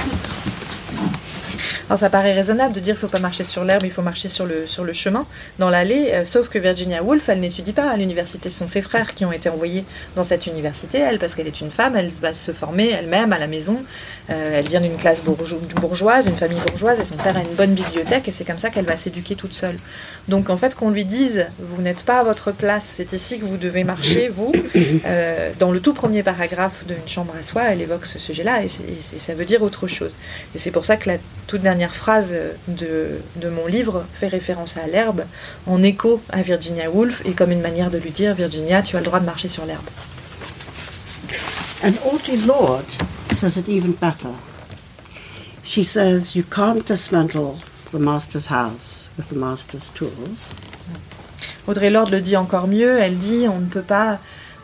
Alors 1.88 1.98
ça 1.98 2.08
paraît 2.08 2.32
raisonnable 2.32 2.72
de 2.72 2.80
dire 2.80 2.94
qu'il 2.94 3.04
ne 3.04 3.08
faut 3.08 3.12
pas 3.12 3.20
marcher 3.20 3.44
sur 3.44 3.62
l'herbe, 3.62 3.82
il 3.84 3.90
faut 3.90 4.00
marcher 4.00 4.28
sur 4.28 4.46
le, 4.46 4.66
sur 4.66 4.84
le 4.84 4.94
chemin, 4.94 5.26
dans 5.58 5.68
l'allée, 5.68 6.12
euh, 6.12 6.24
sauf 6.24 6.48
que 6.48 6.58
Virginia 6.58 7.02
Woolf, 7.02 7.28
elle 7.28 7.40
n'étudie 7.40 7.74
pas 7.74 7.90
à 7.90 7.96
l'université. 7.98 8.48
Ce 8.48 8.58
sont 8.58 8.66
ses 8.66 8.80
frères 8.80 9.14
qui 9.14 9.26
ont 9.26 9.32
été 9.32 9.50
envoyés 9.50 9.84
dans 10.16 10.24
cette 10.24 10.46
université. 10.46 10.98
Elle, 10.98 11.18
parce 11.18 11.34
qu'elle 11.34 11.46
est 11.46 11.60
une 11.60 11.70
femme, 11.70 11.94
elle 11.94 12.08
va 12.22 12.32
se 12.32 12.52
former 12.52 12.90
elle-même 12.90 13.34
à 13.34 13.38
la 13.38 13.46
maison. 13.46 13.82
Euh, 14.30 14.58
elle 14.58 14.68
vient 14.68 14.80
d'une 14.80 14.96
classe 14.96 15.22
bourgeoise, 15.22 16.24
d'une 16.24 16.36
famille 16.36 16.60
bourgeoise, 16.66 17.00
et 17.00 17.04
son 17.04 17.16
père 17.16 17.36
a 17.36 17.40
une 17.40 17.54
bonne 17.54 17.74
bibliothèque, 17.74 18.28
et 18.28 18.32
c'est 18.32 18.46
comme 18.46 18.58
ça 18.58 18.70
qu'elle 18.70 18.86
va 18.86 18.96
s'éduquer 18.96 19.34
toute 19.34 19.52
seule. 19.52 19.76
Donc 20.28 20.48
en 20.48 20.56
fait, 20.56 20.74
qu'on 20.74 20.88
lui 20.88 21.04
dise, 21.04 21.46
vous 21.58 21.82
n'êtes 21.82 22.04
pas 22.04 22.20
à 22.20 22.24
votre 22.24 22.50
place, 22.50 22.84
c'est 22.86 23.12
ici 23.12 23.38
que 23.38 23.44
vous 23.44 23.58
devez 23.58 23.84
marcher, 23.84 24.28
vous, 24.28 24.52
euh, 25.04 25.50
dans 25.58 25.70
le 25.70 25.80
tout 25.80 25.92
premier 25.92 26.22
paragraphe 26.22 26.86
d'une 26.86 27.06
chambre 27.06 27.34
à 27.38 27.42
soi, 27.42 27.64
elle 27.68 27.82
évoque 27.82 28.06
ce 28.06 28.18
sujet-là, 28.18 28.62
et, 28.62 28.66
et 28.66 29.18
ça 29.18 29.34
veut 29.34 29.44
dire 29.44 29.62
autre 29.62 29.86
chose. 29.86 30.16
Et 30.54 30.58
c'est 30.58 30.70
pour 30.70 30.86
ça 30.86 30.96
que 30.96 31.10
la 31.10 31.18
toute 31.46 31.60
dernière 31.60 31.73
dernière 31.74 31.96
phrase 31.96 32.36
de, 32.68 33.18
de 33.34 33.48
mon 33.48 33.66
livre 33.66 34.04
fait 34.14 34.28
référence 34.28 34.76
à 34.76 34.86
l'herbe, 34.86 35.24
en 35.66 35.82
écho 35.82 36.22
à 36.30 36.40
Virginia 36.42 36.88
Woolf, 36.88 37.22
et 37.24 37.32
comme 37.32 37.50
une 37.50 37.62
manière 37.62 37.90
de 37.90 37.98
lui 37.98 38.12
dire 38.12 38.32
Virginia, 38.32 38.80
tu 38.80 38.94
as 38.94 39.00
le 39.00 39.04
droit 39.04 39.18
de 39.18 39.24
marcher 39.24 39.48
sur 39.48 39.66
l'herbe. 39.66 39.88
And 41.82 41.94
Audrey 42.04 42.36
Lord 42.46 42.84
says 43.32 43.56
it 43.56 43.68
even 43.68 43.90
better. 43.90 44.34
She 45.64 45.82
says 45.82 46.36
you 46.36 46.44
can't 46.44 46.86
dismantle 46.86 47.56
the 47.90 47.98
master's 47.98 48.46
house 48.46 49.08
with 49.16 49.30
the 49.30 49.36
master's 49.36 49.90
tools. 49.92 50.50
Audrey 51.66 51.90
Lord 51.90 52.08
le 52.10 52.20
dit 52.20 52.36
encore 52.36 52.68
mieux, 52.68 53.00
elle 53.00 53.18
dit 53.18 53.48
on 53.48 53.58
ne 53.58 53.66
peut 53.66 53.82
pas 53.82 54.20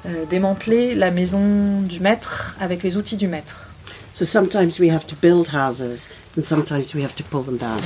euh, 0.07 0.27
démanteler 0.27 0.95
la 0.95 1.11
maison 1.11 1.81
du 1.81 1.99
maître 1.99 2.55
avec 2.61 2.85
les 2.85 2.97
outils 2.97 3.17
du 3.17 3.27
maître. 3.27 3.70
So 4.13 4.25
sometimes 4.25 4.79
we 4.79 4.91
have 4.91 5.07
to 5.07 5.17
build 5.17 5.49
houses 5.49 6.09
and 6.37 6.43
sometimes 6.43 6.95
we 6.95 7.03
have 7.03 7.15
to 7.17 7.25
pull 7.25 7.43
them 7.43 7.57
down. 7.57 7.81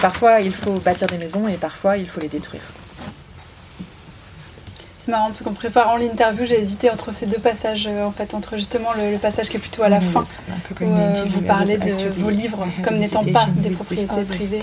Parfois, 0.00 0.40
il 0.40 0.52
faut 0.52 0.74
bâtir 0.74 1.06
des 1.08 1.18
maisons 1.18 1.48
et 1.48 1.56
parfois, 1.56 1.96
il 1.96 2.08
faut 2.08 2.20
les 2.20 2.28
détruire. 2.28 2.62
C'est 5.04 5.10
marrant 5.10 5.26
parce 5.26 5.42
qu'en 5.42 5.52
préparant 5.52 5.96
l'interview, 5.96 6.46
j'ai 6.46 6.60
hésité 6.60 6.88
entre 6.88 7.12
ces 7.12 7.26
deux 7.26 7.40
passages, 7.40 7.88
euh, 7.88 8.04
en 8.04 8.12
fait, 8.12 8.34
entre 8.34 8.56
justement 8.56 8.90
le, 8.96 9.18
passage 9.18 9.48
qui 9.48 9.56
est 9.56 9.60
plutôt 9.60 9.82
à 9.82 9.88
la 9.88 10.00
fin, 10.00 10.22
où 10.80 10.84
euh, 10.84 11.24
vous 11.28 11.40
parlez 11.40 11.76
de 11.76 12.08
vos 12.18 12.30
livres 12.30 12.64
comme 12.84 12.98
n'étant 12.98 13.24
pas 13.24 13.48
des 13.56 13.70
propriétés 13.70 14.22
privées. 14.22 14.62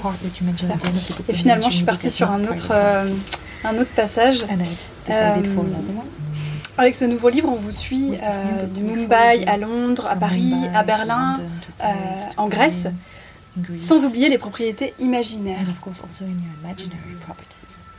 Et 1.27 1.33
finalement, 1.33 1.69
je 1.69 1.75
suis 1.75 1.85
partie 1.85 2.09
sur 2.09 2.31
un 2.31 2.45
autre, 2.45 2.69
euh, 2.71 3.05
un 3.65 3.77
autre 3.77 3.91
passage. 3.93 4.45
Avec 6.79 6.95
ce 6.95 7.03
nouveau 7.03 7.27
livre, 7.27 7.49
on 7.49 7.57
vous 7.57 7.71
suit 7.71 8.13
euh, 8.13 8.65
du 8.65 8.79
Mumbai 8.79 9.43
à 9.47 9.57
Londres, 9.57 10.07
à 10.09 10.15
Paris, 10.15 10.53
à 10.73 10.83
Berlin, 10.83 11.37
euh, 11.83 11.85
en 12.37 12.47
Grèce, 12.47 12.87
sans 13.79 14.05
oublier 14.05 14.29
les 14.29 14.37
propriétés 14.37 14.93
imaginaires. 14.97 15.57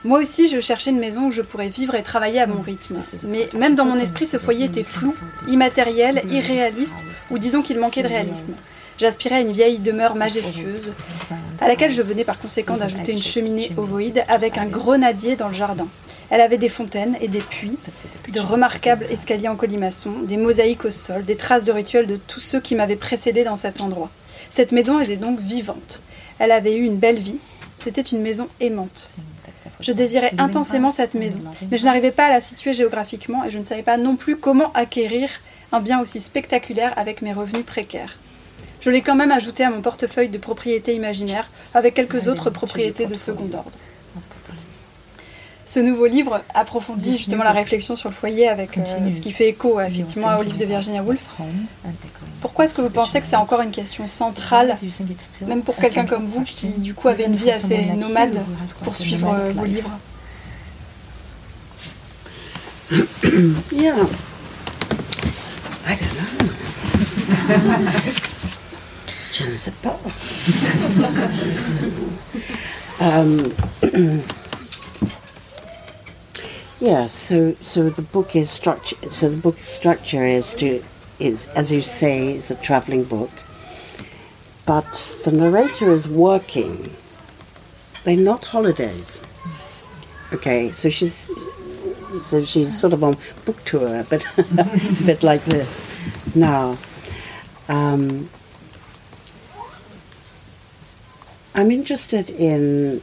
Moi 0.02 0.20
aussi, 0.20 0.48
je 0.48 0.62
cherchais 0.62 0.88
une 0.88 0.98
maison 0.98 1.26
où 1.26 1.30
je 1.30 1.42
pourrais 1.42 1.68
vivre 1.68 1.94
et 1.94 2.02
travailler 2.02 2.40
à 2.40 2.46
mon 2.46 2.62
rythme. 2.62 2.96
Mais 3.24 3.50
même 3.54 3.74
dans 3.74 3.84
mon 3.84 3.96
esprit, 3.96 4.24
ce 4.24 4.38
foyer 4.38 4.64
était 4.64 4.82
flou, 4.82 5.14
immatériel, 5.46 6.22
irréaliste, 6.30 7.04
ou 7.30 7.36
disons 7.36 7.60
qu'il 7.60 7.78
manquait 7.78 8.02
de 8.02 8.08
réalisme. 8.08 8.54
J'aspirais 8.96 9.36
à 9.36 9.40
une 9.40 9.52
vieille 9.52 9.78
demeure 9.78 10.14
majestueuse, 10.14 10.92
à 11.60 11.68
laquelle 11.68 11.92
je 11.92 12.00
venais 12.00 12.24
par 12.24 12.40
conséquent 12.40 12.78
d'ajouter 12.78 13.12
une 13.12 13.18
cheminée 13.18 13.72
ovoïde 13.76 14.24
avec 14.26 14.56
un 14.56 14.64
grenadier 14.64 15.36
dans 15.36 15.48
le 15.48 15.54
jardin. 15.54 15.86
Elle 16.30 16.40
avait 16.40 16.58
des 16.58 16.68
fontaines 16.68 17.16
et 17.20 17.26
des 17.26 17.40
puits, 17.40 17.76
de 18.28 18.40
remarquables 18.40 19.04
escaliers 19.10 19.48
en 19.48 19.56
colimaçon, 19.56 20.12
des 20.22 20.36
mosaïques 20.36 20.84
au 20.84 20.90
sol, 20.90 21.24
des 21.24 21.36
traces 21.36 21.64
de 21.64 21.72
rituels 21.72 22.06
de 22.06 22.16
tous 22.16 22.38
ceux 22.38 22.60
qui 22.60 22.76
m'avaient 22.76 22.94
précédé 22.94 23.42
dans 23.42 23.56
cet 23.56 23.80
endroit. 23.80 24.10
Cette 24.48 24.70
maison 24.70 25.00
était 25.00 25.16
donc 25.16 25.40
vivante. 25.40 26.00
Elle 26.38 26.52
avait 26.52 26.76
eu 26.76 26.84
une 26.84 26.96
belle 26.96 27.18
vie. 27.18 27.38
C'était 27.78 28.00
une 28.00 28.22
maison 28.22 28.46
aimante. 28.60 29.14
Je 29.80 29.92
désirais 29.92 30.32
intensément 30.38 30.88
cette 30.88 31.14
maison, 31.14 31.40
mais 31.70 31.78
je 31.78 31.84
n'arrivais 31.84 32.12
pas 32.12 32.26
à 32.26 32.28
la 32.28 32.40
situer 32.40 32.74
géographiquement 32.74 33.44
et 33.44 33.50
je 33.50 33.58
ne 33.58 33.64
savais 33.64 33.82
pas 33.82 33.96
non 33.96 34.14
plus 34.14 34.36
comment 34.36 34.70
acquérir 34.72 35.28
un 35.72 35.80
bien 35.80 36.00
aussi 36.00 36.20
spectaculaire 36.20 36.92
avec 36.96 37.22
mes 37.22 37.32
revenus 37.32 37.64
précaires. 37.64 38.18
Je 38.80 38.90
l'ai 38.90 39.00
quand 39.00 39.14
même 39.14 39.32
ajouté 39.32 39.64
à 39.64 39.70
mon 39.70 39.80
portefeuille 39.80 40.28
de 40.28 40.38
propriétés 40.38 40.94
imaginaires 40.94 41.50
avec 41.74 41.94
quelques 41.94 42.28
autres 42.28 42.50
propriétés 42.50 43.06
de 43.06 43.14
second 43.14 43.48
ordre 43.54 43.78
ce 45.70 45.78
nouveau 45.78 46.06
livre 46.06 46.42
approfondit 46.52 47.16
justement 47.16 47.44
la 47.44 47.52
réflexion 47.52 47.94
sur 47.94 48.08
le 48.08 48.14
foyer 48.14 48.48
avec 48.48 48.76
euh, 48.76 48.82
ce 49.14 49.20
qui 49.20 49.30
fait 49.30 49.50
écho 49.50 49.80
effectivement 49.80 50.36
au 50.36 50.42
livre 50.42 50.58
de 50.58 50.64
Virginia 50.64 51.00
Woolf. 51.00 51.30
Pourquoi 52.40 52.64
est-ce 52.64 52.74
que 52.74 52.80
vous 52.82 52.90
pensez 52.90 53.20
que 53.20 53.26
c'est 53.26 53.36
encore 53.36 53.60
une 53.60 53.70
question 53.70 54.08
centrale, 54.08 54.76
même 55.46 55.62
pour 55.62 55.76
quelqu'un 55.76 56.06
comme 56.06 56.24
vous 56.24 56.42
qui 56.42 56.70
du 56.70 56.92
coup 56.94 57.06
avait 57.06 57.26
une 57.26 57.36
vie 57.36 57.52
assez 57.52 57.84
nomade 57.96 58.42
pour 58.82 58.96
suivre 58.96 59.32
euh, 59.32 59.52
vos 59.52 59.64
livres? 59.64 59.96
Yeah. 63.70 63.94
I 65.86 65.94
don't 65.94 66.10
know. 66.16 66.26
Je 69.32 69.44
ne 69.46 69.56
sais 69.56 69.70
pas. 69.82 69.96
um, 73.00 73.40
Yeah, 76.80 77.08
so 77.08 77.52
so 77.60 77.90
the 77.90 78.00
book 78.00 78.34
is 78.34 78.50
structure. 78.50 78.96
So 79.10 79.28
the 79.28 79.36
book 79.36 79.58
structure 79.62 80.24
is 80.24 80.54
to 80.54 80.82
is 81.18 81.46
as 81.48 81.70
you 81.70 81.82
say, 81.82 82.32
it's 82.32 82.50
a 82.50 82.54
traveling 82.54 83.04
book, 83.04 83.30
but 84.64 85.14
the 85.24 85.30
narrator 85.30 85.92
is 85.92 86.08
working. 86.08 86.96
They're 88.04 88.16
not 88.16 88.46
holidays. 88.46 89.20
Okay, 90.32 90.70
so 90.70 90.88
she's 90.88 91.30
so 92.18 92.42
she's 92.42 92.80
sort 92.80 92.94
of 92.94 93.04
on 93.04 93.18
book 93.44 93.62
tour, 93.64 94.02
but 94.08 94.24
a 94.38 95.04
bit 95.04 95.22
like 95.22 95.44
this. 95.44 95.84
Now, 96.34 96.78
um, 97.68 98.30
I'm 101.54 101.70
interested 101.70 102.30
in 102.30 103.02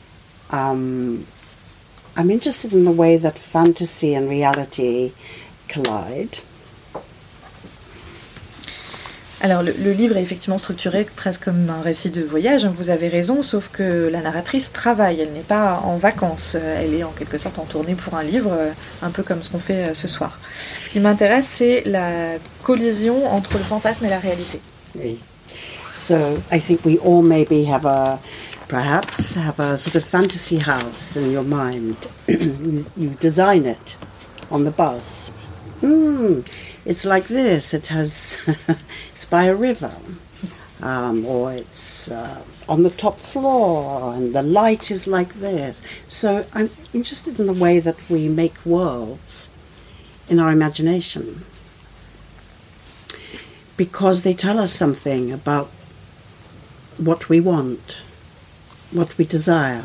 um, 0.49 1.27
I'm 2.17 2.31
interested 2.31 2.73
in 2.73 2.83
the 2.83 2.91
way 2.91 3.17
that 3.17 3.37
fantasy 3.37 4.15
and 4.15 4.27
reality 4.27 5.11
collide. 5.69 6.41
Alors 9.39 9.61
le, 9.61 9.71
le, 9.71 9.91
livre 9.91 10.17
est 10.17 10.23
effectivement 10.23 10.57
structuré 10.57 11.05
presque 11.15 11.43
comme 11.43 11.69
un 11.69 11.81
récit 11.81 12.09
de 12.09 12.23
voyage, 12.23 12.65
hein, 12.65 12.73
vous 12.75 12.89
avez 12.89 13.07
raison, 13.07 13.43
sauf 13.43 13.69
que 13.69 14.09
la 14.11 14.21
narratrice 14.21 14.73
travaille, 14.73 15.21
elle 15.21 15.31
n'est 15.31 15.41
pas 15.41 15.79
en 15.83 15.95
vacances, 15.97 16.55
elle 16.55 16.95
est 16.95 17.03
en 17.03 17.11
quelque 17.11 17.37
sorte 17.37 17.59
en 17.59 17.65
tournée 17.65 17.93
pour 17.93 18.15
un 18.15 18.23
livre, 18.23 18.51
euh, 18.51 18.71
un 19.03 19.11
peu 19.11 19.21
comme 19.21 19.43
ce 19.43 19.51
qu'on 19.51 19.59
fait 19.59 19.89
euh, 19.89 19.93
ce 19.93 20.07
soir. 20.07 20.39
Ce 20.81 20.89
qui 20.89 20.99
m'intéresse, 20.99 21.47
c'est 21.47 21.83
la 21.85 22.39
collision 22.63 23.27
entre 23.31 23.59
le 23.59 23.63
fantasme 23.63 24.05
et 24.05 24.09
la 24.09 24.17
réalité. 24.17 24.59
Oui. 24.95 25.19
So 25.93 26.39
I 26.51 26.59
think 26.59 26.83
we 26.83 26.97
all 27.05 27.21
maybe 27.21 27.65
have 27.65 27.85
a 27.85 28.19
perhaps 28.67 29.35
have 29.35 29.59
a 29.59 29.77
sort 29.77 29.95
of 29.95 30.03
fantasy 30.03 30.59
house 30.59 31.15
in 31.15 31.31
your 31.31 31.43
mind. 31.43 31.95
you, 32.27 33.09
design 33.19 33.65
it 33.65 33.95
on 34.51 34.63
the 34.63 34.71
bus. 34.71 35.31
Mm, 35.81 36.49
it's 36.85 37.05
like 37.05 37.25
this. 37.25 37.73
It 37.73 37.87
has. 37.87 38.37
it's 39.15 39.25
by 39.25 39.45
a 39.45 39.55
river, 39.55 39.93
um, 40.81 41.25
or 41.25 41.53
it's 41.53 42.11
uh, 42.11 42.43
on 42.67 42.83
the 42.83 42.89
top 42.89 43.17
floor, 43.17 44.13
and 44.13 44.35
the 44.35 44.43
light 44.43 44.91
is 44.91 45.07
like 45.07 45.35
this. 45.35 45.81
So 46.07 46.45
I'm 46.53 46.69
interested 46.93 47.39
in 47.39 47.45
the 47.45 47.53
way 47.53 47.79
that 47.79 48.09
we 48.09 48.27
make 48.27 48.65
worlds 48.65 49.49
in 50.29 50.39
our 50.39 50.51
imagination 50.51 51.45
because 53.77 54.23
they 54.23 54.33
tell 54.33 54.59
us 54.59 54.73
something 54.73 55.31
about 55.31 55.67
what 56.97 57.29
we 57.29 57.39
want 57.39 58.01
what 58.93 59.07
we 59.17 59.27
desire. 59.27 59.83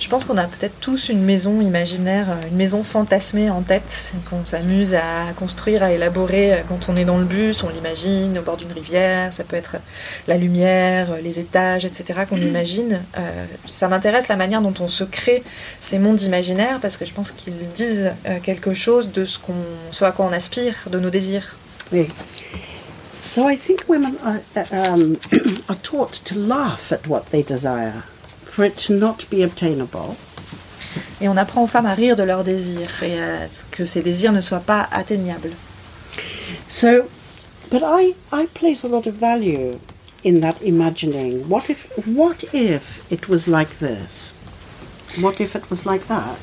Je 0.00 0.08
pense 0.08 0.24
qu'on 0.24 0.38
a 0.38 0.44
peut-être 0.44 0.78
tous 0.80 1.10
une 1.10 1.22
maison 1.22 1.60
imaginaire, 1.60 2.28
une 2.50 2.56
maison 2.56 2.82
fantasmée 2.82 3.50
en 3.50 3.60
tête, 3.62 4.14
qu'on 4.30 4.46
s'amuse 4.46 4.94
à 4.94 5.32
construire, 5.36 5.82
à 5.82 5.90
élaborer 5.92 6.62
quand 6.68 6.88
on 6.88 6.96
est 6.96 7.04
dans 7.04 7.18
le 7.18 7.24
bus, 7.24 7.62
on 7.62 7.68
l'imagine 7.68 8.38
au 8.38 8.42
bord 8.42 8.56
d'une 8.56 8.72
rivière, 8.72 9.32
ça 9.32 9.44
peut 9.44 9.56
être 9.56 9.76
la 10.26 10.38
lumière, 10.38 11.16
les 11.22 11.40
étages, 11.40 11.84
etc. 11.84 12.20
qu'on 12.26 12.40
imagine. 12.40 13.00
Euh, 13.18 13.44
ça 13.66 13.88
m'intéresse 13.88 14.28
la 14.28 14.36
manière 14.36 14.62
dont 14.62 14.74
on 14.80 14.88
se 14.88 15.04
crée 15.04 15.42
ces 15.80 15.98
mondes 15.98 16.22
imaginaires 16.22 16.78
parce 16.80 16.96
que 16.96 17.04
je 17.04 17.12
pense 17.12 17.30
qu'ils 17.30 17.58
disent 17.74 18.12
euh, 18.26 18.38
quelque 18.40 18.72
chose 18.72 19.12
de 19.12 19.24
ce, 19.26 19.38
qu'on, 19.38 19.52
ce 19.90 20.04
à 20.04 20.12
quoi 20.12 20.26
on 20.26 20.32
aspire, 20.32 20.74
de 20.90 20.98
nos 20.98 21.10
désirs. 21.10 21.58
Oui. 21.92 22.08
So 23.22 23.46
I 23.46 23.56
think 23.56 23.88
women 23.88 24.18
are, 24.18 24.42
um, 24.72 25.18
are 25.68 25.76
taught 25.82 26.12
to 26.24 26.38
laugh 26.38 26.92
at 26.92 27.06
what 27.06 27.26
they 27.26 27.42
desire. 27.42 28.04
for 28.58 28.64
it 28.64 28.76
to 28.76 28.92
not 28.92 29.24
be 29.30 29.44
obtainable. 29.44 30.16
Et 31.20 31.28
on 31.28 31.36
apprend 31.36 31.62
aux 31.62 31.68
femmes 31.68 31.86
à 31.86 31.94
rire 31.94 32.16
de 32.16 32.24
leurs 32.24 32.42
désirs 32.42 33.04
et 33.04 33.16
à 33.16 33.48
ce 33.48 33.64
que 33.70 33.86
ces 33.86 34.02
désirs 34.02 34.32
ne 34.32 34.40
soient 34.40 34.58
pas 34.66 34.88
atteignables. 34.90 35.54
So, 36.68 37.08
but 37.70 37.82
I, 37.84 38.16
I 38.32 38.46
place 38.46 38.82
a 38.82 38.88
lot 38.88 39.06
of 39.06 39.14
value 39.14 39.78
in 40.24 40.40
that 40.40 40.60
imagining. 40.60 41.48
What 41.48 41.70
if, 41.70 41.86
what 42.04 42.42
if 42.52 43.00
it 43.12 43.28
was 43.28 43.46
like 43.46 43.78
this? 43.78 44.32
What 45.20 45.40
if 45.40 45.54
it 45.54 45.70
was 45.70 45.86
like 45.86 46.08
that? 46.08 46.36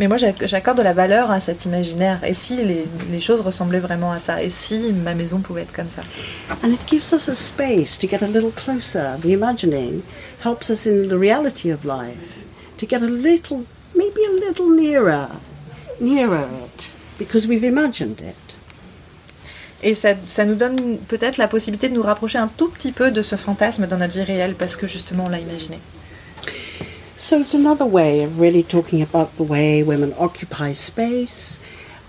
Mais 0.00 0.08
moi, 0.08 0.16
j'accorde 0.16 0.78
de 0.78 0.82
la 0.82 0.94
valeur 0.94 1.30
à 1.30 1.40
cet 1.40 1.66
imaginaire. 1.66 2.24
Et 2.24 2.32
si 2.32 2.56
les, 2.56 2.86
les, 3.12 3.20
choses 3.20 3.42
ressemblaient 3.42 3.80
vraiment 3.80 4.12
à 4.12 4.18
ça? 4.18 4.42
Et 4.42 4.48
si 4.48 4.94
ma 4.94 5.12
maison 5.12 5.40
pouvait 5.40 5.60
être 5.60 5.74
comme 5.74 5.90
ça? 5.90 6.00
And 6.64 6.68
it 6.68 6.80
gives 6.86 7.12
us 7.12 7.28
a 7.28 7.34
space 7.34 7.98
to 7.98 8.08
get 8.08 8.22
a 8.22 8.26
little 8.26 8.50
closer. 8.50 9.18
The 9.20 9.26
imagining 9.26 10.00
helps 10.42 10.70
us 10.70 10.86
in 10.86 11.08
the 11.08 11.18
reality 11.18 11.70
of 11.70 11.84
life 11.84 12.16
to 12.78 12.86
get 12.86 13.02
a 13.02 13.10
little, 13.10 13.66
maybe 13.94 14.22
a 14.26 14.48
little 14.48 14.74
nearer, 14.74 15.28
nearer 16.00 16.48
it, 16.64 16.88
because 17.18 17.46
we've 17.46 17.62
imagined 17.62 18.20
it. 18.20 18.56
Et 19.82 19.94
ça, 19.94 20.14
ça 20.26 20.46
nous 20.46 20.54
donne 20.54 20.96
peut-être 21.08 21.36
la 21.36 21.46
possibilité 21.46 21.90
de 21.90 21.94
nous 21.94 22.02
rapprocher 22.02 22.38
un 22.38 22.48
tout 22.48 22.70
petit 22.70 22.92
peu 22.92 23.10
de 23.10 23.20
ce 23.20 23.36
fantasme 23.36 23.86
dans 23.86 23.98
notre 23.98 24.14
vie 24.14 24.22
réelle 24.22 24.54
parce 24.54 24.76
que 24.76 24.86
justement 24.86 25.26
on 25.26 25.28
l'a 25.28 25.40
imaginé. 25.40 25.78
So 27.20 27.38
it's 27.40 27.52
another 27.52 27.84
way 27.84 28.22
of 28.22 28.40
really 28.40 28.62
talking 28.62 29.02
about 29.02 29.36
the 29.36 29.42
way 29.42 29.82
women 29.82 30.14
occupy 30.18 30.72
space, 30.72 31.58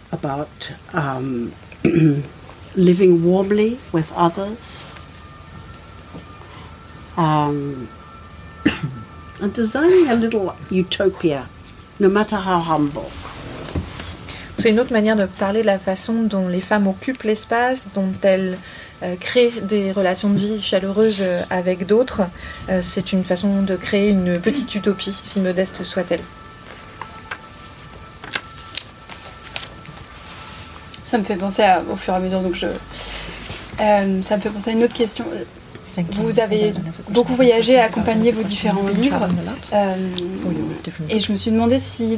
about 0.09 0.71
um, 0.93 1.51
living 2.77 3.21
warmly 3.21 3.77
with 3.91 4.09
others, 4.15 4.85
um, 7.17 7.89
and 9.41 9.53
designing 9.53 10.07
a 10.07 10.15
little 10.15 10.55
utopia, 10.69 11.49
no 11.99 12.07
matter 12.07 12.37
how 12.37 12.61
humble. 12.61 13.11
C'est 14.57 14.69
une 14.69 14.79
autre 14.79 14.93
manière 14.93 15.17
de 15.17 15.25
parler 15.25 15.61
de 15.61 15.67
la 15.67 15.77
façon 15.77 16.23
dont 16.29 16.47
les 16.47 16.61
femmes 16.61 16.87
occupent 16.87 17.23
l'espace, 17.23 17.89
dont 17.93 18.13
elles 18.23 18.57
créer 19.19 19.51
des 19.61 19.91
relations 19.91 20.29
de 20.29 20.37
vie 20.37 20.61
chaleureuses 20.61 21.21
euh, 21.21 21.41
avec 21.49 21.85
d'autres, 21.87 22.21
euh, 22.69 22.79
c'est 22.81 23.13
une 23.13 23.23
façon 23.23 23.63
de 23.63 23.75
créer 23.75 24.09
une 24.09 24.39
petite 24.39 24.73
utopie, 24.75 25.17
si 25.23 25.39
modeste 25.39 25.83
soit-elle. 25.83 26.21
Ça 31.03 31.17
me 31.17 31.23
fait 31.23 31.35
penser 31.35 31.63
au 31.91 31.95
fur 31.95 32.13
et 32.13 32.17
à 32.17 32.19
mesure, 32.19 32.41
donc 32.41 32.55
je, 32.55 32.67
ça 33.77 34.37
me 34.37 34.41
fait 34.41 34.49
penser 34.49 34.69
à 34.69 34.73
une 34.73 34.83
autre 34.83 34.93
question. 34.93 35.25
Vous 36.11 36.39
avez 36.39 36.73
beaucoup 37.09 37.35
voyagé, 37.35 37.77
accompagné 37.77 38.31
vos 38.31 38.43
différents 38.43 38.87
livres, 38.87 39.27
et 41.09 41.19
je 41.19 41.31
me 41.33 41.37
suis 41.37 41.51
demandé 41.51 41.79
si 41.79 42.17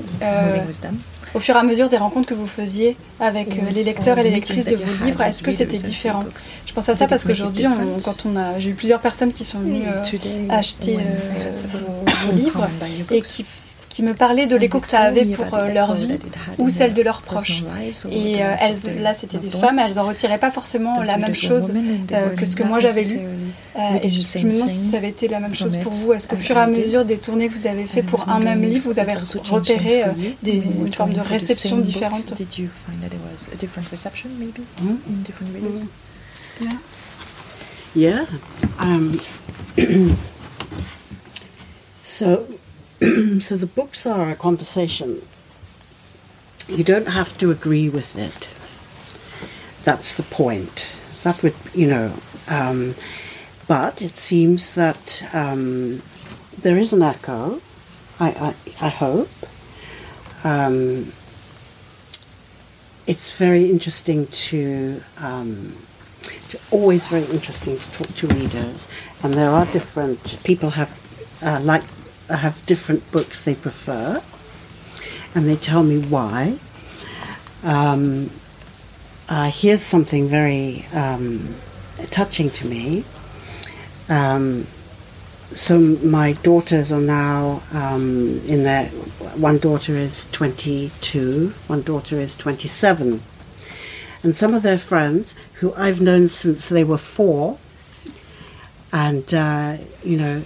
au 1.34 1.40
fur 1.40 1.56
et 1.56 1.60
à 1.60 1.64
mesure 1.64 1.90
des 1.90 1.98
rencontres 1.98 2.28
que 2.28 2.34
vous 2.34 2.48
faisiez 2.48 2.96
avec 3.20 3.58
euh, 3.58 3.62
les 3.72 3.84
lecteurs 3.84 4.20
et 4.20 4.24
les 4.24 4.32
lectrices 4.32 4.66
de 4.66 4.76
vos 4.76 5.06
livres, 5.06 5.22
est-ce 5.22 5.44
que 5.44 5.52
c'était 5.52 5.78
différent? 5.78 6.26
Je 6.66 6.74
pense 6.74 6.90
à 6.90 6.96
ça 6.96 7.08
parce 7.08 7.24
qu'aujourd'hui, 7.24 7.66
quand 8.04 8.26
on 8.26 8.36
a, 8.36 8.60
j'ai 8.60 8.72
eu 8.72 8.74
plusieurs 8.74 9.00
personnes 9.00 9.34
qui 9.34 9.44
sont 9.44 9.60
venues 9.60 9.84
euh, 9.88 10.48
acheter 10.50 10.98
euh, 10.98 11.52
vos, 12.26 12.32
livres 12.32 12.68
et 13.12 13.22
qui 13.22 13.46
qui 13.94 14.02
me 14.02 14.16
parlaient 14.16 14.48
de 14.48 14.56
l'écho 14.56 14.80
que 14.80 14.88
ça 14.88 15.02
avait 15.02 15.24
pour 15.24 15.54
euh, 15.54 15.72
leur 15.72 15.94
vie 15.94 16.18
ou 16.58 16.68
celle 16.68 16.96
de 16.96 17.04
leurs 17.04 17.22
proches. 17.22 17.62
Et 18.10 18.44
euh, 18.44 18.56
elles, 18.60 19.02
là, 19.02 19.14
c'était 19.14 19.38
des 19.38 19.52
femmes, 19.52 19.78
elles 19.78 20.00
en 20.00 20.04
retiraient 20.04 20.40
pas 20.40 20.50
forcément 20.50 21.04
la 21.04 21.18
même 21.18 21.36
chose 21.36 21.72
euh, 22.12 22.30
que 22.30 22.46
ce 22.46 22.56
que 22.56 22.64
moi 22.64 22.80
j'avais 22.80 23.04
lu. 23.04 23.20
et 24.02 24.10
je, 24.10 24.46
me 24.46 24.52
demande 24.52 24.72
si 24.72 24.90
ça 24.90 24.98
avait 24.98 25.10
été 25.10 25.28
la 25.28 25.40
même 25.40 25.54
chose 25.54 25.78
pour 25.78 25.92
vous. 25.92 26.12
Est-ce 26.12 26.28
qu'au 26.28 26.38
fur 26.38 26.58
et 26.58 26.62
à 26.62 26.68
mesure 26.68 27.06
des 27.06 27.20
tournées 27.20 27.50
que 27.50 27.54
vous 27.54 27.68
avez 27.68 27.84
fait 27.84 28.02
pour 28.02 28.28
un 28.30 28.40
même 28.40 28.64
livre, 28.64 28.92
vous 28.92 28.98
avez 28.98 29.14
repéré 29.14 30.04
des, 30.42 30.64
une 30.84 30.94
forme 30.94 31.14
de 31.14 31.22
réception 31.22 31.78
différente? 31.78 32.34
Yeah. 37.96 38.26
Um, 38.80 39.20
so 42.04 42.48
so 43.42 43.58
the 43.58 43.66
books 43.66 44.06
are 44.06 44.30
a 44.30 44.36
conversation. 44.36 45.22
You 46.70 46.86
don't 46.86 47.10
have 47.10 47.38
to 47.40 47.52
agree 47.52 47.90
with 47.90 48.16
it. 48.18 48.48
That's 49.84 50.16
the 50.16 50.24
point. 50.24 50.96
That 51.24 51.44
would, 51.44 51.56
you 51.74 51.90
know, 51.90 52.14
um, 52.48 52.96
but 53.68 54.02
it 54.02 54.12
seems 54.12 54.76
that 54.76 55.22
um, 55.34 56.02
there 56.58 56.78
is 56.78 56.94
an 56.94 57.02
echo. 57.02 57.62
I, 58.22 58.30
I, 58.30 58.86
I 58.86 58.90
hope. 58.90 59.30
Um, 60.46 61.12
it's 63.06 63.34
very 63.34 63.70
interesting 63.70 64.28
to, 64.28 65.02
um, 65.20 65.76
to 66.48 66.60
always 66.72 67.08
very 67.08 67.26
interesting 67.26 67.78
to 67.78 67.92
talk 67.92 68.16
to 68.16 68.28
readers, 68.28 68.88
and 69.22 69.34
there 69.34 69.50
are 69.50 69.66
different 69.66 70.40
people 70.46 70.70
have 70.70 70.92
uh, 71.42 71.60
like 71.62 71.84
have 72.38 72.66
different 72.66 73.10
books 73.12 73.44
they 73.44 73.56
prefer, 73.56 74.22
and 75.36 75.48
they 75.48 75.56
tell 75.56 75.84
me 75.84 76.00
why. 76.00 76.58
Um, 77.64 78.30
uh, 79.30 79.50
here's 79.52 79.82
something 79.82 80.28
very 80.28 80.86
um, 80.94 81.56
touching 82.12 82.50
to 82.50 82.68
me. 82.68 83.04
Um, 84.10 84.68
so 85.54 85.80
my 85.80 86.34
daughters 86.34 86.92
are 86.92 87.02
now 87.02 87.62
um, 87.74 88.42
in 88.46 88.64
their. 88.64 88.88
One 89.38 89.58
daughter 89.58 89.94
is 89.94 90.30
22, 90.32 91.54
one 91.68 91.82
daughter 91.82 92.20
is 92.20 92.36
27, 92.36 93.22
and 94.24 94.36
some 94.36 94.54
of 94.54 94.62
their 94.62 94.78
friends 94.78 95.36
who 95.56 95.74
I've 95.76 96.02
known 96.02 96.28
since 96.28 96.70
they 96.70 96.84
were 96.84 96.98
four, 96.98 97.58
and 98.92 99.32
uh, 99.34 99.78
you 100.04 100.18
know 100.18 100.44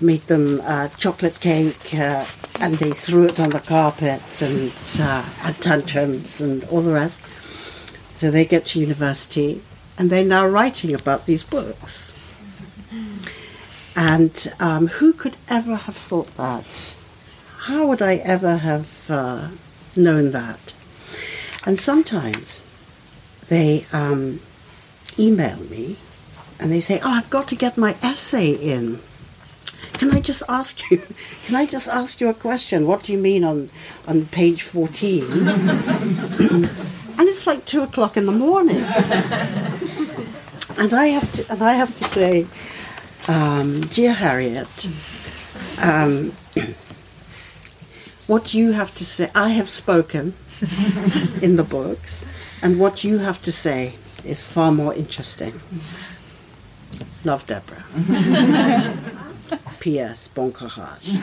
made 0.00 0.22
them 0.26 0.60
uh, 0.64 0.88
chocolate 0.88 1.40
cake 1.40 1.94
uh, 1.94 2.24
and 2.60 2.74
they 2.76 2.90
threw 2.90 3.24
it 3.24 3.40
on 3.40 3.50
the 3.50 3.60
carpet 3.60 4.42
and 4.42 4.72
uh, 5.00 5.22
had 5.22 5.56
tantrums 5.60 6.40
and 6.40 6.64
all 6.64 6.80
the 6.80 6.92
rest. 6.92 7.20
So 8.16 8.30
they 8.30 8.44
get 8.44 8.66
to 8.66 8.80
university 8.80 9.62
and 9.98 10.10
they're 10.10 10.24
now 10.24 10.46
writing 10.46 10.94
about 10.94 11.26
these 11.26 11.42
books. 11.42 12.12
And 13.96 14.52
um, 14.60 14.88
who 14.88 15.14
could 15.14 15.36
ever 15.48 15.74
have 15.74 15.96
thought 15.96 16.36
that? 16.36 16.94
How 17.60 17.86
would 17.86 18.02
I 18.02 18.16
ever 18.16 18.58
have 18.58 19.10
uh, 19.10 19.48
known 19.96 20.32
that? 20.32 20.74
And 21.64 21.80
sometimes 21.80 22.62
they 23.48 23.86
um, 23.92 24.40
email 25.18 25.56
me 25.64 25.96
and 26.60 26.70
they 26.70 26.80
say, 26.80 27.00
Oh, 27.02 27.10
I've 27.10 27.30
got 27.30 27.48
to 27.48 27.56
get 27.56 27.76
my 27.76 27.96
essay 28.02 28.50
in. 28.50 29.00
Can 29.98 30.12
I 30.12 30.20
just 30.20 30.42
ask 30.48 30.90
you? 30.90 30.98
Can 31.46 31.56
I 31.56 31.66
just 31.66 31.88
ask 31.88 32.20
you 32.20 32.28
a 32.28 32.34
question? 32.34 32.86
What 32.86 33.02
do 33.02 33.12
you 33.12 33.18
mean 33.18 33.44
on 33.44 33.70
on 34.06 34.26
page 34.26 34.62
fourteen? 34.62 35.24
and 37.18 37.28
it's 37.28 37.46
like 37.46 37.64
two 37.64 37.82
o'clock 37.82 38.16
in 38.16 38.26
the 38.26 38.32
morning, 38.32 38.82
and 40.78 40.92
I 40.92 41.06
have 41.06 41.32
to 41.32 41.50
and 41.50 41.62
I 41.62 41.74
have 41.74 41.94
to 41.96 42.04
say, 42.04 42.46
um, 43.26 43.80
dear 43.82 44.12
Harriet, 44.12 44.86
um, 45.80 46.32
what 48.26 48.52
you 48.52 48.72
have 48.72 48.94
to 48.96 49.04
say. 49.06 49.30
I 49.34 49.50
have 49.50 49.70
spoken 49.70 50.34
in 51.42 51.56
the 51.56 51.64
books, 51.64 52.26
and 52.62 52.78
what 52.78 53.02
you 53.02 53.18
have 53.18 53.40
to 53.42 53.52
say 53.52 53.94
is 54.24 54.44
far 54.44 54.72
more 54.72 54.92
interesting. 54.92 55.54
Love, 57.24 57.46
Deborah. 57.46 57.84
P.S. 59.86 60.30
Bon 60.34 60.50
courage. 60.50 61.12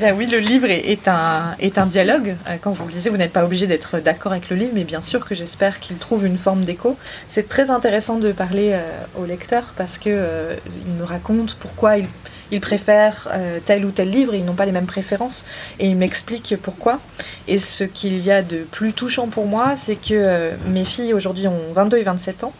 Ben 0.00 0.16
oui, 0.18 0.26
le 0.26 0.38
livre 0.38 0.68
est, 0.68 1.06
un, 1.06 1.54
est 1.60 1.78
un 1.78 1.86
dialogue. 1.86 2.34
Euh, 2.48 2.56
quand 2.60 2.72
vous 2.72 2.86
le 2.86 2.92
lisez, 2.92 3.08
vous 3.08 3.18
n'êtes 3.18 3.32
pas 3.32 3.44
obligé 3.44 3.68
d'être 3.68 4.00
d'accord 4.00 4.32
avec 4.32 4.50
le 4.50 4.56
livre, 4.56 4.72
mais 4.74 4.82
bien 4.82 5.00
sûr 5.00 5.24
que 5.24 5.34
j'espère 5.34 5.78
qu'il 5.78 5.96
trouve 5.96 6.26
une 6.26 6.38
forme 6.38 6.62
d'écho. 6.62 6.96
C'est 7.28 7.48
très 7.48 7.70
intéressant 7.70 8.18
de 8.18 8.32
parler 8.32 8.70
euh, 8.72 8.80
au 9.16 9.26
lecteur 9.26 9.74
parce 9.76 9.98
qu'il 9.98 10.12
euh, 10.14 10.56
me 10.98 11.04
raconte 11.04 11.54
pourquoi 11.60 11.98
il 11.98 12.06
ils 12.52 12.60
préfèrent 12.60 13.28
euh, 13.32 13.58
tel 13.64 13.84
ou 13.84 13.90
tel 13.90 14.10
livre, 14.10 14.34
ils 14.34 14.44
n'ont 14.44 14.54
pas 14.54 14.66
les 14.66 14.72
mêmes 14.72 14.86
préférences, 14.86 15.46
et 15.80 15.86
ils 15.86 15.96
m'expliquent 15.96 16.54
pourquoi. 16.62 17.00
Et 17.48 17.58
ce 17.58 17.82
qu'il 17.82 18.18
y 18.20 18.30
a 18.30 18.42
de 18.42 18.58
plus 18.58 18.92
touchant 18.92 19.26
pour 19.26 19.46
moi, 19.46 19.74
c'est 19.74 19.96
que 19.96 20.12
euh, 20.12 20.50
mes 20.68 20.84
filles 20.84 21.14
aujourd'hui 21.14 21.48
ont 21.48 21.72
22 21.74 21.96
et 21.96 22.02
27 22.02 22.44
ans, 22.44 22.52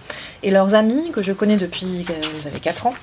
et 0.42 0.50
leurs 0.50 0.74
amis, 0.74 1.12
que 1.12 1.22
je 1.22 1.32
connais 1.32 1.56
depuis 1.56 2.04
qu'elles 2.06 2.48
avaient 2.48 2.58
4 2.58 2.86
ans, 2.86 2.94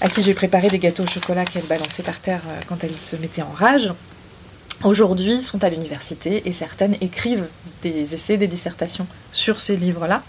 à 0.00 0.08
qui 0.08 0.22
j'ai 0.22 0.34
préparé 0.34 0.68
des 0.68 0.80
gâteaux 0.80 1.04
au 1.04 1.06
chocolat 1.06 1.44
qu'elles 1.44 1.66
balançaient 1.66 2.02
par 2.02 2.18
terre 2.18 2.42
euh, 2.48 2.60
quand 2.66 2.82
elles 2.82 2.96
se 2.96 3.14
mettaient 3.14 3.42
en 3.42 3.52
rage, 3.54 3.92
aujourd'hui 4.82 5.40
sont 5.40 5.62
à 5.62 5.70
l'université 5.70 6.42
et 6.46 6.52
certaines 6.52 6.96
écrivent 7.00 7.46
des 7.82 8.12
essais, 8.12 8.36
des 8.36 8.48
dissertations 8.48 9.06
sur 9.30 9.60
ces 9.60 9.76
livres-là. 9.76 10.22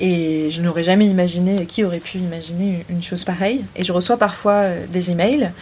Et 0.00 0.50
je 0.50 0.60
n'aurais 0.60 0.82
jamais 0.82 1.06
imaginé, 1.06 1.66
qui 1.66 1.84
aurait 1.84 2.00
pu 2.00 2.18
imaginer 2.18 2.84
une 2.88 3.02
chose 3.02 3.24
pareille. 3.24 3.64
Et 3.76 3.84
je 3.84 3.92
reçois 3.92 4.16
parfois 4.16 4.52
euh, 4.54 4.86
des 4.88 5.10
emails. 5.10 5.52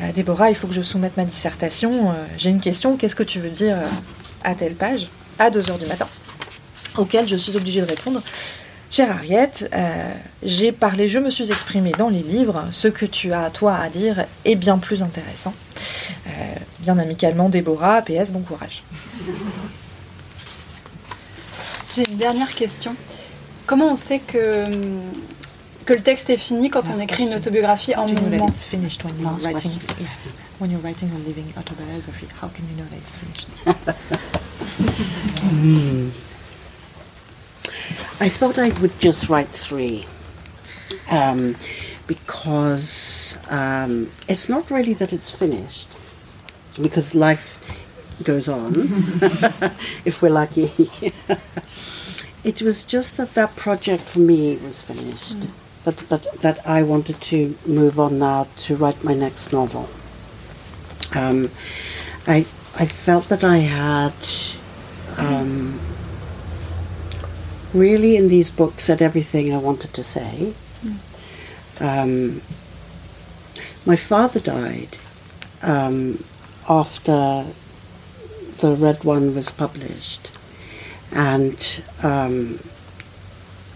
Euh, 0.00 0.12
Déborah, 0.12 0.50
il 0.50 0.56
faut 0.56 0.66
que 0.66 0.74
je 0.74 0.82
soumette 0.82 1.16
ma 1.16 1.24
dissertation. 1.24 2.10
Euh, 2.10 2.14
j'ai 2.36 2.50
une 2.50 2.60
question, 2.60 2.96
qu'est-ce 2.96 3.14
que 3.14 3.22
tu 3.22 3.38
veux 3.38 3.50
dire 3.50 3.76
à 4.42 4.54
telle 4.54 4.74
page 4.74 5.08
À 5.38 5.50
2h 5.50 5.78
du 5.78 5.86
matin. 5.86 6.08
Auquel 6.96 7.28
je 7.28 7.36
suis 7.36 7.56
obligée 7.56 7.80
de 7.80 7.86
répondre. 7.86 8.20
Chère 8.90 9.10
Harriet, 9.10 9.50
j'ai 10.42 10.70
parlé, 10.72 11.08
je 11.08 11.18
me 11.18 11.28
suis 11.28 11.50
exprimée 11.50 11.92
dans 11.98 12.08
les 12.08 12.22
livres. 12.22 12.64
Ce 12.70 12.88
que 12.88 13.04
tu 13.04 13.32
as, 13.32 13.50
toi, 13.50 13.74
à 13.74 13.90
dire 13.90 14.24
est 14.44 14.54
bien 14.54 14.78
plus 14.78 15.02
intéressant. 15.02 15.52
bien 16.80 16.96
amicalement, 16.96 17.48
Déborah, 17.48 18.00
PS, 18.02 18.30
bon 18.30 18.40
courage. 18.40 18.84
J'ai 21.94 22.08
une 22.08 22.16
dernière 22.16 22.54
question. 22.54 22.94
Comment 23.66 23.88
on 23.88 23.96
sait 23.96 24.20
que, 24.20 24.64
que 25.84 25.92
le 25.92 26.00
texte 26.00 26.30
est 26.30 26.36
fini 26.36 26.70
quand 26.70 26.88
on 26.88 27.00
écrit 27.00 27.24
une 27.24 27.34
autobiographie 27.34 27.96
en 27.96 28.06
mouvement 28.06 28.52
finished 28.52 29.02
when 29.04 29.18
you're 29.18 29.38
writing, 29.42 29.72
when 30.60 30.70
you're 30.70 30.82
writing 30.82 31.10
a 31.10 31.18
living 31.26 31.46
autobiography? 31.56 32.28
How 32.40 32.48
can 32.48 32.64
you 32.70 32.76
know 32.76 32.84
that 32.90 32.98
it's 32.98 33.16
finished? 33.16 33.48
hmm. 35.42 36.10
I 38.20 38.28
thought 38.28 38.56
I 38.58 38.70
would 38.80 38.98
just 39.00 39.28
write 39.28 39.48
three. 39.48 40.06
Um, 41.10 41.56
because 42.06 43.36
um, 43.50 44.08
it's 44.28 44.48
not 44.48 44.70
really 44.70 44.94
that 44.94 45.12
it's 45.12 45.30
finished, 45.30 45.88
because 46.80 47.14
life 47.14 47.58
goes 48.22 48.48
on, 48.48 48.72
if 50.04 50.22
we're 50.22 50.30
lucky. 50.30 50.70
It 52.46 52.62
was 52.62 52.84
just 52.84 53.16
that 53.16 53.34
that 53.34 53.56
project 53.56 54.04
for 54.04 54.20
me 54.20 54.56
was 54.58 54.80
finished. 54.80 55.36
Mm. 55.36 55.50
That, 55.82 55.96
that, 56.10 56.22
that 56.42 56.66
I 56.66 56.84
wanted 56.84 57.20
to 57.22 57.58
move 57.66 57.98
on 57.98 58.20
now 58.20 58.46
to 58.58 58.76
write 58.76 59.02
my 59.02 59.14
next 59.14 59.52
novel. 59.52 59.88
Um, 61.12 61.50
I, 62.28 62.46
I 62.78 62.86
felt 62.86 63.24
that 63.30 63.42
I 63.42 63.58
had 63.58 64.14
um, 65.18 65.80
really 67.74 68.16
in 68.16 68.28
these 68.28 68.50
books 68.50 68.84
said 68.84 69.02
everything 69.02 69.52
I 69.52 69.58
wanted 69.58 69.92
to 69.94 70.04
say. 70.04 70.54
Mm. 70.84 70.98
Um, 71.80 72.42
my 73.84 73.96
father 73.96 74.38
died 74.38 74.98
um, 75.62 76.22
after 76.68 77.44
the 78.58 78.76
Red 78.76 79.02
One 79.02 79.34
was 79.34 79.50
published. 79.50 80.30
And 81.12 81.82
um, 82.02 82.58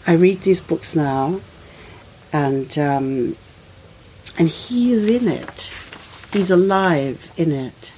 I 0.07 0.15
read 0.15 0.41
these 0.41 0.61
books 0.61 0.97
now, 0.97 1.41
and 2.33 2.79
um, 2.79 3.37
and 4.39 4.49
he 4.49 4.93
is 4.93 5.09
in 5.09 5.29
it. 5.29 5.71
He's 6.33 6.51
alive 6.51 7.33
in 7.37 7.53
it. 7.53 7.93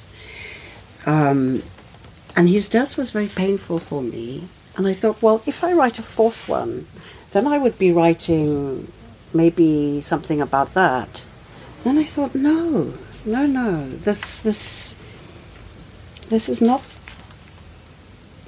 Um, 1.06 1.62
and 2.36 2.48
his 2.48 2.68
death 2.68 2.96
was 2.96 3.10
very 3.10 3.28
painful 3.28 3.78
for 3.78 4.02
me. 4.02 4.48
And 4.76 4.86
I 4.86 4.94
thought, 4.94 5.20
well, 5.20 5.42
if 5.46 5.62
I 5.62 5.72
write 5.72 5.98
a 5.98 6.02
fourth 6.02 6.48
one, 6.48 6.86
then 7.32 7.46
I 7.46 7.58
would 7.58 7.78
be 7.78 7.92
writing 7.92 8.90
maybe 9.34 10.00
something 10.00 10.40
about 10.40 10.74
that. 10.74 11.22
Then 11.84 11.98
I 11.98 12.04
thought, 12.04 12.34
no, 12.34 12.94
no, 13.26 13.46
no. 13.46 13.88
This, 13.88 14.42
this, 14.42 14.94
this 16.28 16.48
is 16.48 16.62
not 16.62 16.82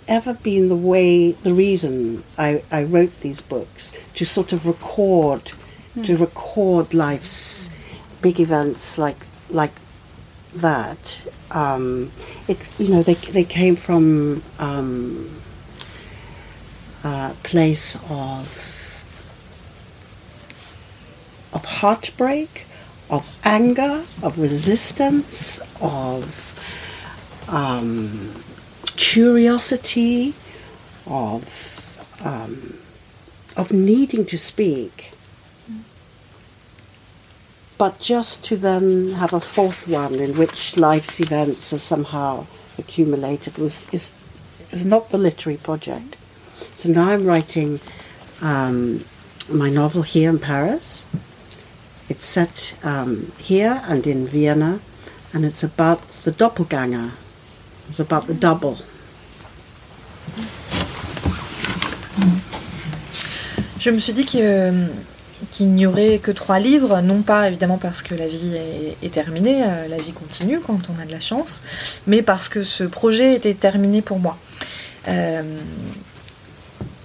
ever 0.09 0.34
been 0.34 0.68
the 0.68 0.76
way, 0.76 1.32
the 1.32 1.52
reason 1.52 2.24
I, 2.38 2.62
I 2.70 2.84
wrote 2.84 3.20
these 3.20 3.40
books 3.40 3.92
to 4.14 4.24
sort 4.24 4.52
of 4.52 4.66
record, 4.66 5.52
mm. 5.96 6.05
to 6.05 6.16
record 6.16 6.94
life's 6.94 7.70
big 8.20 8.40
events 8.40 8.98
like 8.98 9.26
like 9.50 9.72
that. 10.55 11.20
Um, 11.50 12.11
it 12.48 12.59
you 12.78 12.88
know 12.88 13.02
they 13.02 13.14
they 13.14 13.44
came 13.44 13.76
from 13.76 14.42
um, 14.59 15.40
a 17.05 17.34
place 17.42 17.96
of 18.09 18.72
of 21.52 21.64
heartbreak, 21.64 22.66
of 23.11 23.38
anger, 23.44 24.05
of 24.22 24.38
resistance, 24.38 25.61
of 25.80 26.50
um, 27.48 28.32
curiosity, 28.97 30.34
of 31.07 31.99
um, 32.24 32.78
of 33.57 33.72
needing 33.72 34.24
to 34.26 34.38
speak, 34.38 35.12
but 37.78 38.01
just 38.01 38.45
to 38.45 38.57
then 38.57 39.12
have 39.12 39.32
a 39.32 39.40
fourth 39.40 39.86
one 39.86 40.14
in 40.14 40.36
which 40.36 40.76
life's 40.76 41.20
events 41.20 41.72
are 41.72 41.78
somehow 41.78 42.47
accumulated 42.78 43.59
was 43.59 43.86
is 43.92 44.11
is 44.72 44.84
not 44.84 45.11
the 45.11 45.18
literary 45.18 45.59
project. 45.59 46.16
So 46.74 46.88
now 46.88 47.09
I'm 47.11 47.26
writing 47.26 47.80
um, 48.40 49.05
my 49.49 49.70
novel 49.70 50.03
here 50.03 50.30
in 50.30 50.38
Paris. 50.38 51.05
It's 52.09 52.24
set 52.24 52.76
um, 52.82 53.32
here 53.38 53.82
and 53.84 54.07
in 54.07 54.26
Vienna, 54.26 54.80
and 55.32 55.45
it's 55.45 55.62
about 55.62 56.07
the 56.24 56.32
doppelganger 56.32 57.12
Double. 57.91 58.76
Je 63.78 63.91
me 63.91 63.99
suis 63.99 64.14
dit 64.14 64.24
qu'il 64.24 65.72
n'y 65.74 65.87
aurait 65.87 66.18
que 66.18 66.30
trois 66.30 66.59
livres, 66.59 67.01
non 67.03 67.22
pas 67.22 67.49
évidemment 67.49 67.76
parce 67.76 68.03
que 68.03 68.14
la 68.14 68.26
vie 68.26 68.57
est, 69.03 69.12
terminée, 69.12 69.62
euh, 69.62 69.89
la 69.89 69.99
vie 69.99 70.12
continue 70.12 70.59
quand 70.61 70.80
on 70.89 71.01
a 71.01 71.05
de 71.05 71.12
la 71.12 71.20
chance, 71.20 71.62
mais 72.07 72.22
parce 72.22 72.49
que 72.49 72.62
ce 72.62 72.85
projet 72.85 73.35
était 73.35 73.55
terminé 73.55 74.01
pour 74.01 74.18
moi. 74.18 74.39
Euh, 75.09 75.43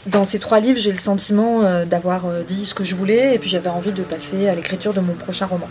dans 0.05 0.23
ces 0.23 0.39
trois 0.39 0.59
livres, 0.59 0.79
j'ai 0.79 0.91
le 0.91 0.97
sentiment 0.97 1.61
euh, 1.61 1.85
d'avoir 1.85 2.25
dit 2.47 2.65
ce 2.65 2.73
que 2.73 2.83
je 2.83 2.95
voulais 2.95 3.35
et 3.35 3.39
puis 3.39 3.49
j'avais 3.49 3.69
envie 3.69 3.91
de 3.91 4.03
passer 4.03 4.47
à 4.47 4.55
l'écriture 4.55 4.93
de 4.93 5.01
mon 5.01 5.13
prochain 5.13 5.45
roman. 5.45 5.67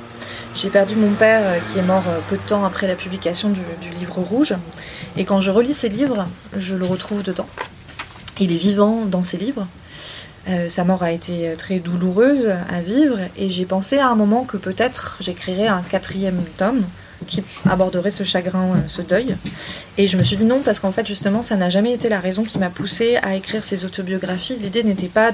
J'ai 0.55 0.71
perdu 0.71 0.97
mon 0.97 1.13
père 1.13 1.43
qui 1.67 1.79
est 1.79 1.83
mort 1.83 2.05
peu 2.29 2.37
de 2.37 2.43
temps 2.43 2.65
après 2.65 2.87
la 2.87 2.95
publication 2.95 3.51
du, 3.51 3.61
livre 3.99 4.19
rouge 4.21 4.55
et 5.17 5.25
quand 5.25 5.41
je 5.41 5.51
relis 5.51 5.75
ces 5.75 5.89
livres, 5.89 6.27
je 6.57 6.75
le 6.75 6.85
retrouve 6.85 7.23
dedans. 7.23 7.49
Il 8.41 8.53
est 8.53 8.57
vivant 8.57 9.05
dans 9.05 9.23
ces 9.23 9.37
livres. 9.37 9.67
Euh, 10.49 10.71
sa 10.71 10.85
mort 10.85 11.03
a 11.03 11.13
été 11.13 11.55
très 11.59 11.79
douloureuse 11.79 12.49
à 12.71 12.81
vivre 12.81 13.19
et 13.37 13.51
j'ai 13.51 13.67
pensé 13.67 13.99
à 13.99 14.09
un 14.09 14.15
moment 14.15 14.45
que 14.45 14.57
peut-être 14.57 15.19
j'écrirais 15.21 15.67
un 15.67 15.83
quatrième 15.83 16.43
tome 16.57 16.85
qui 17.27 17.43
aborderait 17.69 18.11
ce 18.11 18.25
chagrin, 18.25 18.77
euh, 18.77 18.81
ce 18.87 19.03
deuil. 19.03 19.37
Et 19.97 20.07
je 20.07 20.17
me 20.17 20.23
suis 20.23 20.37
dit 20.37 20.45
non, 20.45 20.61
parce 20.65 20.81
qu'en 20.81 20.93
fait, 20.93 21.07
justement, 21.07 21.43
ça 21.43 21.57
n'a 21.57 21.71
jamais 21.71 21.93
été 21.93 22.09
la 22.09 22.21
raison 22.21 22.45
qui 22.45 22.59
m'a 22.59 22.71
poussée 22.71 23.17
à 23.23 23.35
écrire 23.35 23.65
ces 23.65 23.85
autobiographies. 23.85 24.57
L'idée 24.61 24.83
n'était 24.83 25.09
pas 25.09 25.33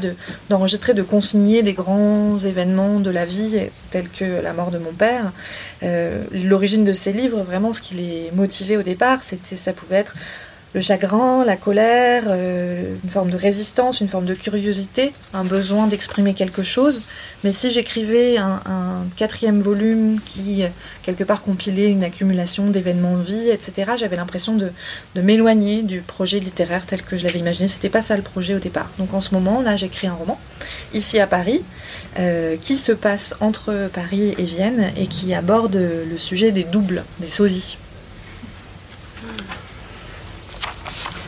d'enregistrer, 0.48 0.94
de, 0.94 1.02
consigner 1.02 1.62
des 1.62 1.74
grands 1.74 2.38
événements 2.38 3.00
de 3.00 3.10
la 3.10 3.24
vie, 3.24 3.68
tels 3.90 4.08
que 4.08 4.42
la 4.42 4.52
mort 4.52 4.70
de 4.70 4.78
mon 4.78 4.92
père. 4.92 5.32
Euh, 5.82 6.24
l'origine 6.32 6.84
de 6.84 6.92
ces 6.92 7.12
livres, 7.12 7.42
vraiment, 7.42 7.72
ce 7.72 7.80
qui 7.80 7.94
les 7.94 8.30
motivait 8.34 8.76
au 8.76 8.82
départ, 8.82 9.22
c'était, 9.22 9.56
ça 9.56 9.72
pouvait 9.72 9.96
être 9.96 10.14
le 10.74 10.80
chagrin, 10.80 11.44
la 11.44 11.56
colère, 11.56 12.24
euh, 12.26 12.94
une 13.04 13.10
forme 13.10 13.30
de 13.30 13.36
résistance, 13.36 14.00
une 14.00 14.08
forme 14.08 14.24
de 14.24 14.34
curiosité, 14.34 15.12
un 15.32 15.44
besoin 15.44 15.86
d'exprimer 15.86 16.34
quelque 16.34 16.64
chose. 16.64 17.02
Mais 17.44 17.52
si 17.52 17.70
j'écrivais 17.70 18.38
un, 18.38 18.60
quatrième 19.16 19.60
volume 19.60 20.18
qui, 20.24 20.64
quelque 21.02 21.22
part, 21.22 21.42
compilait 21.42 21.88
une 21.88 22.02
accumulation 22.02 22.70
d'événements 22.70 23.16
de 23.16 23.22
vie, 23.22 23.50
etc., 23.50 23.92
j'avais 23.96 24.16
l'impression 24.16 24.56
de, 24.56 24.72
m'éloigner 25.14 25.82
du 25.82 26.00
projet 26.00 26.40
littéraire 26.40 26.86
tel 26.86 27.02
que 27.02 27.16
je 27.16 27.24
l'avais 27.24 27.38
imaginé. 27.38 27.68
C'était 27.68 27.88
pas 27.88 28.02
ça 28.02 28.16
le 28.16 28.22
projet 28.22 28.54
au 28.54 28.58
départ. 28.58 28.90
Donc 28.98 29.14
en 29.14 29.20
ce 29.20 29.32
moment, 29.32 29.62
là, 29.62 29.76
j'écris 29.76 30.08
un 30.08 30.14
roman, 30.14 30.40
ici 30.92 31.20
à 31.20 31.26
Paris, 31.28 31.62
euh, 32.18 32.56
qui 32.60 32.76
se 32.76 32.92
passe 32.92 33.36
entre 33.40 33.88
Paris 33.92 34.34
et 34.38 34.42
Vienne 34.42 34.90
et 34.96 35.06
qui 35.06 35.34
aborde 35.34 35.76
le 35.76 36.18
sujet 36.18 36.50
des 36.50 36.64
doubles, 36.64 37.04
des 37.20 37.28
sosies. 37.28 37.76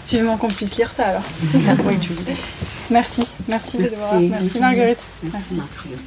Vivement 0.09 0.37
qu'on 0.37 0.49
puisse 0.49 0.77
lire 0.77 0.91
ça 0.91 1.07
alors. 1.07 1.23
oui, 1.85 1.99
Merci, 2.91 3.25
merci, 3.49 3.79
merci, 3.79 4.29
merci 4.31 4.61
Marguerite. 4.61 5.03
Merci, 5.23 5.55
Marguerite. 5.55 6.01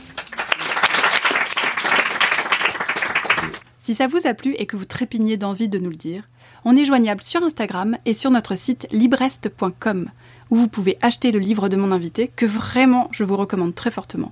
Si 3.80 3.96
ça 3.96 4.08
vous 4.08 4.26
a 4.26 4.34
plu 4.34 4.54
et 4.54 4.66
que 4.66 4.78
vous 4.78 4.86
trépignez 4.86 5.36
d'envie 5.36 5.68
de 5.68 5.80
nous 5.80 5.90
le 5.90 5.96
dire, 5.96 6.24
on 6.64 6.76
est 6.76 6.86
joignable 6.86 7.22
sur 7.22 7.44
Instagram 7.44 7.98
et 8.06 8.14
sur 8.14 8.32
notre 8.32 8.56
site 8.56 8.88
librest.com, 8.92 10.10
où 10.50 10.56
vous 10.56 10.68
pouvez 10.68 10.98
acheter 11.02 11.32
le 11.32 11.40
livre 11.40 11.70
de 11.70 11.76
mon 11.76 11.92
invité, 11.92 12.28
que 12.28 12.46
vraiment 12.46 13.10
je 13.12 13.24
vous 13.24 13.36
recommande 13.36 13.76
très 13.76 13.92
fortement. 13.92 14.32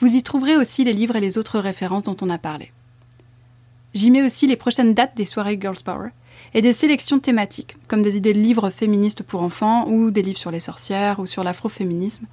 Vous 0.00 0.16
y 0.16 0.22
trouverez 0.22 0.56
aussi 0.56 0.84
les 0.84 0.92
livres 0.92 1.16
et 1.16 1.20
les 1.20 1.38
autres 1.38 1.58
références 1.58 2.04
dont 2.04 2.16
on 2.20 2.30
a 2.30 2.38
parlé. 2.38 2.72
J'y 3.94 4.10
mets 4.10 4.24
aussi 4.24 4.46
les 4.46 4.56
prochaines 4.56 4.94
dates 4.94 5.16
des 5.16 5.24
soirées 5.24 5.58
Girls 5.60 5.82
Power 5.84 6.10
et 6.58 6.60
des 6.60 6.72
sélections 6.72 7.20
thématiques, 7.20 7.76
comme 7.86 8.02
des 8.02 8.16
idées 8.16 8.32
de 8.32 8.40
livres 8.40 8.70
féministes 8.70 9.22
pour 9.22 9.42
enfants 9.42 9.86
ou 9.88 10.10
des 10.10 10.22
livres 10.22 10.40
sur 10.40 10.50
les 10.50 10.58
sorcières 10.58 11.20
ou 11.20 11.24
sur 11.24 11.44
l'afroféminisme, 11.44 12.26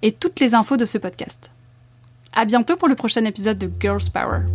et 0.00 0.12
toutes 0.12 0.40
les 0.40 0.54
infos 0.54 0.78
de 0.78 0.86
ce 0.86 0.96
podcast. 0.96 1.50
À 2.32 2.46
bientôt 2.46 2.76
pour 2.76 2.88
le 2.88 2.94
prochain 2.94 3.22
épisode 3.26 3.58
de 3.58 3.70
Girls 3.78 4.10
Power. 4.14 4.46